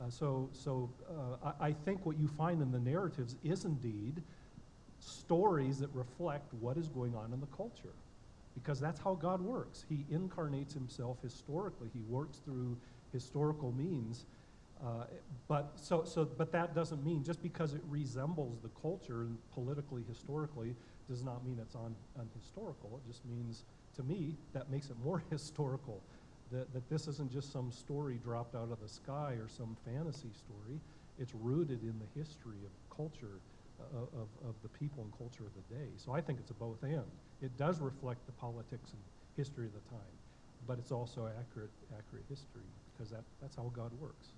Uh, 0.00 0.10
so, 0.10 0.48
so 0.52 0.90
uh, 1.08 1.52
I, 1.60 1.68
I 1.68 1.72
think 1.72 2.04
what 2.04 2.18
you 2.18 2.28
find 2.28 2.60
in 2.60 2.72
the 2.72 2.80
narratives 2.80 3.36
is 3.44 3.64
indeed 3.64 4.22
stories 4.98 5.78
that 5.78 5.90
reflect 5.94 6.52
what 6.54 6.76
is 6.76 6.88
going 6.88 7.14
on 7.14 7.32
in 7.32 7.40
the 7.40 7.46
culture 7.46 7.94
because 8.54 8.80
that's 8.80 9.00
how 9.00 9.14
God 9.14 9.40
works. 9.40 9.84
He 9.88 10.04
incarnates 10.10 10.74
himself 10.74 11.18
historically. 11.22 11.88
He 11.92 12.00
works 12.08 12.38
through 12.38 12.76
historical 13.12 13.72
means. 13.72 14.26
Uh, 14.84 15.04
but 15.48 15.72
so, 15.76 16.04
so, 16.04 16.24
but 16.24 16.52
that 16.52 16.74
doesn't 16.74 17.04
mean 17.04 17.22
just 17.24 17.42
because 17.42 17.74
it 17.74 17.80
resembles 17.88 18.58
the 18.60 18.70
culture 18.80 19.22
and 19.22 19.36
politically, 19.52 20.04
historically, 20.08 20.74
does 21.08 21.22
not 21.22 21.44
mean 21.44 21.58
it's 21.60 21.74
un, 21.74 21.94
unhistorical. 22.18 22.96
It 22.96 23.06
just 23.06 23.24
means, 23.24 23.64
to 23.96 24.02
me, 24.02 24.36
that 24.52 24.70
makes 24.70 24.90
it 24.90 24.96
more 25.04 25.22
historical. 25.30 26.00
That, 26.52 26.72
that 26.72 26.88
this 26.88 27.08
isn't 27.08 27.32
just 27.32 27.52
some 27.52 27.72
story 27.72 28.20
dropped 28.22 28.54
out 28.54 28.70
of 28.70 28.80
the 28.80 28.88
sky 28.88 29.36
or 29.40 29.48
some 29.48 29.76
fantasy 29.84 30.30
story. 30.32 30.78
It's 31.18 31.34
rooted 31.34 31.82
in 31.82 31.94
the 31.98 32.20
history 32.20 32.58
of 32.64 32.96
culture 32.96 33.40
uh, 33.80 33.98
of, 33.98 34.28
of 34.48 34.54
the 34.62 34.68
people 34.68 35.02
and 35.02 35.12
culture 35.18 35.44
of 35.44 35.52
the 35.54 35.74
day. 35.74 35.88
So 35.96 36.12
I 36.12 36.20
think 36.20 36.38
it's 36.38 36.50
a 36.50 36.54
both 36.54 36.82
and. 36.82 37.02
It 37.42 37.56
does 37.56 37.80
reflect 37.80 38.24
the 38.26 38.32
politics 38.32 38.90
and 38.92 39.02
history 39.36 39.66
of 39.66 39.72
the 39.72 39.90
time, 39.90 40.14
but 40.66 40.78
it's 40.78 40.92
also 40.92 41.28
accurate, 41.38 41.70
accurate 41.96 42.24
history 42.28 42.62
because 42.92 43.10
that, 43.10 43.22
that's 43.40 43.56
how 43.56 43.70
God 43.74 43.90
works. 44.00 44.28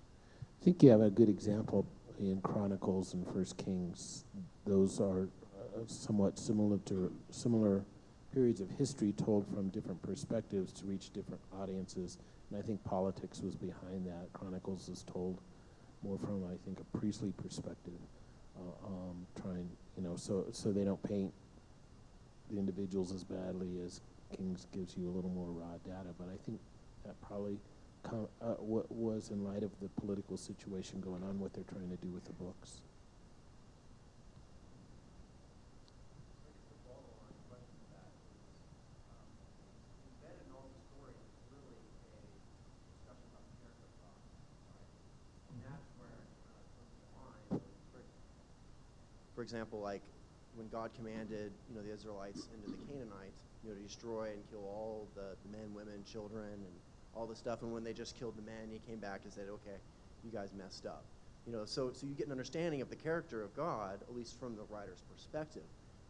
I 0.59 0.65
think 0.65 0.81
you 0.81 0.89
have 0.89 1.01
a 1.01 1.09
good 1.09 1.29
example 1.29 1.85
in 2.19 2.41
Chronicles 2.41 3.13
and 3.13 3.27
First 3.27 3.57
Kings. 3.57 4.25
Those 4.65 4.99
are 4.99 5.23
uh, 5.23 5.81
somewhat 5.85 6.39
similar 6.39 6.79
to 6.85 7.11
similar 7.29 7.85
periods 8.37 8.61
of 8.61 8.69
history 8.77 9.11
told 9.13 9.47
from 9.47 9.67
different 9.69 9.99
perspectives 10.03 10.71
to 10.71 10.85
reach 10.85 11.11
different 11.11 11.41
audiences. 11.59 12.19
And 12.51 12.59
I 12.59 12.61
think 12.61 12.83
politics 12.83 13.41
was 13.41 13.55
behind 13.55 14.05
that. 14.05 14.31
Chronicles 14.31 14.89
is 14.89 15.03
told 15.11 15.41
more 16.03 16.19
from, 16.19 16.43
I 16.43 16.55
think, 16.63 16.79
a 16.79 16.97
priestly 16.97 17.33
perspective, 17.41 17.99
uh, 18.55 18.85
um, 18.85 19.25
trying, 19.41 19.67
you 19.97 20.03
know, 20.03 20.15
so 20.15 20.45
so 20.51 20.71
they 20.71 20.83
don't 20.83 21.01
paint 21.01 21.33
the 22.51 22.59
individuals 22.59 23.11
as 23.11 23.23
badly 23.23 23.79
as 23.83 24.01
Kings 24.37 24.67
gives 24.71 24.95
you 24.95 25.09
a 25.09 25.13
little 25.13 25.31
more 25.31 25.47
raw 25.47 25.77
data, 25.83 26.13
but 26.19 26.27
I 26.27 26.37
think 26.45 26.59
that 27.05 27.19
probably 27.21 27.57
uh, 28.05 28.53
wa- 28.59 28.83
was 28.89 29.31
in 29.31 29.43
light 29.43 29.63
of 29.63 29.71
the 29.81 29.89
political 29.99 30.37
situation 30.37 31.01
going 31.01 31.23
on, 31.23 31.39
what 31.39 31.53
they're 31.53 31.63
trying 31.63 31.89
to 31.89 31.97
do 32.05 32.11
with 32.13 32.25
the 32.25 32.33
books. 32.33 32.81
Example, 49.47 49.79
like 49.79 50.01
when 50.55 50.67
God 50.67 50.91
commanded, 50.93 51.53
you 51.69 51.75
know, 51.75 51.81
the 51.81 51.93
Israelites 51.93 52.49
into 52.53 52.67
the 52.67 52.83
Canaanites, 52.91 53.39
you 53.63 53.69
know, 53.69 53.75
to 53.75 53.81
destroy 53.81 54.31
and 54.33 54.43
kill 54.51 54.65
all 54.65 55.07
the, 55.15 55.37
men, 55.49 55.73
women, 55.73 56.03
children, 56.03 56.51
and 56.51 56.75
all 57.15 57.25
the 57.25 57.35
stuff. 57.35 57.61
And 57.61 57.71
when 57.71 57.83
they 57.83 57.93
just 57.93 58.19
killed 58.19 58.35
the 58.35 58.41
men, 58.41 58.67
he 58.69 58.79
came 58.79 58.99
back 58.99 59.21
and 59.23 59.31
said, 59.31 59.47
"Okay, 59.47 59.79
you 60.23 60.31
guys 60.31 60.51
messed 60.53 60.85
up." 60.85 61.05
You 61.45 61.53
know, 61.53 61.63
so 61.63 61.93
so 61.93 62.05
you 62.05 62.13
get 62.13 62.25
an 62.25 62.33
understanding 62.33 62.81
of 62.81 62.89
the 62.89 62.95
character 62.95 63.41
of 63.41 63.55
God, 63.55 64.01
at 64.01 64.13
least 64.13 64.37
from 64.37 64.57
the 64.57 64.63
writer's 64.69 65.01
perspective. 65.13 65.63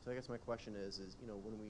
So 0.04 0.12
I 0.12 0.16
guess 0.16 0.30
my 0.30 0.38
question 0.38 0.74
is, 0.76 0.98
is 0.98 1.16
you 1.22 1.28
know, 1.28 1.38
when 1.38 1.60
we, 1.60 1.68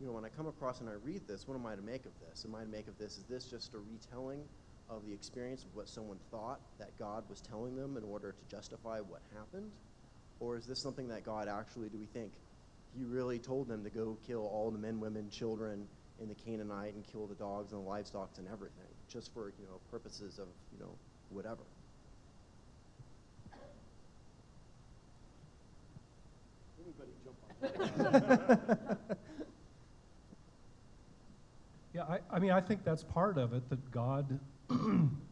you 0.00 0.06
know, 0.06 0.12
when 0.12 0.24
I 0.24 0.30
come 0.30 0.48
across 0.48 0.80
and 0.80 0.88
I 0.88 0.94
read 1.04 1.28
this, 1.28 1.46
what 1.46 1.54
am 1.54 1.64
I 1.64 1.76
to 1.76 1.82
make 1.82 2.04
of 2.06 2.12
this? 2.26 2.44
Am 2.44 2.54
I 2.56 2.62
to 2.62 2.68
make 2.68 2.88
of 2.88 2.98
this? 2.98 3.18
Is 3.18 3.24
this 3.24 3.46
just 3.46 3.74
a 3.74 3.78
retelling 3.78 4.42
of 4.90 5.06
the 5.06 5.12
experience 5.12 5.62
of 5.64 5.74
what 5.74 5.88
someone 5.88 6.18
thought 6.30 6.60
that 6.78 6.90
God 6.98 7.22
was 7.30 7.40
telling 7.40 7.76
them 7.76 7.96
in 7.96 8.02
order 8.02 8.32
to 8.32 8.44
justify 8.50 8.98
what 8.98 9.22
happened? 9.32 9.70
Or 10.42 10.56
is 10.56 10.66
this 10.66 10.82
something 10.82 11.06
that 11.08 11.24
God 11.24 11.48
actually, 11.48 11.88
do 11.88 11.98
we 11.98 12.06
think, 12.06 12.32
He 12.98 13.04
really 13.04 13.38
told 13.38 13.68
them 13.68 13.84
to 13.84 13.90
go 13.90 14.18
kill 14.26 14.40
all 14.40 14.72
the 14.72 14.78
men, 14.78 14.98
women, 14.98 15.30
children 15.30 15.86
in 16.20 16.28
the 16.28 16.34
Canaanite 16.34 16.94
and 16.94 17.06
kill 17.06 17.28
the 17.28 17.36
dogs 17.36 17.72
and 17.72 17.84
the 17.84 17.88
livestock 17.88 18.30
and 18.38 18.48
everything, 18.48 18.88
just 19.08 19.32
for, 19.32 19.52
you 19.60 19.66
know, 19.66 19.78
purposes 19.90 20.40
of, 20.40 20.48
you 20.72 20.80
know, 20.80 20.90
whatever? 21.30 21.62
Yeah, 31.94 32.04
I, 32.04 32.20
I 32.34 32.38
mean, 32.38 32.52
I 32.52 32.60
think 32.62 32.84
that's 32.84 33.04
part 33.04 33.36
of 33.36 33.52
it, 33.52 33.68
that 33.68 33.90
God, 33.90 34.40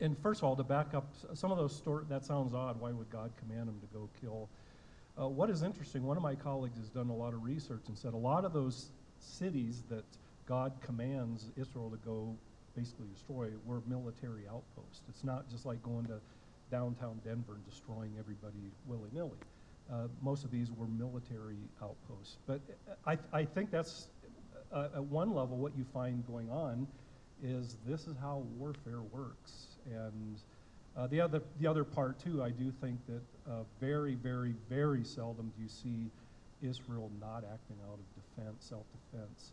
and- 0.00 0.18
first 0.18 0.40
of 0.40 0.44
all, 0.44 0.56
to 0.56 0.64
back 0.64 0.94
up, 0.94 1.12
some 1.34 1.50
of 1.50 1.58
those 1.58 1.74
stories, 1.74 2.06
that 2.08 2.24
sounds 2.24 2.54
odd, 2.54 2.80
why 2.80 2.92
would 2.92 3.10
God 3.10 3.30
command 3.36 3.68
him 3.68 3.80
to 3.80 3.86
go 3.98 4.08
kill? 4.20 4.48
Uh, 5.20 5.28
what 5.28 5.50
is 5.50 5.62
interesting, 5.62 6.04
one 6.04 6.16
of 6.16 6.22
my 6.22 6.34
colleagues 6.34 6.78
has 6.78 6.88
done 6.88 7.10
a 7.10 7.14
lot 7.14 7.34
of 7.34 7.42
research 7.42 7.82
and 7.88 7.98
said 7.98 8.14
a 8.14 8.16
lot 8.16 8.44
of 8.44 8.52
those 8.52 8.90
cities 9.18 9.82
that 9.88 10.04
God 10.46 10.72
commands 10.80 11.50
Israel 11.56 11.90
to 11.90 11.98
go 11.98 12.34
basically 12.74 13.06
destroy 13.12 13.50
were 13.66 13.82
military 13.86 14.48
outposts. 14.48 15.02
It's 15.08 15.24
not 15.24 15.48
just 15.50 15.66
like 15.66 15.82
going 15.82 16.06
to 16.06 16.18
downtown 16.70 17.20
Denver 17.24 17.54
and 17.54 17.64
destroying 17.68 18.12
everybody 18.18 18.72
willy-nilly. 18.86 19.38
Uh, 19.92 20.08
most 20.22 20.44
of 20.44 20.50
these 20.50 20.70
were 20.72 20.86
military 20.86 21.58
outposts. 21.82 22.38
But 22.46 22.60
uh, 22.88 22.94
I, 23.06 23.18
I 23.40 23.44
think 23.44 23.70
that's, 23.70 24.08
uh, 24.72 24.88
at 24.94 25.04
one 25.04 25.34
level, 25.34 25.58
what 25.58 25.76
you 25.76 25.84
find 25.92 26.26
going 26.26 26.50
on 26.50 26.86
is 27.42 27.76
this 27.86 28.06
is 28.06 28.16
how 28.20 28.42
warfare 28.58 29.02
works. 29.12 29.66
And 29.86 30.36
uh, 30.96 31.06
the 31.08 31.20
other, 31.20 31.42
the 31.60 31.66
other 31.66 31.84
part 31.84 32.18
too, 32.18 32.42
I 32.42 32.50
do 32.50 32.72
think 32.80 32.98
that 33.06 33.22
uh, 33.50 33.64
very, 33.80 34.14
very, 34.14 34.54
very 34.68 35.04
seldom 35.04 35.52
do 35.56 35.62
you 35.62 35.68
see 35.68 36.10
Israel 36.62 37.10
not 37.20 37.44
acting 37.52 37.76
out 37.88 37.98
of 37.98 38.36
defense, 38.36 38.64
self-defense. 38.68 39.52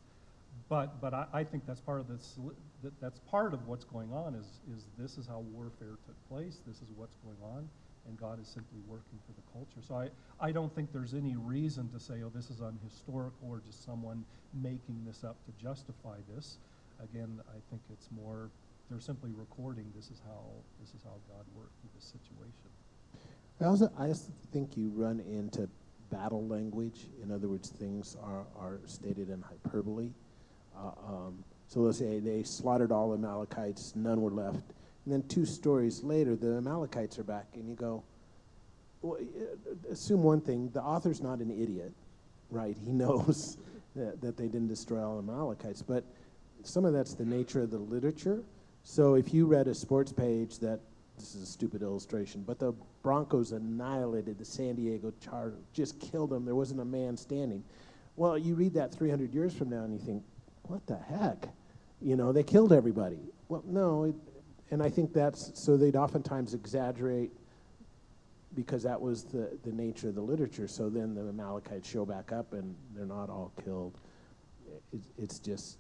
But, 0.68 1.02
but 1.02 1.14
I, 1.14 1.26
I 1.34 1.44
think 1.44 1.66
that's 1.66 1.80
part 1.80 2.00
of 2.02 2.08
soli- 2.22 2.56
that, 2.84 3.00
that's 3.02 3.20
part 3.32 3.54
of 3.54 3.68
what's 3.68 3.86
going 3.86 4.12
on 4.14 4.36
is, 4.36 4.46
is 4.76 4.86
this 4.98 5.18
is 5.18 5.26
how 5.28 5.44
warfare 5.54 5.98
took 6.06 6.30
place. 6.30 6.62
This 6.68 6.78
is 6.78 6.88
what's 6.96 7.16
going 7.24 7.38
on, 7.56 7.68
and 8.08 8.20
God 8.20 8.40
is 8.42 8.48
simply 8.48 8.80
working 8.88 9.20
for 9.26 9.34
the 9.34 9.42
culture. 9.52 9.82
So 9.88 9.96
I, 9.96 10.10
I 10.46 10.52
don't 10.52 10.74
think 10.74 10.92
there's 10.92 11.14
any 11.14 11.36
reason 11.36 11.90
to 11.90 12.00
say, 12.00 12.16
oh, 12.24 12.32
this 12.34 12.50
is 12.50 12.62
unhistorical 12.62 13.50
or 13.50 13.62
just 13.66 13.84
someone 13.84 14.26
making 14.54 15.04
this 15.06 15.24
up 15.24 15.38
to 15.46 15.64
justify 15.64 16.18
this. 16.36 16.58
Again, 17.04 17.40
I 17.50 17.60
think 17.70 17.82
it's 17.92 18.10
more 18.12 18.50
they're 18.90 19.00
simply 19.00 19.32
recording 19.36 19.86
this 19.96 20.10
is 20.10 20.22
how 20.26 20.42
this 20.80 20.90
is 20.90 21.04
how 21.04 21.16
God 21.28 21.46
worked 21.56 21.80
through 21.80 21.92
this 21.96 22.06
situation. 22.06 22.70
I 23.62 23.66
also, 23.66 23.92
I 24.00 24.14
think 24.52 24.78
you 24.78 24.90
run 24.96 25.20
into 25.20 25.70
battle 26.10 26.48
language. 26.48 27.08
In 27.22 27.32
other 27.32 27.48
words, 27.48 27.70
things 27.70 28.18
are, 28.24 28.46
are 28.58 28.80
stated 28.86 29.30
in 29.30 29.42
hyperbole. 29.42 30.12
Uh, 30.76 30.92
um, 31.08 31.44
so 31.68 31.82
let's 31.82 32.00
say 32.00 32.20
they 32.20 32.44
slaughtered 32.44 32.92
all 32.92 33.10
the 33.10 33.18
Amalekites, 33.18 33.94
none 33.96 34.22
were 34.22 34.32
left. 34.32 34.62
And 35.06 35.14
then 35.14 35.24
two 35.28 35.46
stories 35.46 36.04
later, 36.04 36.36
the 36.36 36.58
Amalekites 36.58 37.20
are 37.20 37.24
back, 37.24 37.48
and 37.54 37.68
you 37.70 37.76
go, 37.76 38.04
well, 39.02 39.18
uh, 39.22 39.92
assume 39.92 40.24
one 40.24 40.42
thing 40.42 40.70
the 40.74 40.82
author's 40.82 41.22
not 41.22 41.40
an 41.40 41.52
idiot, 41.52 41.92
right? 42.50 42.76
He 42.84 42.92
knows 42.94 43.58
that, 43.96 44.22
that 44.22 44.38
they 44.38 44.48
didn't 44.48 44.68
destroy 44.68 45.04
all 45.04 45.22
the 45.22 45.32
Amalekites. 45.32 45.82
But 45.82 46.06
some 46.64 46.86
of 46.86 46.94
that's 46.94 47.14
the 47.14 47.26
nature 47.26 47.62
of 47.62 47.72
the 47.72 47.78
literature. 47.78 48.44
So 48.84 49.16
if 49.16 49.34
you 49.34 49.46
read 49.46 49.68
a 49.68 49.76
sports 49.76 50.12
page 50.12 50.60
that 50.60 50.80
this 51.18 51.36
is 51.36 51.44
a 51.44 51.46
stupid 51.46 51.82
illustration, 51.82 52.44
but 52.46 52.60
the 52.60 52.74
Broncos 53.04 53.52
annihilated 53.52 54.38
the 54.38 54.46
San 54.46 54.76
Diego 54.76 55.14
Chargers, 55.22 55.60
just 55.74 56.00
killed 56.00 56.30
them. 56.30 56.46
There 56.46 56.56
wasn't 56.56 56.80
a 56.80 56.86
man 56.86 57.18
standing. 57.18 57.64
Well, 58.16 58.38
you 58.38 58.56
read 58.56 58.74
that 58.74 58.94
300 58.94 59.34
years 59.34 59.54
from 59.54 59.70
now 59.70 59.84
and 59.84 59.94
you 59.94 60.00
think, 60.00 60.24
what 60.64 60.86
the 60.88 60.98
heck? 60.98 61.48
You 62.02 62.16
know, 62.16 62.32
they 62.32 62.44
killed 62.44 62.74
everybody. 62.74 63.20
Well, 63.50 63.64
no, 63.66 64.06
it, 64.06 64.16
and 64.72 64.84
I 64.84 64.90
think 64.90 65.14
that's 65.14 65.52
so 65.60 65.78
they'd 65.78 65.96
oftentimes 65.96 66.54
exaggerate 66.54 67.32
because 68.56 68.84
that 68.84 69.00
was 69.00 69.24
the, 69.24 69.58
the 69.64 69.72
nature 69.72 70.10
of 70.10 70.16
the 70.16 70.22
literature. 70.22 70.68
So 70.68 70.90
then 70.90 71.16
the 71.16 71.22
Amalekites 71.22 71.88
show 71.88 72.06
back 72.06 72.32
up 72.32 72.54
and 72.54 72.76
they're 72.96 73.06
not 73.06 73.30
all 73.30 73.52
killed. 73.64 74.00
It, 74.92 75.02
it's 75.18 75.40
just 75.40 75.78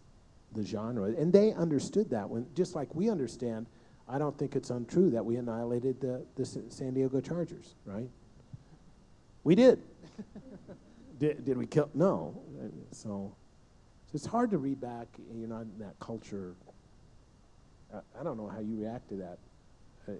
the 0.54 0.66
genre. 0.66 1.06
And 1.06 1.32
they 1.32 1.54
understood 1.54 2.10
that 2.10 2.30
when, 2.30 2.46
just 2.56 2.76
like 2.76 2.94
we 2.96 3.10
understand, 3.10 3.68
I 4.08 4.18
don't 4.18 4.38
think 4.38 4.56
it's 4.56 4.70
untrue 4.70 5.10
that 5.12 5.24
we 5.24 5.36
annihilated 5.36 6.02
the, 6.02 6.26
the 6.36 6.46
San 6.46 6.94
Diego 6.94 7.22
Chargers, 7.22 7.76
right? 7.86 8.10
We 9.44 9.56
did. 9.56 9.82
did, 11.20 11.46
did 11.46 11.58
we 11.58 11.68
kill? 11.68 11.90
No. 11.94 12.42
So, 12.92 13.34
it's 14.14 14.26
hard 14.26 14.50
to 14.52 14.58
read 14.58 14.82
back, 14.82 15.08
you're 15.36 15.48
not 15.48 15.62
in 15.62 15.78
that 15.80 16.00
culture. 16.00 16.56
I, 17.94 18.00
I 18.20 18.24
don't 18.24 18.38
know 18.38 18.48
how 18.48 18.60
you 18.60 18.82
react 18.82 19.10
to 19.10 19.16
that. 19.18 19.38
Uh, 20.08 20.12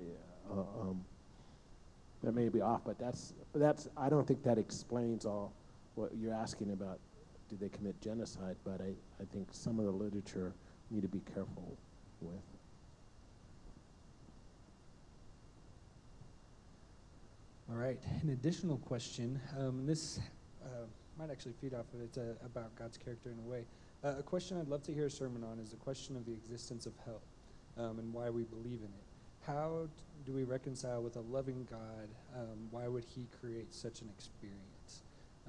uh, 0.52 0.82
um, 0.82 1.04
that 2.24 2.34
may 2.34 2.50
be 2.50 2.62
off, 2.62 2.82
but 2.86 3.00
that's, 3.00 3.34
that's, 3.56 3.88
I 3.98 4.10
don't 4.10 4.28
think 4.28 4.44
that 4.44 4.58
explains 4.58 5.26
all 5.26 5.54
what 5.96 6.12
you're 6.20 6.34
asking 6.34 6.72
about 6.72 7.00
did 7.50 7.60
they 7.60 7.70
commit 7.70 8.00
genocide, 8.02 8.56
but 8.64 8.80
I, 8.82 8.94
I 9.22 9.26
think 9.34 9.48
some 9.52 9.80
of 9.80 9.86
the 9.86 9.92
literature 9.92 10.54
need 10.92 11.02
to 11.02 11.08
be 11.08 11.22
careful 11.34 11.78
with. 12.22 12.40
All 17.72 17.78
right. 17.78 18.00
An 18.24 18.30
additional 18.30 18.78
question. 18.78 19.40
Um, 19.58 19.86
this 19.86 20.20
uh, 20.66 20.86
might 21.20 21.30
actually 21.30 21.54
feed 21.62 21.74
off 21.74 21.86
of 21.94 22.02
it. 22.02 22.18
Uh, 22.18 22.46
about 22.46 22.76
God's 22.76 22.98
character 22.98 23.30
in 23.30 23.38
a 23.38 23.50
way. 23.50 23.64
Uh, 24.04 24.16
a 24.18 24.24
question 24.24 24.60
I'd 24.60 24.68
love 24.68 24.82
to 24.84 24.94
hear 24.94 25.06
a 25.06 25.12
sermon 25.12 25.44
on 25.44 25.60
is 25.60 25.70
the 25.70 25.76
question 25.76 26.16
of 26.16 26.26
the 26.26 26.32
existence 26.32 26.86
of 26.86 26.94
hell 27.06 27.22
um, 27.78 28.00
and 28.00 28.14
why 28.14 28.30
we 28.30 28.44
believe 28.44 28.80
in 28.80 28.86
it. 28.86 29.06
How 29.46 29.88
do 30.26 30.34
we 30.34 30.44
reconcile 30.44 31.02
with 31.02 31.16
a 31.16 31.22
loving 31.22 31.68
God? 31.70 32.10
Um, 32.36 32.68
why 32.72 32.88
would 32.88 33.04
He 33.04 33.28
create 33.40 33.74
such 33.74 34.02
an 34.02 34.10
experience? 34.18 34.69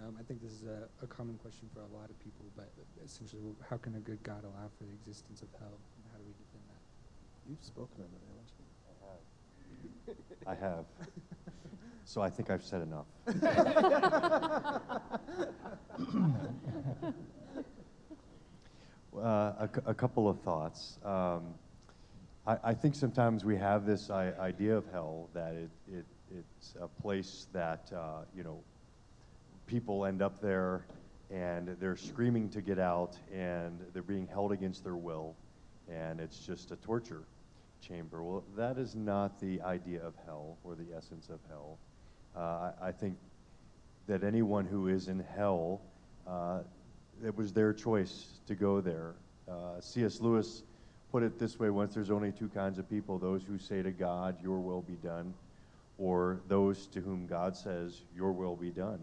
Um, 0.01 0.17
I 0.19 0.23
think 0.23 0.41
this 0.43 0.53
is 0.53 0.65
a, 0.65 0.89
a 1.03 1.07
common 1.07 1.37
question 1.37 1.69
for 1.75 1.81
a 1.81 1.87
lot 1.99 2.09
of 2.09 2.19
people, 2.25 2.47
but 2.57 2.71
essentially, 3.05 3.43
how 3.69 3.77
can 3.77 3.95
a 3.97 4.01
good 4.01 4.23
God 4.23 4.45
allow 4.45 4.71
for 4.79 4.85
the 4.85 4.93
existence 4.93 5.43
of 5.43 5.49
hell? 5.59 5.79
And 5.97 6.05
how 6.11 6.17
do 6.19 6.25
we 6.25 6.33
defend 6.33 6.65
that? 6.69 6.81
You've 7.49 7.63
spoken 7.63 8.01
on 8.01 8.09
it, 8.09 8.23
haven't 8.29 8.51
you? 8.59 8.65
I 10.47 10.55
have. 10.57 10.57
I 10.57 10.57
have. 10.67 10.85
So 12.05 12.23
I 12.23 12.31
think 12.31 12.51
I've 12.51 12.63
said 12.65 12.83
enough. 12.83 13.07
Uh, 19.17 19.67
a, 19.85 19.87
a 19.87 19.95
couple 19.95 20.29
of 20.29 20.41
thoughts. 20.41 20.99
Um, 21.05 21.55
I, 22.47 22.57
I 22.65 22.75
think 22.75 22.95
sometimes 22.95 23.45
we 23.45 23.57
have 23.57 23.85
this 23.85 24.09
I- 24.09 24.33
idea 24.39 24.77
of 24.77 24.85
hell 24.93 25.29
that 25.35 25.55
it, 25.55 25.71
it, 25.93 26.05
it's 26.31 26.75
a 26.81 26.87
place 26.87 27.49
that, 27.53 27.91
uh, 27.95 28.21
you 28.35 28.45
know, 28.45 28.63
people 29.71 30.05
end 30.05 30.21
up 30.21 30.41
there 30.41 30.85
and 31.31 31.77
they're 31.79 31.97
screaming 31.97 32.49
to 32.49 32.61
get 32.61 32.81
out 32.81 33.17
and 33.33 33.79
they're 33.93 34.03
being 34.03 34.27
held 34.27 34.51
against 34.51 34.83
their 34.83 34.97
will 34.97 35.37
and 35.89 36.19
it's 36.19 36.41
just 36.41 36.73
a 36.73 36.77
torture 36.77 37.23
chamber. 37.81 38.21
Well, 38.21 38.43
that 38.57 38.79
is 38.79 38.97
not 38.97 39.39
the 39.41 39.61
idea 39.63 40.03
of 40.05 40.15
hell 40.27 40.59
or 40.65 40.75
the 40.75 40.87
essence 40.97 41.29
of 41.29 41.39
hell. 41.49 41.79
Uh, 42.37 42.73
I, 42.83 42.89
I 42.89 42.93
think 42.93 43.17
that 44.09 44.25
anyone 44.25 44.67
who 44.67 44.89
is 44.89 45.07
in 45.07 45.21
hell, 45.37 45.81
uh, 46.27 46.61
it 47.25 47.37
was 47.37 47.53
their 47.53 47.73
choice 47.73 48.41
to 48.49 48.57
go 48.57 48.81
there. 48.81 49.15
Uh, 49.49 49.81
C.S. 49.81 50.21
Lewis 50.21 50.65
put 51.13 51.23
it 51.23 51.39
this 51.39 51.61
way 51.61 51.71
once 51.71 51.95
there's 51.95 52.11
only 52.11 52.33
two 52.33 52.49
kinds 52.49 52.81
of 52.81 52.91
people 52.91 53.19
those 53.19 53.45
who 53.45 53.57
say 53.57 53.83
to 53.83 53.93
God, 53.93 54.37
Your 54.43 54.59
will 54.59 54.83
be 54.83 54.95
done, 54.95 55.33
or 55.97 56.41
those 56.49 56.89
to 56.89 57.01
whom 57.01 57.29
God 57.29 57.57
says, 57.57 58.01
Your 58.17 58.33
will 58.33 58.57
be 58.57 58.71
done. 58.71 58.99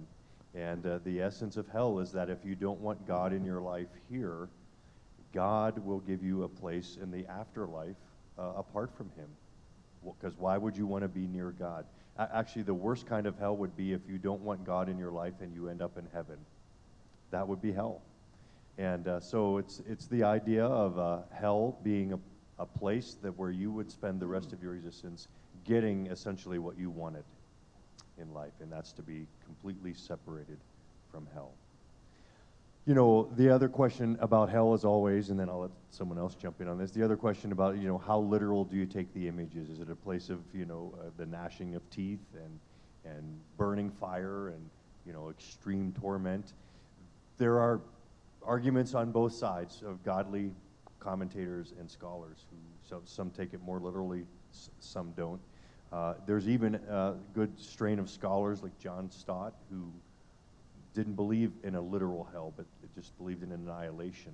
And 0.57 0.87
uh, 0.87 0.99
the 1.05 1.21
essence 1.21 1.55
of 1.55 1.67
hell 1.67 1.99
is 1.99 2.11
that 2.13 2.31
if 2.31 2.39
you 2.43 2.55
don't 2.55 2.79
want 2.79 3.05
God 3.07 3.31
in 3.31 3.45
your 3.45 3.61
life 3.61 3.89
here, 4.09 4.49
God 5.31 5.77
will 5.85 5.99
give 5.99 6.23
you 6.23 6.43
a 6.43 6.47
place 6.47 6.97
in 6.99 7.11
the 7.11 7.27
afterlife 7.27 7.95
uh, 8.39 8.53
apart 8.57 8.89
from 8.97 9.11
Him. 9.11 9.27
Because 10.03 10.35
why 10.35 10.57
would 10.57 10.75
you 10.75 10.87
want 10.87 11.03
to 11.03 11.07
be 11.07 11.27
near 11.27 11.51
God? 11.51 11.85
Actually, 12.17 12.63
the 12.63 12.73
worst 12.73 13.05
kind 13.05 13.27
of 13.27 13.37
hell 13.37 13.55
would 13.55 13.77
be 13.77 13.93
if 13.93 14.01
you 14.09 14.17
don't 14.17 14.41
want 14.41 14.65
God 14.65 14.89
in 14.89 14.97
your 14.97 15.11
life 15.11 15.35
and 15.41 15.53
you 15.53 15.69
end 15.69 15.83
up 15.83 15.95
in 15.95 16.07
heaven. 16.11 16.37
That 17.29 17.47
would 17.47 17.61
be 17.61 17.71
hell. 17.71 18.01
And 18.79 19.07
uh, 19.07 19.19
so 19.19 19.57
it's, 19.57 19.83
it's 19.87 20.07
the 20.07 20.23
idea 20.23 20.65
of 20.65 20.97
uh, 20.97 21.19
hell 21.31 21.77
being 21.83 22.13
a, 22.13 22.19
a 22.57 22.65
place 22.65 23.15
that 23.21 23.37
where 23.37 23.51
you 23.51 23.71
would 23.71 23.91
spend 23.91 24.19
the 24.19 24.27
rest 24.27 24.53
of 24.53 24.63
your 24.63 24.73
existence 24.73 25.27
getting 25.65 26.07
essentially 26.07 26.57
what 26.57 26.79
you 26.79 26.89
wanted 26.89 27.23
in 28.19 28.33
life, 28.33 28.53
and 28.61 28.71
that's 28.71 28.91
to 28.93 29.01
be 29.01 29.27
completely 29.45 29.93
separated 29.93 30.57
from 31.11 31.27
hell. 31.33 31.53
You 32.85 32.93
know, 32.93 33.29
the 33.35 33.49
other 33.49 33.67
question 33.67 34.17
about 34.21 34.49
hell 34.49 34.73
is 34.73 34.85
always, 34.85 35.29
and 35.29 35.39
then 35.39 35.49
I'll 35.49 35.59
let 35.59 35.71
someone 35.89 36.17
else 36.17 36.35
jump 36.35 36.61
in 36.61 36.69
on 36.69 36.77
this. 36.77 36.91
The 36.91 37.03
other 37.03 37.17
question 37.17 37.51
about, 37.51 37.77
you 37.77 37.87
know, 37.87 37.97
how 37.97 38.19
literal 38.19 38.63
do 38.63 38.77
you 38.77 38.85
take 38.85 39.13
the 39.13 39.27
images? 39.27 39.69
Is 39.69 39.81
it 39.81 39.89
a 39.89 39.95
place 39.95 40.29
of, 40.29 40.39
you 40.53 40.65
know, 40.65 40.93
uh, 40.99 41.09
the 41.17 41.25
gnashing 41.25 41.75
of 41.75 41.87
teeth 41.89 42.23
and, 42.33 42.59
and 43.03 43.39
burning 43.57 43.89
fire 43.89 44.49
and, 44.49 44.69
you 45.05 45.11
know, 45.11 45.29
extreme 45.29 45.93
torment? 45.99 46.53
There 47.37 47.59
are 47.59 47.81
arguments 48.41 48.93
on 48.93 49.11
both 49.11 49.33
sides 49.33 49.83
of 49.85 50.01
godly 50.03 50.51
commentators 50.99 51.73
and 51.77 51.91
scholars 51.91 52.45
who 52.49 52.57
so, 52.89 53.01
some 53.03 53.31
take 53.31 53.53
it 53.53 53.61
more 53.61 53.79
literally, 53.79 54.23
some 54.79 55.11
don't. 55.17 55.41
Uh, 55.91 56.15
there's 56.25 56.49
even 56.49 56.75
a 56.75 57.15
good 57.33 57.59
strain 57.59 57.99
of 57.99 58.09
scholars 58.09 58.61
like 58.61 58.77
John 58.77 59.09
Stott 59.09 59.53
who 59.69 59.91
didn't 60.93 61.13
believe 61.13 61.51
in 61.63 61.75
a 61.75 61.81
literal 61.81 62.27
hell, 62.31 62.53
but 62.57 62.65
just 62.95 63.15
believed 63.17 63.43
in 63.43 63.51
annihilation. 63.51 64.33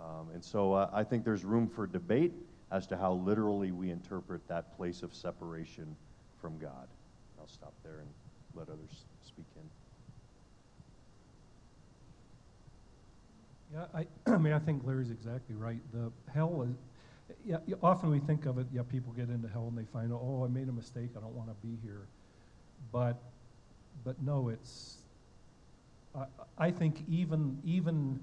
Um, 0.00 0.30
and 0.34 0.44
so 0.44 0.72
uh, 0.72 0.90
I 0.92 1.04
think 1.04 1.24
there's 1.24 1.44
room 1.44 1.68
for 1.68 1.86
debate 1.86 2.32
as 2.70 2.86
to 2.88 2.96
how 2.96 3.12
literally 3.12 3.70
we 3.70 3.90
interpret 3.90 4.46
that 4.48 4.76
place 4.76 5.02
of 5.02 5.14
separation 5.14 5.96
from 6.40 6.58
God. 6.58 6.88
I'll 7.38 7.46
stop 7.46 7.72
there 7.84 8.00
and 8.00 8.08
let 8.54 8.68
others 8.68 9.04
speak 9.24 9.46
in. 9.56 9.62
Yeah, 13.72 13.86
I, 13.94 14.06
I 14.34 14.38
mean, 14.38 14.52
I 14.52 14.58
think 14.58 14.82
Larry's 14.84 15.10
exactly 15.10 15.54
right. 15.54 15.80
The 15.92 16.10
hell 16.32 16.62
is, 16.62 16.76
yeah, 17.44 17.58
often 17.82 18.10
we 18.10 18.20
think 18.20 18.46
of 18.46 18.58
it, 18.58 18.66
yeah, 18.72 18.82
people 18.82 19.12
get 19.12 19.28
into 19.28 19.48
hell 19.48 19.66
and 19.68 19.76
they 19.76 19.90
find 19.92 20.12
oh, 20.12 20.44
I 20.44 20.48
made 20.48 20.68
a 20.68 20.72
mistake, 20.72 21.10
I 21.16 21.20
don't 21.20 21.34
want 21.34 21.48
to 21.48 21.66
be 21.66 21.76
here. 21.82 22.06
But, 22.92 23.16
but 24.04 24.20
no, 24.22 24.48
it's, 24.48 24.96
I, 26.14 26.24
I 26.58 26.70
think 26.70 27.04
even, 27.08 27.58
even 27.64 28.20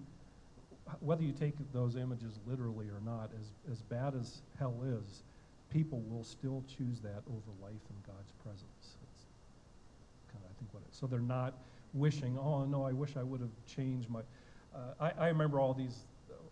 whether 0.99 1.23
you 1.23 1.33
take 1.33 1.53
those 1.73 1.95
images 1.95 2.39
literally 2.47 2.87
or 2.87 3.01
not, 3.05 3.31
as, 3.39 3.71
as 3.71 3.81
bad 3.83 4.15
as 4.19 4.41
hell 4.57 4.75
is, 4.83 5.23
people 5.69 5.99
will 6.09 6.23
still 6.23 6.63
choose 6.67 6.99
that 7.01 7.23
over 7.29 7.51
life 7.61 7.81
in 7.89 7.95
God's 8.05 8.31
presence. 8.43 8.97
Kind 10.31 10.43
of, 10.43 10.51
I 10.51 10.53
think, 10.59 10.73
what 10.73 10.83
it, 10.83 10.93
so 10.93 11.07
they're 11.07 11.19
not 11.19 11.53
wishing, 11.93 12.37
oh, 12.37 12.65
no, 12.65 12.83
I 12.83 12.91
wish 12.91 13.17
I 13.17 13.23
would 13.23 13.41
have 13.41 13.49
changed 13.67 14.09
my, 14.09 14.21
uh, 14.75 14.79
I, 14.99 15.25
I 15.25 15.27
remember 15.27 15.59
all 15.59 15.73
these, 15.73 16.05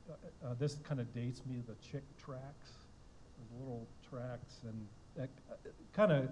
uh, 0.09 0.47
uh, 0.47 0.53
this 0.59 0.75
kind 0.83 0.99
of 0.99 1.13
dates 1.13 1.41
me, 1.45 1.61
the 1.67 1.75
Chick 1.75 2.03
tracts, 2.17 2.71
those 3.37 3.59
little 3.59 3.87
tracts, 4.09 4.57
and 4.63 4.87
that 5.15 5.29
kind 5.93 6.11
of 6.11 6.29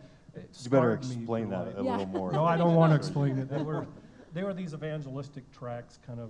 You 0.64 0.70
better 0.70 0.94
explain 0.94 1.50
that 1.50 1.66
life. 1.68 1.78
a 1.78 1.84
Yeah. 1.84 1.92
little 1.92 2.06
more. 2.08 2.32
No, 2.32 2.46
I 2.46 2.58
don't 2.58 2.76
want 2.76 2.92
to 2.92 2.96
explain 2.96 3.38
it. 3.38 3.50
They 3.50 3.62
were, 3.62 3.86
they 4.34 4.44
were 4.44 4.54
these 4.54 4.74
evangelistic 4.74 5.50
tracts, 5.52 6.00
kind 6.06 6.20
of, 6.20 6.30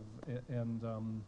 and 0.49 0.83
um, 0.83 1.23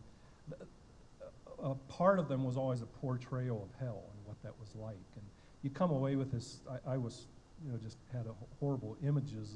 a, 1.61 1.75
part 1.87 2.19
of 2.19 2.27
them 2.27 2.43
was 2.43 2.57
always 2.57 2.81
a 2.81 2.85
portrayal 2.85 3.63
of 3.63 3.79
hell 3.79 4.03
and 4.13 4.25
what 4.25 4.41
that 4.43 4.53
was 4.59 4.75
like. 4.75 4.95
And 5.15 5.25
you 5.61 5.69
come 5.69 5.91
away 5.91 6.15
with 6.15 6.31
this. 6.31 6.59
I, 6.87 6.93
I 6.93 6.97
was, 6.97 7.27
you 7.65 7.71
know, 7.71 7.77
just 7.77 7.97
had 8.13 8.25
a 8.27 8.33
horrible 8.59 8.97
images 9.05 9.55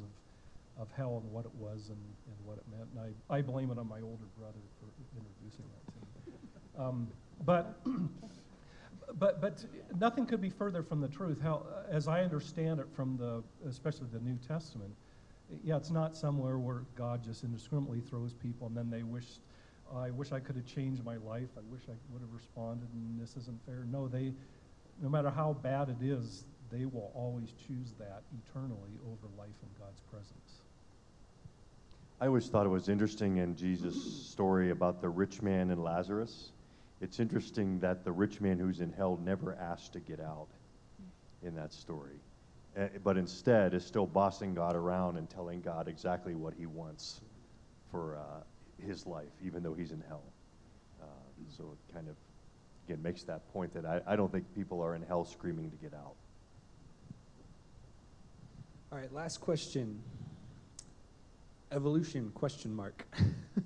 of, 0.78 0.82
of 0.84 0.92
hell 0.98 1.22
and 1.24 1.32
what 1.32 1.46
it 1.46 1.54
was 1.56 1.90
and, 1.90 1.98
and 1.98 2.36
what 2.46 2.58
it 2.58 2.64
meant. 2.76 2.90
And 2.96 3.14
I, 3.32 3.38
I 3.38 3.42
blame 3.42 3.72
it 3.72 3.78
on 3.78 3.88
my 3.88 4.02
older 4.02 4.26
brother 4.38 4.60
for 4.80 4.88
introducing 5.18 5.66
that. 5.72 5.83
Um, 6.78 7.08
but 7.46 7.80
but 9.20 9.42
but 9.42 9.64
nothing 10.00 10.26
could 10.26 10.42
be 10.42 10.50
further 10.50 10.84
from 10.84 11.02
the 11.02 11.08
truth. 11.08 11.42
How, 11.42 11.66
as 11.90 12.08
I 12.08 12.22
understand 12.22 12.80
it 12.80 12.88
from 12.96 13.18
the, 13.18 13.44
especially 13.68 14.08
the 14.12 14.20
New 14.20 14.38
Testament, 14.48 14.94
yeah, 15.64 15.78
it's 15.78 15.92
not 15.92 16.16
somewhere 16.16 16.58
where 16.58 16.84
God 16.96 17.24
just 17.24 17.44
indiscriminately 17.44 18.02
throws 18.02 18.34
people 18.34 18.68
and 18.68 18.76
then 18.76 18.90
they 18.90 19.04
wish, 19.04 19.26
I 19.94 20.10
wish 20.10 20.32
I 20.32 20.40
could 20.40 20.56
have 20.56 20.66
changed 20.66 21.04
my 21.04 21.18
life. 21.18 21.50
I 21.58 21.62
wish 21.70 21.82
I 21.88 21.94
would 22.12 22.22
have 22.22 22.34
responded, 22.34 22.90
and 22.94 23.22
this 23.22 23.36
isn't 23.38 23.64
fair. 23.66 23.86
No, 23.92 24.08
they, 24.08 24.34
no 25.02 25.10
matter 25.10 25.30
how 25.30 25.54
bad 25.54 25.90
it 25.90 26.04
is, 26.04 26.46
they 26.72 26.86
will 26.86 27.12
always 27.14 27.54
choose 27.68 27.94
that 28.00 28.24
eternally 28.48 28.98
over 29.06 29.28
life 29.38 29.56
in 29.62 29.70
God's 29.80 30.02
presence. 30.10 30.62
I 32.20 32.28
always 32.28 32.48
thought 32.48 32.66
it 32.66 32.70
was 32.70 32.90
interesting 32.90 33.38
in 33.38 33.56
Jesus' 33.56 34.02
story 34.28 34.72
about 34.72 35.02
the 35.02 35.10
rich 35.10 35.42
man 35.42 35.70
and 35.72 35.84
Lazarus. 35.84 36.52
It's 37.04 37.20
interesting 37.20 37.80
that 37.82 38.06
the 38.06 38.12
rich 38.14 38.40
man 38.40 38.58
who's 38.58 38.80
in 38.80 38.94
hell 38.94 39.20
never 39.22 39.56
asked 39.56 39.92
to 39.94 40.00
get 40.00 40.22
out 40.22 40.48
in 41.42 41.54
that 41.56 41.74
story, 41.74 42.22
Eh, 42.76 42.88
but 43.04 43.18
instead 43.18 43.74
is 43.74 43.86
still 43.86 44.08
bossing 44.08 44.56
God 44.56 44.76
around 44.76 45.18
and 45.18 45.30
telling 45.30 45.62
God 45.62 45.88
exactly 45.88 46.34
what 46.34 46.54
he 46.58 46.66
wants 46.66 47.22
for 47.92 48.18
uh, 48.18 48.84
his 48.84 49.06
life, 49.06 49.30
even 49.46 49.62
though 49.62 49.74
he's 49.74 49.92
in 49.92 50.02
hell. 50.08 50.24
Uh, 51.02 51.06
so 51.56 51.74
it 51.74 51.94
kind 51.94 52.08
of, 52.08 52.16
again, 52.88 53.04
makes 53.04 53.24
that 53.24 53.48
point 53.54 53.74
that 53.76 53.86
I, 53.86 54.02
I 54.08 54.16
don't 54.16 54.32
think 54.32 54.46
people 54.56 54.82
are 54.82 54.96
in 54.96 55.04
hell 55.04 55.24
screaming 55.24 55.70
to 55.70 55.78
get 55.78 55.94
out. 55.94 56.16
All 58.92 58.98
right, 58.98 59.14
last 59.14 59.40
question. 59.40 60.02
Evolution 61.74 62.32
question 62.36 62.74
mark. 62.74 63.04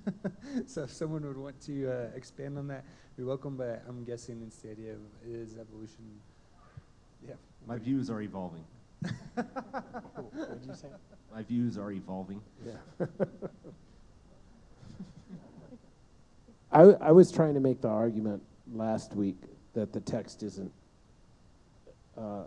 so 0.66 0.84
if 0.84 0.92
someone 0.92 1.26
would 1.26 1.38
want 1.38 1.60
to 1.62 1.92
uh, 1.92 2.16
expand 2.16 2.58
on 2.58 2.68
that, 2.68 2.86
you're 3.18 3.28
welcome. 3.28 3.58
But 3.58 3.84
I'm 3.88 4.04
guessing 4.06 4.42
it's 4.46 4.58
the 4.58 4.72
idea 4.72 4.94
of 4.94 5.00
is 5.26 5.58
evolution. 5.58 6.06
Yeah. 7.28 7.34
My 7.68 7.78
views 7.78 8.10
are 8.10 8.22
evolving. 8.22 8.64
What 9.36 10.62
did 10.62 10.66
you 10.66 10.74
say? 10.74 10.88
My 11.34 11.44
views 11.44 11.78
are 11.78 11.92
evolving. 11.92 12.42
Yeah. 12.66 13.06
I, 16.72 16.82
I 16.82 17.12
was 17.12 17.32
trying 17.32 17.54
to 17.56 17.60
make 17.60 17.82
the 17.82 17.90
argument 17.90 18.42
last 18.74 19.14
week 19.16 19.38
that 19.74 19.94
the 19.94 20.00
text 20.00 20.44
isn't 20.44 20.72
uh, 22.18 22.44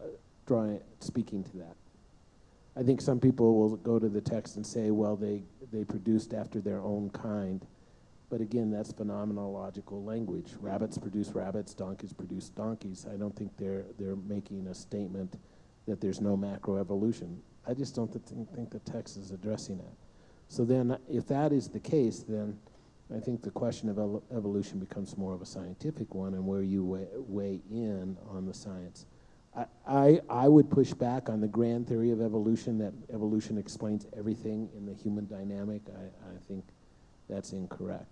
drawing, 0.46 0.80
speaking 1.00 1.44
to 1.44 1.56
that. 1.58 1.76
I 2.80 2.82
think 2.82 3.02
some 3.02 3.20
people 3.20 3.56
will 3.56 3.76
go 3.76 3.98
to 3.98 4.08
the 4.08 4.22
text 4.22 4.56
and 4.56 4.66
say, 4.66 4.90
well, 4.90 5.14
they, 5.14 5.42
they 5.70 5.84
produced 5.84 6.32
after 6.32 6.62
their 6.62 6.80
own 6.80 7.10
kind. 7.10 7.66
But 8.30 8.40
again, 8.40 8.70
that's 8.70 8.90
phenomenological 8.90 10.02
language. 10.02 10.54
Rabbits 10.62 10.96
produce 10.96 11.28
rabbits, 11.32 11.74
donkeys 11.74 12.14
produce 12.14 12.48
donkeys. 12.48 13.06
I 13.12 13.16
don't 13.16 13.36
think 13.36 13.54
they're, 13.58 13.84
they're 13.98 14.16
making 14.16 14.66
a 14.68 14.74
statement 14.74 15.38
that 15.86 16.00
there's 16.00 16.22
no 16.22 16.38
macroevolution. 16.38 17.36
I 17.68 17.74
just 17.74 17.94
don't 17.94 18.10
th- 18.10 18.48
think 18.54 18.70
the 18.70 18.78
text 18.78 19.18
is 19.18 19.30
addressing 19.30 19.76
that. 19.76 19.92
So 20.48 20.64
then, 20.64 20.96
if 21.06 21.28
that 21.28 21.52
is 21.52 21.68
the 21.68 21.80
case, 21.80 22.24
then 22.26 22.58
I 23.14 23.20
think 23.20 23.42
the 23.42 23.50
question 23.50 23.90
of 23.90 24.22
evolution 24.34 24.78
becomes 24.78 25.18
more 25.18 25.34
of 25.34 25.42
a 25.42 25.46
scientific 25.46 26.14
one 26.14 26.32
and 26.32 26.46
where 26.46 26.62
you 26.62 26.82
weigh, 26.82 27.08
weigh 27.14 27.60
in 27.70 28.16
on 28.30 28.46
the 28.46 28.54
science. 28.54 29.04
I, 29.86 30.20
I, 30.30 30.46
would 30.46 30.70
push 30.70 30.92
back 30.92 31.28
on 31.28 31.40
the 31.40 31.48
grand 31.48 31.88
theory 31.88 32.12
of 32.12 32.20
evolution 32.20 32.78
that 32.78 32.92
evolution 33.12 33.58
explains 33.58 34.06
everything 34.16 34.68
in 34.76 34.86
the 34.86 34.94
human 34.94 35.26
dynamic. 35.26 35.82
I, 35.88 36.04
I 36.04 36.38
think 36.46 36.64
that's 37.28 37.52
incorrect. 37.52 38.06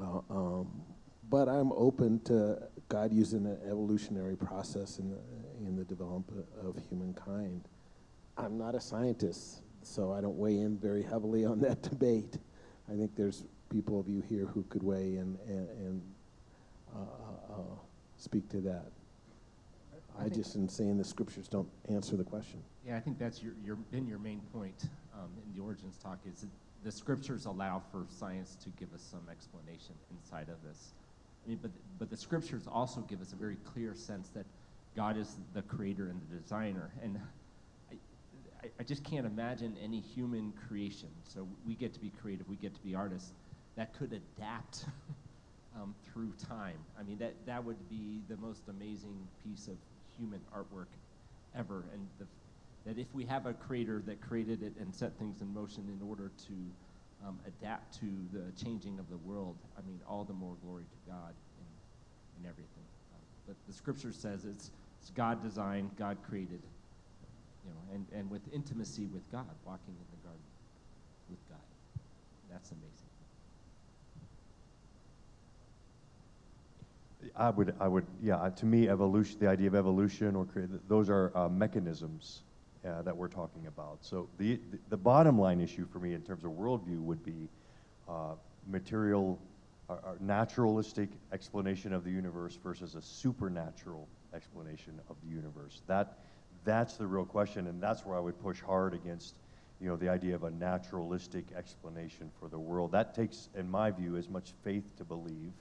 Uh, 0.00 0.20
um, 0.30 0.68
but 1.28 1.48
I'm 1.48 1.72
open 1.72 2.20
to 2.20 2.62
God 2.88 3.12
using 3.12 3.46
an 3.46 3.58
evolutionary 3.66 4.36
process 4.36 5.00
in 5.00 5.10
the, 5.10 5.18
in 5.66 5.76
the 5.76 5.84
development 5.84 6.46
of 6.62 6.76
humankind. 6.88 7.62
I'm 8.38 8.56
not 8.56 8.76
a 8.76 8.80
scientist, 8.80 9.62
so 9.82 10.12
I 10.12 10.20
don't 10.20 10.36
weigh 10.36 10.58
in 10.58 10.78
very 10.78 11.02
heavily 11.02 11.44
on 11.44 11.58
that 11.60 11.82
debate. 11.90 12.38
I 12.88 12.96
think 12.96 13.16
there's 13.16 13.44
people 13.70 13.98
of 13.98 14.08
you 14.08 14.22
here 14.28 14.46
who 14.46 14.62
could 14.68 14.82
weigh 14.82 15.16
in 15.16 15.36
and, 15.48 15.68
and 15.68 16.02
uh, 16.94 17.00
uh, 17.00 17.54
uh, 17.54 17.76
speak 18.16 18.48
to 18.50 18.60
that. 18.60 18.92
I 20.18 20.26
I 20.26 20.28
just 20.28 20.56
am 20.56 20.68
saying 20.68 20.98
the 20.98 21.04
scriptures 21.04 21.48
don't 21.48 21.68
answer 21.88 22.16
the 22.16 22.24
question. 22.24 22.62
Yeah, 22.86 22.96
I 22.96 23.00
think 23.00 23.18
that's 23.18 23.42
your, 23.42 23.52
your, 23.64 23.76
been 23.76 24.06
your 24.06 24.18
main 24.18 24.40
point 24.52 24.88
um, 25.14 25.30
in 25.44 25.56
the 25.56 25.62
origins 25.62 25.96
talk 26.02 26.18
is 26.26 26.40
that 26.40 26.48
the 26.84 26.92
scriptures 26.92 27.46
allow 27.46 27.82
for 27.90 28.06
science 28.08 28.56
to 28.62 28.70
give 28.78 28.92
us 28.94 29.02
some 29.02 29.22
explanation 29.30 29.94
inside 30.10 30.48
of 30.48 30.62
this. 30.66 30.92
I 31.44 31.48
mean, 31.48 31.58
but, 31.62 31.70
but 31.98 32.10
the 32.10 32.16
scriptures 32.16 32.64
also 32.70 33.00
give 33.02 33.20
us 33.20 33.32
a 33.32 33.36
very 33.36 33.56
clear 33.64 33.94
sense 33.94 34.28
that 34.30 34.46
God 34.94 35.16
is 35.16 35.36
the 35.54 35.62
creator 35.62 36.08
and 36.08 36.20
the 36.30 36.36
designer. 36.36 36.90
And 37.02 37.18
I, 37.90 37.94
I, 38.64 38.70
I 38.80 38.82
just 38.82 39.04
can't 39.04 39.26
imagine 39.26 39.76
any 39.82 40.00
human 40.00 40.52
creation. 40.68 41.08
So 41.24 41.46
we 41.66 41.74
get 41.74 41.92
to 41.94 42.00
be 42.00 42.10
creative, 42.20 42.48
we 42.48 42.56
get 42.56 42.74
to 42.74 42.80
be 42.80 42.94
artists, 42.94 43.32
that 43.76 43.94
could 43.94 44.12
adapt 44.12 44.86
um, 45.76 45.94
through 46.12 46.32
time. 46.48 46.78
I 46.98 47.02
mean, 47.02 47.18
that, 47.18 47.34
that 47.46 47.62
would 47.64 47.88
be 47.88 48.20
the 48.28 48.36
most 48.38 48.62
amazing 48.68 49.16
piece 49.44 49.68
of 49.68 49.76
human 50.18 50.40
artwork 50.54 50.90
ever. 51.56 51.84
And 51.92 52.06
the, 52.18 52.26
that 52.86 53.00
if 53.00 53.06
we 53.14 53.24
have 53.24 53.46
a 53.46 53.52
creator 53.52 54.02
that 54.06 54.20
created 54.20 54.62
it 54.62 54.72
and 54.78 54.94
set 54.94 55.16
things 55.18 55.40
in 55.40 55.52
motion 55.52 55.84
in 55.88 56.06
order 56.08 56.30
to 56.46 57.26
um, 57.26 57.38
adapt 57.46 57.98
to 58.00 58.06
the 58.32 58.52
changing 58.62 58.98
of 58.98 59.08
the 59.10 59.16
world, 59.18 59.56
I 59.76 59.86
mean, 59.86 60.00
all 60.08 60.24
the 60.24 60.32
more 60.32 60.54
glory 60.62 60.84
to 60.84 61.10
God 61.10 61.34
in, 61.58 62.42
in 62.44 62.48
everything. 62.48 62.86
Um, 63.14 63.20
but 63.46 63.56
the 63.66 63.72
scripture 63.72 64.12
says 64.12 64.44
it's, 64.44 64.70
it's 65.00 65.10
God 65.10 65.42
designed, 65.42 65.90
God 65.98 66.18
created, 66.28 66.60
you 67.64 67.70
know, 67.70 67.94
and, 67.94 68.06
and 68.14 68.30
with 68.30 68.42
intimacy 68.52 69.06
with 69.06 69.30
God, 69.32 69.46
walking 69.64 69.94
in 69.94 70.06
the 70.10 70.22
garden 70.22 70.46
with 71.28 71.40
God. 71.48 71.58
That's 72.50 72.70
amazing. 72.70 73.05
I 77.34 77.50
would, 77.50 77.74
I 77.80 77.88
would, 77.88 78.06
yeah. 78.22 78.36
uh, 78.36 78.50
To 78.50 78.66
me, 78.66 78.88
evolution, 78.88 79.38
the 79.38 79.48
idea 79.48 79.68
of 79.68 79.74
evolution 79.74 80.36
or 80.36 80.44
create, 80.44 80.68
those 80.88 81.08
are 81.10 81.32
uh, 81.36 81.48
mechanisms 81.48 82.42
uh, 82.86 83.02
that 83.02 83.16
we're 83.16 83.28
talking 83.28 83.66
about. 83.66 83.98
So 84.00 84.28
the 84.38 84.60
the 84.90 84.96
bottom 84.96 85.38
line 85.38 85.60
issue 85.60 85.86
for 85.86 85.98
me 85.98 86.14
in 86.14 86.22
terms 86.22 86.44
of 86.44 86.52
worldview 86.52 87.00
would 87.00 87.24
be 87.24 87.48
uh, 88.08 88.34
material, 88.66 89.38
or, 89.88 89.96
or 89.96 90.16
naturalistic 90.20 91.08
explanation 91.32 91.92
of 91.92 92.04
the 92.04 92.10
universe 92.10 92.58
versus 92.62 92.94
a 92.94 93.02
supernatural 93.02 94.06
explanation 94.34 95.00
of 95.08 95.16
the 95.24 95.34
universe. 95.34 95.82
That 95.86 96.18
that's 96.64 96.96
the 96.96 97.06
real 97.06 97.24
question, 97.24 97.66
and 97.66 97.80
that's 97.80 98.04
where 98.04 98.16
I 98.16 98.20
would 98.20 98.40
push 98.42 98.60
hard 98.60 98.94
against, 98.94 99.34
you 99.80 99.88
know, 99.88 99.96
the 99.96 100.08
idea 100.08 100.34
of 100.34 100.44
a 100.44 100.50
naturalistic 100.50 101.44
explanation 101.56 102.30
for 102.38 102.48
the 102.48 102.58
world. 102.58 102.92
That 102.92 103.14
takes, 103.14 103.48
in 103.54 103.70
my 103.70 103.90
view, 103.90 104.16
as 104.16 104.28
much 104.28 104.52
faith 104.64 104.84
to 104.98 105.04
believe 105.04 105.52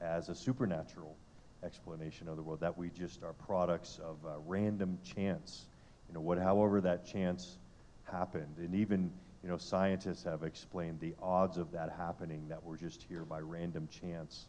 as 0.00 0.28
a 0.28 0.34
supernatural 0.34 1.16
explanation 1.62 2.28
of 2.28 2.36
the 2.36 2.42
world, 2.42 2.60
that 2.60 2.76
we 2.76 2.90
just 2.90 3.22
are 3.22 3.32
products 3.32 3.98
of 4.04 4.16
random 4.46 4.98
chance. 5.02 5.66
You 6.08 6.14
know, 6.14 6.20
what, 6.20 6.38
however 6.38 6.80
that 6.82 7.04
chance 7.04 7.58
happened. 8.04 8.58
And 8.58 8.74
even, 8.74 9.10
you 9.42 9.48
know, 9.48 9.56
scientists 9.56 10.22
have 10.24 10.42
explained 10.42 11.00
the 11.00 11.14
odds 11.20 11.56
of 11.56 11.72
that 11.72 11.92
happening 11.96 12.46
that 12.48 12.62
we're 12.62 12.76
just 12.76 13.02
here 13.08 13.24
by 13.24 13.40
random 13.40 13.88
chance 13.88 14.46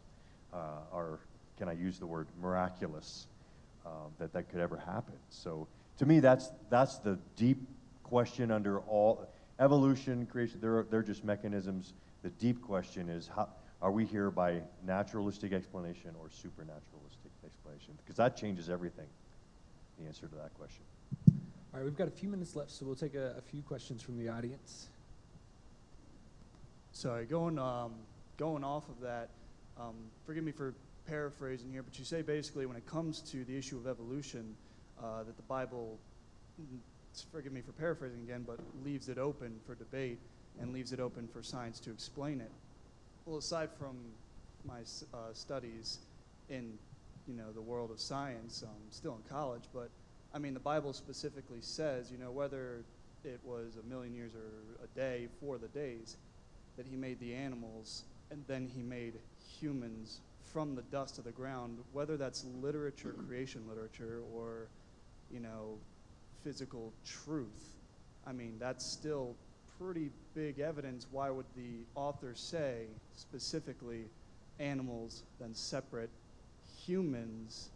uh, 0.53 0.81
are, 0.93 1.19
can 1.57 1.67
I 1.67 1.73
use 1.73 1.97
the 1.97 2.05
word 2.05 2.27
miraculous, 2.39 3.27
uh, 3.85 3.89
that 4.19 4.33
that 4.33 4.49
could 4.49 4.59
ever 4.59 4.77
happen. 4.77 5.15
So 5.29 5.67
to 5.97 6.05
me, 6.05 6.19
that's, 6.19 6.51
that's 6.69 6.97
the 6.99 7.17
deep 7.35 7.57
question 8.03 8.51
under 8.51 8.79
all 8.81 9.27
evolution, 9.59 10.27
creation, 10.27 10.59
they're, 10.61 10.85
they're 10.91 11.01
just 11.01 11.23
mechanisms. 11.23 11.93
The 12.21 12.29
deep 12.29 12.61
question 12.61 13.09
is 13.09 13.29
how, 13.35 13.49
are 13.81 13.91
we 13.91 14.05
here 14.05 14.31
by 14.31 14.61
naturalistic 14.85 15.53
explanation 15.53 16.11
or 16.19 16.29
supernaturalistic 16.29 17.31
explanation? 17.45 17.93
Because 17.97 18.17
that 18.17 18.35
changes 18.35 18.69
everything, 18.69 19.07
the 19.99 20.07
answer 20.07 20.27
to 20.27 20.35
that 20.35 20.53
question. 20.55 20.83
All 21.27 21.79
right, 21.79 21.83
we've 21.83 21.97
got 21.97 22.07
a 22.07 22.11
few 22.11 22.29
minutes 22.29 22.55
left, 22.55 22.71
so 22.71 22.85
we'll 22.85 22.95
take 22.95 23.13
a, 23.15 23.35
a 23.37 23.41
few 23.41 23.61
questions 23.61 24.01
from 24.01 24.17
the 24.17 24.29
audience. 24.29 24.87
Sorry, 26.91 27.25
going 27.25 27.59
um, 27.59 27.93
going 28.37 28.63
off 28.63 28.89
of 28.89 28.99
that, 29.01 29.29
um, 29.79 29.95
forgive 30.25 30.43
me 30.43 30.51
for 30.51 30.73
paraphrasing 31.07 31.71
here, 31.71 31.83
but 31.83 31.97
you 31.99 32.05
say 32.05 32.21
basically 32.21 32.65
when 32.65 32.75
it 32.75 32.85
comes 32.87 33.21
to 33.21 33.43
the 33.45 33.55
issue 33.55 33.77
of 33.77 33.87
evolution, 33.87 34.55
uh, 35.01 35.23
that 35.23 35.35
the 35.37 35.43
Bible, 35.43 35.97
mm, 36.59 36.79
forgive 37.31 37.51
me 37.51 37.61
for 37.61 37.71
paraphrasing 37.73 38.21
again, 38.23 38.43
but 38.45 38.59
leaves 38.83 39.09
it 39.09 39.17
open 39.17 39.59
for 39.65 39.75
debate 39.75 40.19
and 40.59 40.73
leaves 40.73 40.91
it 40.91 40.99
open 40.99 41.27
for 41.27 41.43
science 41.43 41.79
to 41.79 41.91
explain 41.91 42.41
it. 42.41 42.51
Well, 43.27 43.39
aside 43.39 43.71
from 43.77 43.97
my 44.63 44.79
uh, 45.13 45.33
studies 45.33 45.99
in, 46.47 46.79
you 47.27 47.33
know, 47.33 47.51
the 47.53 47.61
world 47.61 47.91
of 47.91 47.99
science, 47.99 48.63
um, 48.63 48.69
still 48.89 49.17
in 49.21 49.29
college, 49.29 49.63
but 49.73 49.89
I 50.33 50.39
mean, 50.39 50.53
the 50.53 50.61
Bible 50.61 50.93
specifically 50.93 51.59
says, 51.59 52.09
you 52.09 52.17
know, 52.17 52.31
whether 52.31 52.85
it 53.25 53.41
was 53.43 53.75
a 53.83 53.85
million 53.85 54.15
years 54.15 54.31
or 54.33 54.81
a 54.81 54.87
day, 54.97 55.27
for 55.41 55.57
the 55.57 55.67
days, 55.67 56.15
that 56.77 56.85
he 56.85 56.95
made 56.95 57.19
the 57.19 57.33
animals 57.33 58.03
and 58.31 58.45
then 58.47 58.65
he 58.73 58.81
made 58.81 59.15
humans 59.59 60.21
from 60.45 60.73
the 60.75 60.83
dust 60.83 61.17
of 61.17 61.25
the 61.25 61.31
ground, 61.31 61.79
whether 61.91 62.15
that's 62.15 62.45
literature, 62.61 63.13
creation 63.27 63.61
literature, 63.67 64.21
or, 64.33 64.69
you 65.29 65.41
know, 65.41 65.75
physical 66.45 66.93
truth. 67.05 67.75
I 68.25 68.31
mean, 68.31 68.55
that's 68.57 68.85
still 68.85 69.35
pretty 69.79 70.09
big 70.33 70.59
evidence. 70.59 71.07
Why 71.11 71.29
would 71.29 71.45
the 71.55 71.85
author 71.95 72.33
say 72.35 72.85
specifically 73.15 74.05
animals, 74.59 75.23
then 75.39 75.53
separate 75.53 76.09
humans, 76.85 77.69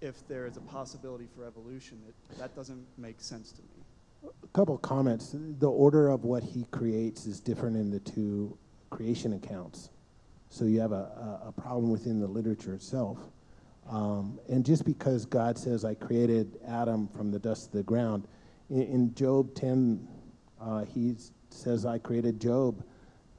if 0.00 0.26
there 0.28 0.46
is 0.46 0.56
a 0.56 0.60
possibility 0.60 1.26
for 1.36 1.44
evolution? 1.44 2.00
It, 2.08 2.38
that 2.38 2.54
doesn't 2.54 2.84
make 2.98 3.20
sense 3.20 3.52
to 3.52 3.62
me. 3.62 4.30
A 4.42 4.46
couple 4.48 4.76
comments. 4.78 5.34
The 5.58 5.70
order 5.70 6.08
of 6.08 6.24
what 6.24 6.42
he 6.42 6.66
creates 6.70 7.26
is 7.26 7.40
different 7.40 7.76
in 7.76 7.90
the 7.90 8.00
two 8.00 8.56
creation 8.90 9.34
accounts. 9.34 9.90
So 10.48 10.64
you 10.64 10.80
have 10.80 10.92
a, 10.92 11.42
a, 11.46 11.52
problem 11.52 11.90
within 11.90 12.20
the 12.20 12.26
literature 12.26 12.72
itself. 12.72 13.18
Um, 13.88 14.38
and 14.48 14.64
just 14.64 14.84
because 14.84 15.26
God 15.26 15.58
says, 15.58 15.84
I 15.84 15.94
created 15.94 16.58
Adam 16.66 17.08
from 17.08 17.30
the 17.30 17.38
dust 17.38 17.66
of 17.66 17.72
the 17.72 17.82
ground, 17.82 18.26
in, 18.70 18.82
in 18.82 19.14
Job 19.14 19.54
10, 19.54 20.06
uh, 20.60 20.84
he 20.84 21.16
says, 21.56 21.86
I 21.86 21.98
created 21.98 22.40
Job 22.40 22.84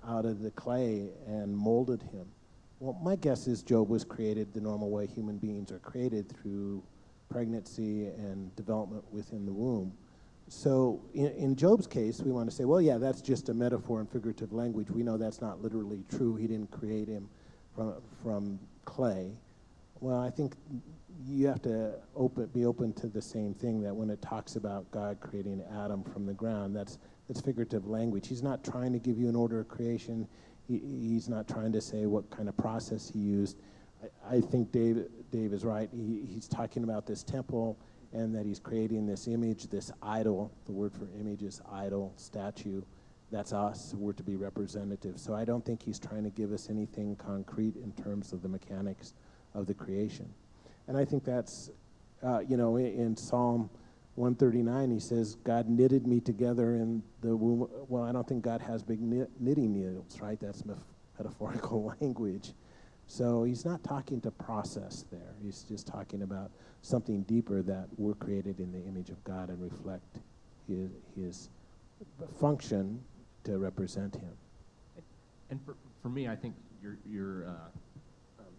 out 0.08 0.26
of 0.26 0.42
the 0.42 0.52
clay 0.52 1.10
and 1.26 1.56
molded 1.56 2.02
him. 2.02 2.26
Well, 2.80 2.98
my 3.02 3.16
guess 3.16 3.48
is 3.48 3.64
Job 3.64 3.90
was 3.90 4.04
created 4.04 4.54
the 4.54 4.62
normal 4.62 4.90
way 4.90 5.08
human 5.08 5.38
beings 5.38 5.72
are 5.72 5.80
created 5.80 6.32
through 6.32 6.84
pregnancy 7.30 8.06
and 8.06 8.56
development 8.56 9.04
within 9.12 9.46
the 9.46 9.52
womb. 9.52 9.92
So 10.50 11.02
in, 11.14 11.28
in, 11.34 11.56
Job's 11.56 11.88
case, 11.88 12.22
we 12.22 12.32
want 12.32 12.50
to 12.50 12.56
say, 12.56 12.64
well, 12.64 12.80
yeah, 12.80 12.98
that's 12.98 13.22
just 13.22 13.50
a 13.50 13.54
metaphor 13.54 14.00
and 14.00 14.10
figurative 14.10 14.54
language. 14.54 14.90
We 14.90 15.04
know 15.04 15.18
that's 15.18 15.42
not 15.42 15.62
literally 15.62 16.04
true. 16.10 16.36
He 16.36 16.48
didn't 16.48 16.72
create 16.72 17.08
him 17.08 17.28
from, 17.76 17.96
from 18.24 18.60
clay. 18.86 19.32
Well, 20.00 20.20
I 20.20 20.30
think 20.30 20.54
you 21.28 21.48
have 21.48 21.62
to 21.64 21.96
open, 22.16 22.46
be 22.48 22.66
open 22.66 22.94
to 22.94 23.08
the 23.08 23.22
same 23.22 23.54
thing 23.56 23.82
that 23.82 23.94
when 23.94 24.10
it 24.10 24.22
talks 24.22 24.56
about 24.56 24.90
God 24.92 25.18
creating 25.20 25.64
Adam 25.84 26.04
from 26.04 26.26
the 26.26 26.34
ground, 26.34 26.76
that's, 26.76 26.98
that's 27.28 27.42
figurative 27.42 27.88
language. 27.88 28.28
He's 28.28 28.44
not 28.44 28.64
trying 28.64 28.94
to 28.94 29.00
give 29.00 29.18
you 29.18 29.28
an 29.30 29.36
order 29.36 29.60
of 29.60 29.68
creation. 29.68 30.28
He, 30.68 30.80
he's 30.80 31.30
not 31.30 31.48
trying 31.48 31.72
to 31.74 31.82
say 31.82 32.06
what 32.06 32.30
kind 32.30 32.50
of 32.50 32.58
process 32.58 33.10
he 33.10 33.20
used. 33.20 33.58
I, 34.04 34.38
I 34.38 34.42
think 34.42 34.72
Dave, 34.72 35.06
Dave 35.32 35.54
is 35.54 35.66
right. 35.66 35.90
He, 35.92 36.26
he's 36.26 36.48
talking 36.48 36.84
about 36.84 37.06
this 37.06 37.24
temple 37.24 37.78
and 38.14 38.34
that 38.36 38.46
he's 38.46 38.60
creating 38.60 39.06
this 39.06 39.28
image, 39.28 39.68
this 39.68 39.92
idol. 40.02 40.52
The 40.66 40.72
word 40.72 40.94
for 40.94 41.08
image 41.20 41.44
is 41.44 41.62
idol, 41.72 42.14
statue. 42.16 42.82
That's 43.32 43.52
us. 43.52 43.94
We're 43.98 44.14
to 44.14 44.24
be 44.24 44.38
representative. 44.38 45.20
So 45.20 45.36
I 45.36 45.44
don't 45.44 45.66
think 45.66 45.84
he's 45.84 46.00
trying 46.00 46.24
to 46.24 46.30
give 46.30 46.54
us 46.54 46.70
anything 46.70 47.16
concrete 47.18 47.76
in 47.76 47.92
terms 47.92 48.32
of 48.32 48.42
the 48.42 48.48
mechanics 48.48 49.14
of 49.54 49.68
the 49.68 49.74
creation. 49.74 50.30
And 50.88 50.98
I 50.98 51.04
think 51.04 51.26
that's, 51.26 51.70
uh, 52.24 52.40
you 52.40 52.56
know, 52.56 52.78
in, 52.78 52.86
in, 52.86 53.18
Psalm 53.18 53.70
139, 54.18 54.90
he 54.90 55.00
says, 55.00 55.36
God 55.44 55.70
knitted 55.70 56.08
me 56.08 56.20
together 56.20 56.76
in 56.76 57.04
the 57.22 57.36
womb. 57.36 57.70
Well, 57.88 58.04
I 58.04 58.12
don't 58.12 58.28
think 58.28 58.44
God 58.44 58.62
has 58.64 58.82
big 58.82 59.00
knit, 59.00 59.30
knitting 59.40 59.72
needles, 59.72 60.20
right? 60.20 60.40
That's 60.40 60.64
metaphorical 61.20 61.96
language. 62.02 62.54
So 63.06 63.44
he's 63.44 63.64
not 63.64 63.84
talking 63.84 64.20
to 64.22 64.32
process 64.32 65.06
there. 65.12 65.36
He's 65.44 65.62
just 65.62 65.86
talking 65.86 66.24
about 66.24 66.50
something 66.82 67.22
deeper 67.24 67.62
that 67.62 67.90
we're 67.98 68.16
created 68.16 68.60
in 68.60 68.72
the 68.72 68.84
image 68.88 69.12
of 69.12 69.24
God 69.24 69.50
and 69.50 69.62
reflect 69.62 70.18
his, 70.68 70.90
his 71.16 71.50
function 72.40 73.00
to 73.44 73.60
represent 73.60 74.16
him. 74.16 74.34
And 75.52 75.64
for, 75.64 75.76
for 76.02 76.10
me, 76.10 76.28
I 76.28 76.36
think 76.36 76.56
you're, 76.82 76.98
you're 77.06 77.48
uh, 77.50 77.70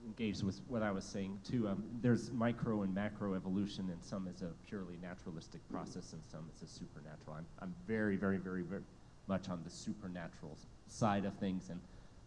engaged 0.09 0.43
with 0.43 0.61
what 0.69 0.83
I 0.83 0.91
was 0.91 1.05
saying 1.05 1.39
too. 1.49 1.69
Um, 1.69 1.85
there's 2.01 2.33
micro 2.33 2.83
and 2.83 2.95
macro 2.95 3.35
evolution, 3.35 3.91
and 3.91 4.03
some 4.03 4.27
is 4.27 4.43
a 4.43 4.51
purely 4.67 4.99
naturalistic 5.03 5.61
process, 5.71 6.13
and 6.13 6.23
some 6.31 6.49
is 6.55 6.63
a 6.63 6.67
supernatural. 6.67 7.37
I'm, 7.37 7.47
I'm 7.61 7.75
very, 7.87 8.17
very, 8.17 8.39
very, 8.39 8.63
very 8.63 8.83
much 9.27 9.49
on 9.49 9.61
the 9.65 9.71
supernatural 9.71 10.57
side 10.89 11.25
of 11.25 11.35
things, 11.35 11.69
and 11.69 11.81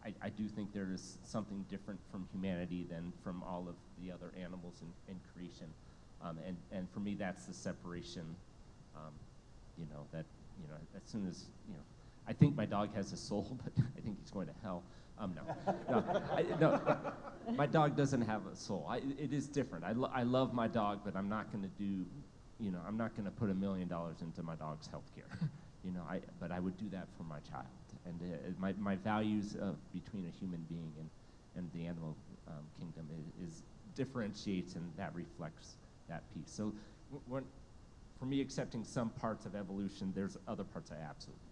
I, 0.04 0.14
I 0.22 0.28
do 0.30 0.46
think 0.48 0.72
there 0.72 0.90
is 0.92 1.18
something 1.24 1.64
different 1.68 2.00
from 2.10 2.28
humanity 2.32 2.86
than 2.88 3.12
from 3.22 3.42
all 3.42 3.66
of 3.68 3.74
the 4.00 4.12
other 4.12 4.32
animals 4.40 4.82
in, 4.82 5.12
in 5.12 5.20
creation. 5.34 5.66
Um, 6.22 6.38
and, 6.46 6.56
and 6.70 6.88
for 6.90 7.00
me, 7.00 7.16
that's 7.18 7.46
the 7.46 7.54
separation, 7.54 8.24
um, 8.96 9.12
you 9.76 9.86
know, 9.92 10.06
that, 10.12 10.24
you 10.60 10.68
know, 10.68 10.74
as 10.96 11.02
soon 11.10 11.26
as, 11.28 11.46
you 11.68 11.74
know, 11.74 11.82
I 12.28 12.32
think 12.32 12.56
my 12.56 12.66
dog 12.66 12.94
has 12.94 13.12
a 13.12 13.16
soul, 13.16 13.58
but 13.64 13.72
I 13.96 14.00
think 14.00 14.18
he's 14.20 14.30
going 14.30 14.46
to 14.46 14.54
hell. 14.62 14.84
Um, 15.22 15.34
no, 15.36 15.72
no, 15.88 16.04
I, 16.32 16.42
no, 16.60 17.52
my 17.56 17.66
dog 17.66 17.96
doesn't 17.96 18.22
have 18.22 18.44
a 18.52 18.56
soul. 18.56 18.86
I, 18.88 18.96
it 18.96 19.32
is 19.32 19.46
different. 19.46 19.84
I, 19.84 19.92
lo- 19.92 20.10
I 20.12 20.24
love 20.24 20.52
my 20.52 20.66
dog, 20.66 21.00
but 21.04 21.14
I'm 21.14 21.28
not 21.28 21.52
going 21.52 21.62
to 21.62 21.70
do, 21.78 22.04
you 22.58 22.72
know, 22.72 22.80
I'm 22.86 22.96
not 22.96 23.14
going 23.14 23.26
to 23.26 23.30
put 23.30 23.48
a 23.48 23.54
million 23.54 23.86
dollars 23.86 24.16
into 24.20 24.42
my 24.42 24.56
dog's 24.56 24.88
health 24.88 25.08
care. 25.14 25.38
you 25.84 25.92
know, 25.92 26.02
I, 26.10 26.20
but 26.40 26.50
I 26.50 26.58
would 26.58 26.76
do 26.76 26.88
that 26.90 27.06
for 27.16 27.22
my 27.22 27.38
child. 27.38 27.66
And 28.04 28.20
uh, 28.20 28.36
my, 28.58 28.72
my 28.80 28.96
values 28.96 29.56
between 29.94 30.26
a 30.26 30.30
human 30.30 30.66
being 30.68 30.92
and, 30.98 31.08
and 31.56 31.70
the 31.72 31.86
animal 31.86 32.16
um, 32.48 32.64
kingdom 32.80 33.08
is, 33.16 33.48
is 33.48 33.62
differentiates 33.94 34.74
and 34.74 34.90
that 34.96 35.14
reflects 35.14 35.76
that 36.08 36.22
piece. 36.34 36.50
So 36.50 36.72
when, 37.28 37.44
for 38.18 38.24
me, 38.24 38.40
accepting 38.40 38.82
some 38.82 39.10
parts 39.10 39.46
of 39.46 39.54
evolution, 39.54 40.12
there's 40.16 40.36
other 40.48 40.64
parts 40.64 40.90
I 40.90 40.96
absolutely. 41.08 41.51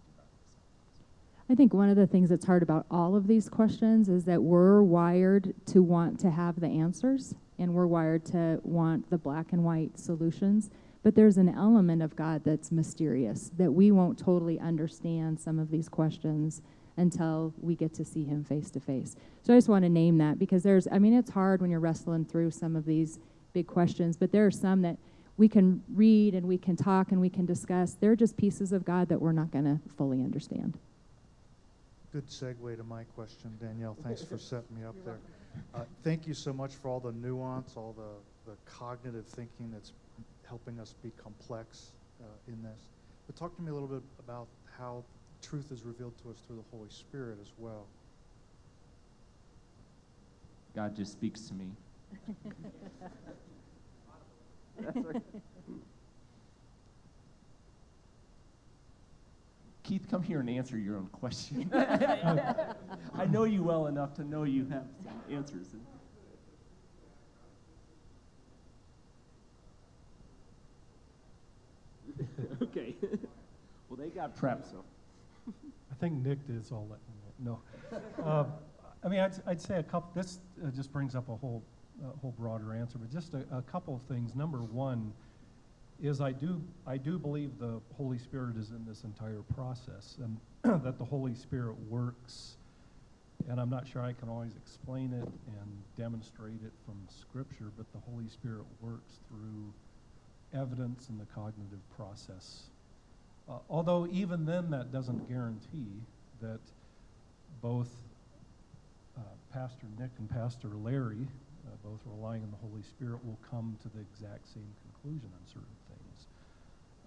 I 1.51 1.55
think 1.55 1.73
one 1.73 1.89
of 1.89 1.97
the 1.97 2.07
things 2.07 2.29
that's 2.29 2.45
hard 2.45 2.63
about 2.63 2.85
all 2.89 3.13
of 3.13 3.27
these 3.27 3.49
questions 3.49 4.07
is 4.07 4.23
that 4.23 4.41
we're 4.41 4.81
wired 4.81 5.53
to 5.65 5.83
want 5.83 6.17
to 6.21 6.31
have 6.31 6.61
the 6.61 6.69
answers 6.69 7.35
and 7.59 7.73
we're 7.73 7.87
wired 7.87 8.23
to 8.27 8.61
want 8.63 9.09
the 9.09 9.17
black 9.17 9.51
and 9.51 9.65
white 9.65 9.99
solutions. 9.99 10.69
But 11.03 11.13
there's 11.13 11.35
an 11.35 11.49
element 11.49 12.03
of 12.03 12.15
God 12.15 12.45
that's 12.45 12.71
mysterious, 12.71 13.51
that 13.57 13.73
we 13.73 13.91
won't 13.91 14.17
totally 14.17 14.61
understand 14.61 15.41
some 15.41 15.59
of 15.59 15.69
these 15.69 15.89
questions 15.89 16.61
until 16.95 17.53
we 17.59 17.75
get 17.75 17.93
to 17.95 18.05
see 18.05 18.23
Him 18.23 18.45
face 18.45 18.71
to 18.71 18.79
face. 18.79 19.17
So 19.41 19.53
I 19.53 19.57
just 19.57 19.67
want 19.67 19.83
to 19.83 19.89
name 19.89 20.19
that 20.19 20.39
because 20.39 20.63
there's, 20.63 20.87
I 20.89 20.99
mean, 20.99 21.13
it's 21.13 21.31
hard 21.31 21.61
when 21.61 21.69
you're 21.69 21.81
wrestling 21.81 22.23
through 22.23 22.51
some 22.51 22.77
of 22.77 22.85
these 22.85 23.19
big 23.51 23.67
questions, 23.67 24.15
but 24.15 24.31
there 24.31 24.45
are 24.45 24.51
some 24.51 24.83
that 24.83 24.95
we 25.35 25.49
can 25.49 25.83
read 25.93 26.33
and 26.33 26.47
we 26.47 26.57
can 26.57 26.77
talk 26.77 27.11
and 27.11 27.19
we 27.19 27.29
can 27.29 27.45
discuss. 27.45 27.97
They're 27.99 28.15
just 28.15 28.37
pieces 28.37 28.71
of 28.71 28.85
God 28.85 29.09
that 29.09 29.21
we're 29.21 29.33
not 29.33 29.51
going 29.51 29.65
to 29.65 29.81
fully 29.97 30.21
understand. 30.21 30.77
Good 32.11 32.27
segue 32.27 32.75
to 32.75 32.83
my 32.83 33.03
question, 33.15 33.57
Danielle. 33.61 33.95
Thanks 34.03 34.21
for 34.21 34.37
setting 34.37 34.77
me 34.77 34.83
up 34.83 34.95
there. 35.05 35.19
Uh, 35.73 35.83
thank 36.03 36.27
you 36.27 36.33
so 36.33 36.51
much 36.51 36.75
for 36.75 36.89
all 36.89 36.99
the 36.99 37.13
nuance, 37.13 37.73
all 37.77 37.95
the, 37.97 38.51
the 38.51 38.57
cognitive 38.65 39.25
thinking 39.25 39.71
that's 39.71 39.93
helping 40.45 40.79
us 40.79 40.93
be 41.01 41.11
complex 41.11 41.91
uh, 42.21 42.25
in 42.47 42.61
this. 42.63 42.89
But 43.27 43.37
talk 43.37 43.55
to 43.55 43.61
me 43.61 43.69
a 43.69 43.73
little 43.73 43.87
bit 43.87 44.03
about 44.19 44.47
how 44.77 45.03
truth 45.41 45.71
is 45.71 45.83
revealed 45.83 46.17
to 46.23 46.31
us 46.31 46.37
through 46.47 46.57
the 46.57 46.77
Holy 46.77 46.89
Spirit 46.89 47.37
as 47.41 47.51
well. 47.57 47.85
God 50.75 50.95
just 50.95 51.13
speaks 51.13 51.41
to 51.47 51.53
me. 51.53 51.71
Keith, 59.91 60.07
come 60.09 60.23
here 60.23 60.39
and 60.39 60.49
answer 60.49 60.77
your 60.77 60.95
own 60.95 61.07
question. 61.07 61.69
I 61.73 63.25
know 63.29 63.43
you 63.43 63.61
well 63.61 63.87
enough 63.87 64.13
to 64.13 64.23
know 64.23 64.43
you 64.43 64.65
have 64.69 64.85
some 65.03 65.35
answers. 65.35 65.67
okay. 72.61 72.95
well, 73.89 73.97
they 73.97 74.07
got 74.07 74.33
prep, 74.33 74.65
so. 74.65 74.85
I 75.49 75.95
think 75.99 76.25
Nick 76.25 76.39
is 76.47 76.71
all 76.71 76.87
letting 76.89 77.03
me 77.09 77.15
know. 77.43 77.59
No. 77.91 78.23
Uh, 78.23 78.45
I 79.03 79.09
mean, 79.09 79.19
I'd, 79.19 79.33
I'd 79.45 79.59
say 79.59 79.79
a 79.79 79.83
couple, 79.83 80.09
this 80.15 80.39
uh, 80.65 80.69
just 80.71 80.93
brings 80.93 81.15
up 81.15 81.27
a 81.27 81.35
whole, 81.35 81.61
a 82.01 82.17
whole 82.19 82.33
broader 82.39 82.73
answer, 82.73 82.97
but 82.97 83.11
just 83.11 83.33
a, 83.33 83.43
a 83.51 83.61
couple 83.63 83.93
of 83.93 84.03
things. 84.03 84.35
Number 84.35 84.59
one 84.59 85.11
is 86.01 86.19
I 86.19 86.31
do, 86.31 86.61
I 86.87 86.97
do 86.97 87.19
believe 87.19 87.59
the 87.59 87.79
Holy 87.95 88.17
Spirit 88.17 88.57
is 88.57 88.71
in 88.71 88.83
this 88.87 89.03
entire 89.03 89.43
process 89.55 90.17
and 90.21 90.37
that 90.83 90.97
the 90.97 91.05
Holy 91.05 91.35
Spirit 91.35 91.75
works. 91.89 92.55
And 93.47 93.59
I'm 93.59 93.69
not 93.69 93.87
sure 93.87 94.01
I 94.01 94.13
can 94.13 94.29
always 94.29 94.55
explain 94.55 95.13
it 95.13 95.27
and 95.27 95.83
demonstrate 95.97 96.61
it 96.63 96.73
from 96.85 96.95
Scripture, 97.07 97.71
but 97.77 97.91
the 97.91 97.99
Holy 98.11 98.27
Spirit 98.29 98.65
works 98.81 99.19
through 99.27 99.73
evidence 100.53 101.09
in 101.09 101.17
the 101.17 101.25
cognitive 101.33 101.79
process. 101.95 102.63
Uh, 103.49 103.57
although 103.69 104.07
even 104.11 104.45
then, 104.45 104.69
that 104.71 104.91
doesn't 104.91 105.27
guarantee 105.29 106.01
that 106.41 106.59
both 107.61 107.89
uh, 109.17 109.21
Pastor 109.53 109.85
Nick 109.99 110.11
and 110.19 110.29
Pastor 110.29 110.69
Larry, 110.83 111.27
uh, 111.67 111.75
both 111.83 111.99
relying 112.05 112.43
on 112.43 112.51
the 112.51 112.67
Holy 112.67 112.83
Spirit, 112.83 113.23
will 113.25 113.39
come 113.49 113.77
to 113.81 113.89
the 113.89 113.99
exact 113.99 114.47
same 114.47 114.69
conclusion 114.83 115.29
on 115.33 115.47
certain. 115.47 115.80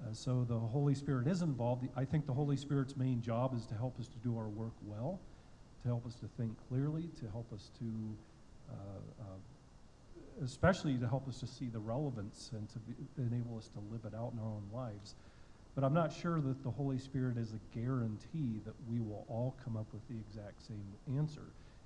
Uh, 0.04 0.12
so 0.12 0.44
the 0.46 0.58
Holy 0.58 0.94
Spirit 0.94 1.26
is 1.26 1.42
involved. 1.42 1.88
I 1.96 2.04
think 2.04 2.26
the 2.26 2.32
Holy 2.32 2.56
Spirit's 2.56 2.96
main 2.96 3.22
job 3.22 3.54
is 3.56 3.64
to 3.66 3.74
help 3.74 3.98
us 3.98 4.08
to 4.08 4.18
do 4.18 4.36
our 4.36 4.48
work 4.48 4.74
well, 4.84 5.20
to 5.82 5.88
help 5.88 6.06
us 6.06 6.14
to 6.16 6.26
think 6.36 6.52
clearly, 6.68 7.08
to 7.20 7.30
help 7.30 7.50
us 7.52 7.70
to 7.78 8.16
uh, 8.70 8.74
uh, 9.20 9.24
especially 10.42 10.96
to 10.96 11.08
help 11.08 11.28
us 11.28 11.38
to 11.40 11.46
see 11.46 11.68
the 11.68 11.78
relevance 11.78 12.50
and 12.52 12.68
to 12.70 12.78
be, 12.80 12.94
enable 13.18 13.56
us 13.56 13.68
to 13.68 13.78
live 13.92 14.04
it 14.04 14.16
out 14.16 14.32
in 14.32 14.38
our 14.38 14.46
own 14.46 14.64
lives. 14.72 15.14
But 15.74 15.84
I'm 15.84 15.94
not 15.94 16.12
sure 16.12 16.40
that 16.40 16.62
the 16.62 16.70
Holy 16.70 16.98
Spirit 16.98 17.36
is 17.36 17.52
a 17.52 17.78
guarantee 17.78 18.60
that 18.64 18.74
we 18.88 19.00
will 19.00 19.24
all 19.28 19.56
come 19.64 19.76
up 19.76 19.86
with 19.92 20.06
the 20.08 20.14
exact 20.14 20.66
same 20.66 20.84
answer. 21.16 21.42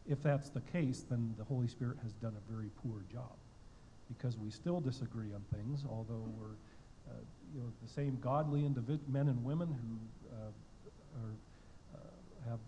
If 0.06 0.22
that's 0.22 0.50
the 0.50 0.60
case, 0.60 1.04
then 1.08 1.34
the 1.38 1.44
Holy 1.44 1.68
Spirit 1.68 1.98
has 2.02 2.12
done 2.14 2.34
a 2.36 2.52
very 2.52 2.70
poor 2.82 3.00
job 3.10 3.36
because 4.08 4.38
we 4.38 4.50
still 4.50 4.80
disagree 4.80 5.34
on 5.34 5.42
things, 5.52 5.84
although 5.88 6.24
we're 6.38 6.56
uh, 7.10 7.20
you 7.54 7.60
know, 7.60 7.72
the 7.82 7.88
same 7.88 8.18
godly 8.20 8.62
men 9.08 9.28
and 9.28 9.44
women 9.44 9.68
who 9.68 10.34
uh, 10.36 10.50
are, 11.20 11.34
uh, 11.94 12.50
have 12.50 12.58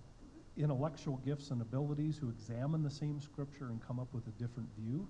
intellectual 0.56 1.16
gifts 1.24 1.50
and 1.50 1.62
abilities 1.62 2.18
who 2.18 2.28
examine 2.28 2.82
the 2.82 2.90
same 2.90 3.20
scripture 3.20 3.66
and 3.66 3.80
come 3.86 3.98
up 3.98 4.08
with 4.12 4.26
a 4.26 4.42
different 4.42 4.68
view. 4.78 5.06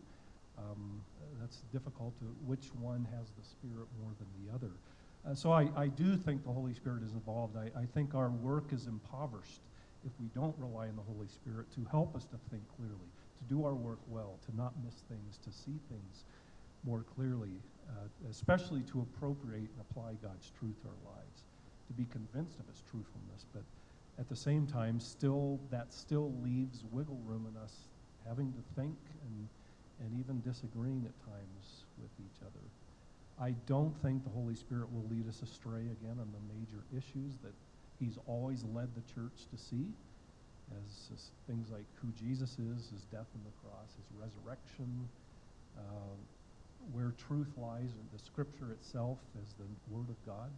Um, 0.59 1.01
that's 1.41 1.62
difficult 1.73 2.18
to 2.18 2.25
which 2.47 2.66
one 2.81 3.07
has 3.16 3.31
the 3.31 3.45
Spirit 3.45 3.89
more 4.01 4.12
than 4.18 4.29
the 4.45 4.55
other. 4.55 4.73
Uh, 5.27 5.35
so 5.35 5.53
I, 5.53 5.68
I 5.77 5.89
do 5.89 6.16
think 6.16 6.45
the 6.45 6.53
Holy 6.53 6.75
Spirit 6.75 7.03
is 7.03 7.12
involved. 7.12 7.57
I, 7.57 7.71
I 7.79 7.87
think 7.87 8.14
our 8.14 8.31
work 8.31 8.73
is 8.73 8.87
impoverished 8.87 9.61
if 10.05 10.12
we 10.21 10.29
don't 10.35 10.55
rely 10.59 10.89
on 10.89 10.97
the 10.97 11.03
Holy 11.03 11.29
Spirit 11.29 11.71
to 11.75 11.87
help 11.91 12.16
us 12.16 12.25
to 12.25 12.37
think 12.51 12.62
clearly, 12.77 13.09
to 13.39 13.45
do 13.55 13.64
our 13.64 13.75
work 13.75 13.99
well, 14.09 14.39
to 14.47 14.57
not 14.57 14.73
miss 14.85 14.95
things, 15.09 15.39
to 15.45 15.53
see 15.53 15.79
things 15.89 16.25
more 16.85 17.05
clearly, 17.14 17.53
uh, 17.91 18.28
especially 18.31 18.83
to 18.83 19.01
appropriate 19.01 19.68
and 19.70 19.81
apply 19.91 20.14
God's 20.22 20.51
truth 20.59 20.81
to 20.83 20.89
our 20.89 21.14
lives, 21.16 21.45
to 21.89 21.93
be 21.93 22.07
convinced 22.11 22.59
of 22.59 22.66
His 22.66 22.83
truthfulness. 22.91 23.45
But 23.53 23.62
at 24.18 24.28
the 24.28 24.37
same 24.37 24.66
time, 24.66 25.01
still 25.01 25.61
that 25.70 25.93
still 25.93 26.33
leaves 26.43 26.85
wiggle 26.91 27.20
room 27.24 27.47
in 27.51 27.57
us 27.61 27.74
having 28.26 28.53
to 28.53 28.62
think 28.81 28.97
and 29.26 29.49
and 30.01 30.18
even 30.18 30.41
disagreeing 30.41 31.05
at 31.05 31.26
times 31.28 31.85
with 32.01 32.11
each 32.18 32.41
other. 32.41 32.64
I 33.41 33.53
don't 33.66 33.95
think 34.03 34.24
the 34.24 34.31
Holy 34.31 34.55
Spirit 34.55 34.93
will 34.93 35.05
lead 35.11 35.28
us 35.28 35.43
astray 35.43 35.89
again 35.93 36.16
on 36.20 36.28
the 36.33 36.43
major 36.49 36.85
issues 36.93 37.37
that 37.43 37.53
He's 37.99 38.18
always 38.26 38.64
led 38.72 38.89
the 38.95 39.05
church 39.12 39.45
to 39.53 39.59
see, 39.59 39.85
as, 40.72 41.11
as 41.12 41.31
things 41.47 41.68
like 41.70 41.85
who 42.01 42.09
Jesus 42.16 42.53
is, 42.53 42.89
His 42.89 43.05
death 43.12 43.28
on 43.37 43.45
the 43.45 43.53
cross, 43.61 43.93
His 43.97 44.09
resurrection, 44.16 45.09
uh, 45.76 46.16
where 46.93 47.12
truth 47.28 47.49
lies 47.57 47.91
the 48.12 48.18
Scripture 48.18 48.72
itself 48.72 49.18
as 49.43 49.55
the 49.55 49.64
Word 49.89 50.09
of 50.09 50.26
God. 50.26 50.51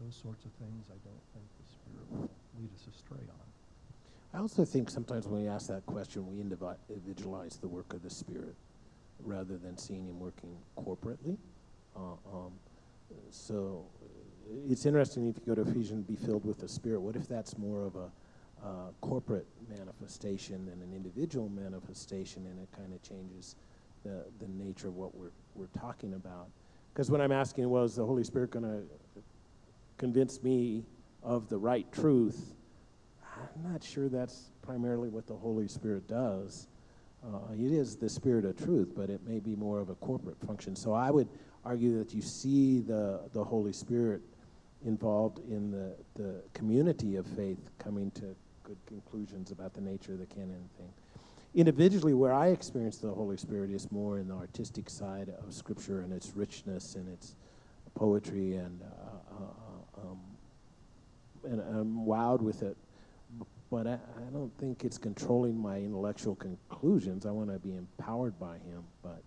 Those 0.00 0.14
sorts 0.16 0.44
of 0.44 0.52
things 0.52 0.86
I 0.90 0.98
don't 1.04 1.24
think 1.32 1.44
the 1.60 1.68
Spirit 1.68 2.06
will 2.10 2.30
lead 2.58 2.70
us 2.74 2.86
astray 2.94 3.24
on. 3.28 3.46
I 4.34 4.40
also 4.40 4.64
think 4.64 4.88
sometimes 4.88 5.26
when 5.26 5.42
we 5.42 5.48
ask 5.48 5.68
that 5.68 5.84
question, 5.86 6.26
we 6.26 6.40
individualize 6.40 7.56
the 7.56 7.68
work 7.68 7.92
of 7.92 8.02
the 8.02 8.10
Spirit 8.10 8.54
rather 9.20 9.56
than 9.56 9.76
seeing 9.76 10.06
him 10.06 10.18
working 10.18 10.56
corporately. 10.76 11.36
Uh, 11.94 12.14
um, 12.32 12.52
so 13.30 13.84
it's 14.68 14.86
interesting 14.86 15.28
if 15.28 15.36
you 15.36 15.54
go 15.54 15.62
to 15.62 15.68
Ephesians, 15.70 16.04
be 16.04 16.16
filled 16.16 16.44
with 16.44 16.58
the 16.58 16.68
Spirit. 16.68 17.00
What 17.00 17.16
if 17.16 17.28
that's 17.28 17.58
more 17.58 17.84
of 17.84 17.96
a 17.96 18.10
uh, 18.64 18.90
corporate 19.00 19.46
manifestation 19.68 20.64
than 20.66 20.80
an 20.82 20.94
individual 20.94 21.48
manifestation, 21.48 22.46
and 22.46 22.60
it 22.60 22.68
kind 22.76 22.92
of 22.92 23.02
changes 23.02 23.56
the, 24.04 24.24
the 24.38 24.48
nature 24.48 24.88
of 24.88 24.96
what 24.96 25.14
we're, 25.14 25.32
we're 25.54 25.66
talking 25.78 26.14
about? 26.14 26.48
Because 26.92 27.10
when 27.10 27.20
I'm 27.20 27.32
asking, 27.32 27.68
well, 27.70 27.84
is 27.84 27.96
the 27.96 28.04
Holy 28.04 28.24
Spirit 28.24 28.50
going 28.50 28.64
to 28.64 28.82
convince 29.96 30.42
me 30.42 30.84
of 31.22 31.48
the 31.48 31.58
right 31.58 31.90
truth? 31.92 32.54
I'm 33.24 33.72
not 33.72 33.82
sure 33.82 34.08
that's 34.08 34.50
primarily 34.62 35.08
what 35.08 35.26
the 35.26 35.34
Holy 35.34 35.68
Spirit 35.68 36.06
does. 36.06 36.68
Uh, 37.24 37.52
it 37.54 37.72
is 37.72 37.96
the 37.96 38.08
spirit 38.08 38.44
of 38.44 38.56
truth, 38.56 38.92
but 38.96 39.08
it 39.08 39.20
may 39.26 39.38
be 39.38 39.54
more 39.54 39.80
of 39.80 39.90
a 39.90 39.94
corporate 39.96 40.40
function. 40.44 40.74
So 40.74 40.92
I 40.92 41.10
would 41.10 41.28
argue 41.64 41.98
that 41.98 42.12
you 42.12 42.20
see 42.20 42.80
the, 42.80 43.20
the 43.32 43.44
Holy 43.44 43.72
Spirit 43.72 44.22
involved 44.84 45.38
in 45.48 45.70
the, 45.70 45.94
the 46.14 46.42
community 46.52 47.16
of 47.16 47.26
faith 47.26 47.70
coming 47.78 48.10
to 48.12 48.34
good 48.64 48.78
conclusions 48.86 49.50
about 49.50 49.72
the 49.74 49.80
nature 49.80 50.12
of 50.12 50.18
the 50.18 50.26
canon 50.26 50.68
thing. 50.76 50.92
Individually, 51.54 52.14
where 52.14 52.32
I 52.32 52.48
experience 52.48 52.98
the 52.98 53.10
Holy 53.10 53.36
Spirit 53.36 53.70
is 53.70 53.90
more 53.92 54.18
in 54.18 54.28
the 54.28 54.34
artistic 54.34 54.88
side 54.88 55.32
of 55.46 55.52
Scripture 55.52 56.00
and 56.00 56.12
its 56.12 56.32
richness 56.34 56.94
and 56.94 57.08
its 57.08 57.34
poetry, 57.94 58.56
and, 58.56 58.80
uh, 58.82 59.34
uh, 59.34 60.00
um, 60.00 60.20
and 61.44 61.60
I'm 61.60 62.06
wowed 62.06 62.40
with 62.40 62.62
it 62.62 62.76
but 63.72 63.86
I, 63.86 63.94
I 63.94 64.30
don't 64.34 64.52
think 64.58 64.84
it's 64.84 64.98
controlling 64.98 65.58
my 65.58 65.78
intellectual 65.78 66.34
conclusions. 66.34 67.24
I 67.24 67.30
want 67.30 67.48
to 67.48 67.58
be 67.58 67.74
empowered 67.74 68.38
by 68.38 68.56
Him. 68.56 68.84
But, 69.02 69.22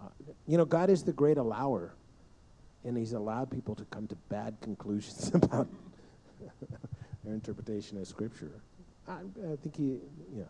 uh, 0.00 0.06
you 0.46 0.56
know, 0.56 0.64
God 0.64 0.90
is 0.90 1.02
the 1.02 1.12
great 1.12 1.38
allower, 1.38 1.92
and 2.84 2.96
He's 2.96 3.14
allowed 3.14 3.50
people 3.50 3.74
to 3.74 3.84
come 3.86 4.06
to 4.06 4.14
bad 4.28 4.56
conclusions 4.60 5.32
about 5.34 5.66
their 7.24 7.34
interpretation 7.34 7.98
of 7.98 8.06
Scripture. 8.06 8.52
I, 9.08 9.14
I 9.14 9.56
think 9.60 9.76
He, 9.76 9.98
yeah, 10.36 10.44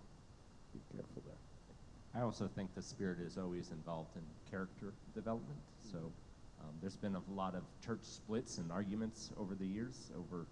careful 1.01 1.22
there. 1.24 2.20
I 2.20 2.24
also 2.24 2.48
think 2.55 2.74
the 2.74 2.82
Spirit 2.82 3.18
is 3.20 3.38
always 3.38 3.70
involved 3.70 4.16
in 4.16 4.22
character 4.51 4.92
development. 5.14 5.61
So 5.80 5.98
um, 6.61 6.74
there's 6.80 6.96
been 6.96 7.16
a 7.16 7.22
lot 7.34 7.55
of 7.55 7.62
church 7.84 8.03
splits 8.03 8.59
and 8.59 8.70
arguments 8.70 9.30
over 9.38 9.55
the 9.55 9.66
years 9.66 10.11
over 10.18 10.46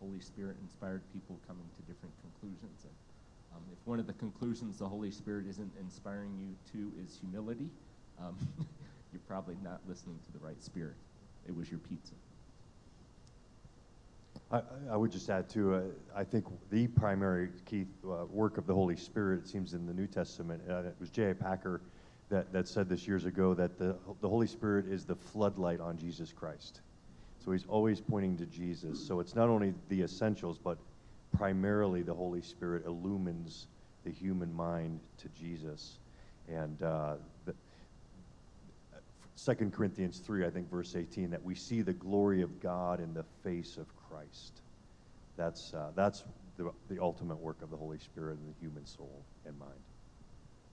Holy 0.00 0.20
Spirit 0.20 0.56
inspired 0.62 1.00
people 1.12 1.38
coming 1.46 1.64
to 1.76 1.82
different 1.82 2.14
conclusions. 2.20 2.84
And 2.84 2.92
um, 3.54 3.62
if 3.72 3.78
one 3.86 3.98
of 3.98 4.06
the 4.06 4.12
conclusions 4.14 4.78
the 4.78 4.88
Holy 4.88 5.10
Spirit 5.10 5.46
isn't 5.48 5.72
inspiring 5.80 6.36
you 6.36 6.52
to 6.72 6.92
is 7.02 7.16
humility, 7.16 7.70
um, 8.20 8.36
you're 9.12 9.24
probably 9.26 9.56
not 9.62 9.80
listening 9.88 10.18
to 10.26 10.32
the 10.32 10.44
right 10.44 10.62
spirit. 10.62 10.96
It 11.46 11.56
was 11.56 11.70
your 11.70 11.80
pizza. 11.80 12.14
I, 14.54 14.62
I 14.92 14.96
would 14.96 15.10
just 15.10 15.28
add 15.30 15.48
too. 15.48 15.74
Uh, 15.74 15.82
I 16.14 16.22
think 16.22 16.44
the 16.70 16.86
primary 16.86 17.48
key 17.66 17.86
uh, 18.04 18.24
work 18.26 18.56
of 18.56 18.66
the 18.66 18.74
Holy 18.74 18.94
Spirit, 18.94 19.40
it 19.40 19.48
seems 19.48 19.74
in 19.74 19.84
the 19.84 19.92
New 19.92 20.06
Testament, 20.06 20.62
uh, 20.70 20.84
it 20.84 20.94
was 21.00 21.10
J.I. 21.10 21.32
Packer 21.32 21.80
that, 22.28 22.52
that 22.52 22.68
said 22.68 22.88
this 22.88 23.06
years 23.06 23.24
ago 23.24 23.52
that 23.54 23.78
the 23.78 23.96
the 24.20 24.28
Holy 24.28 24.46
Spirit 24.46 24.86
is 24.86 25.04
the 25.04 25.16
floodlight 25.16 25.80
on 25.80 25.98
Jesus 25.98 26.32
Christ. 26.32 26.82
So 27.44 27.50
he's 27.50 27.66
always 27.66 28.00
pointing 28.00 28.36
to 28.38 28.46
Jesus. 28.46 29.04
So 29.04 29.18
it's 29.18 29.34
not 29.34 29.48
only 29.48 29.74
the 29.88 30.02
essentials, 30.02 30.56
but 30.56 30.78
primarily 31.36 32.02
the 32.02 32.14
Holy 32.14 32.40
Spirit 32.40 32.86
illumines 32.86 33.66
the 34.04 34.10
human 34.10 34.54
mind 34.54 35.00
to 35.18 35.28
Jesus. 35.30 35.98
And 36.48 36.80
uh, 36.82 37.14
the, 37.44 37.54
2 39.44 39.70
Corinthians 39.70 40.20
3, 40.20 40.46
I 40.46 40.50
think, 40.50 40.70
verse 40.70 40.94
18, 40.94 41.30
that 41.30 41.42
we 41.42 41.54
see 41.54 41.82
the 41.82 41.92
glory 41.92 42.40
of 42.40 42.60
God 42.60 43.00
in 43.00 43.12
the 43.12 43.24
face 43.42 43.76
of 43.76 43.86
Christ. 44.14 44.60
That's, 45.36 45.74
uh, 45.74 45.90
that's 45.96 46.24
the, 46.56 46.70
the 46.88 47.02
ultimate 47.02 47.38
work 47.38 47.62
of 47.62 47.70
the 47.70 47.76
Holy 47.76 47.98
Spirit 47.98 48.38
in 48.38 48.46
the 48.46 48.54
human 48.60 48.86
soul 48.86 49.24
and 49.44 49.58
mind. 49.58 49.72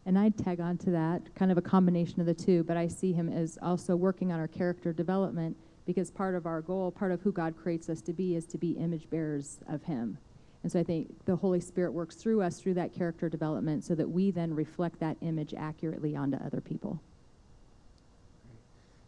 And 0.05 0.17
I'd 0.17 0.37
tag 0.37 0.59
on 0.59 0.77
to 0.79 0.91
that, 0.91 1.33
kind 1.35 1.51
of 1.51 1.57
a 1.57 1.61
combination 1.61 2.19
of 2.19 2.27
the 2.27 2.33
two, 2.33 2.63
but 2.63 2.77
I 2.77 2.87
see 2.87 3.13
him 3.13 3.29
as 3.29 3.57
also 3.61 3.95
working 3.95 4.31
on 4.31 4.39
our 4.39 4.47
character 4.47 4.93
development 4.93 5.57
because 5.85 6.11
part 6.11 6.35
of 6.35 6.45
our 6.45 6.61
goal, 6.61 6.91
part 6.91 7.11
of 7.11 7.21
who 7.21 7.31
God 7.31 7.55
creates 7.55 7.89
us 7.89 8.01
to 8.01 8.13
be, 8.13 8.35
is 8.35 8.45
to 8.47 8.57
be 8.57 8.71
image 8.71 9.09
bearers 9.09 9.59
of 9.67 9.83
him. 9.83 10.17
And 10.63 10.71
so 10.71 10.79
I 10.79 10.83
think 10.83 11.25
the 11.25 11.35
Holy 11.35 11.59
Spirit 11.59 11.91
works 11.93 12.15
through 12.15 12.41
us 12.43 12.59
through 12.59 12.75
that 12.75 12.93
character 12.93 13.27
development 13.29 13.83
so 13.83 13.95
that 13.95 14.07
we 14.09 14.29
then 14.29 14.53
reflect 14.53 14.99
that 14.99 15.17
image 15.21 15.55
accurately 15.55 16.15
onto 16.15 16.37
other 16.37 16.61
people. 16.61 17.01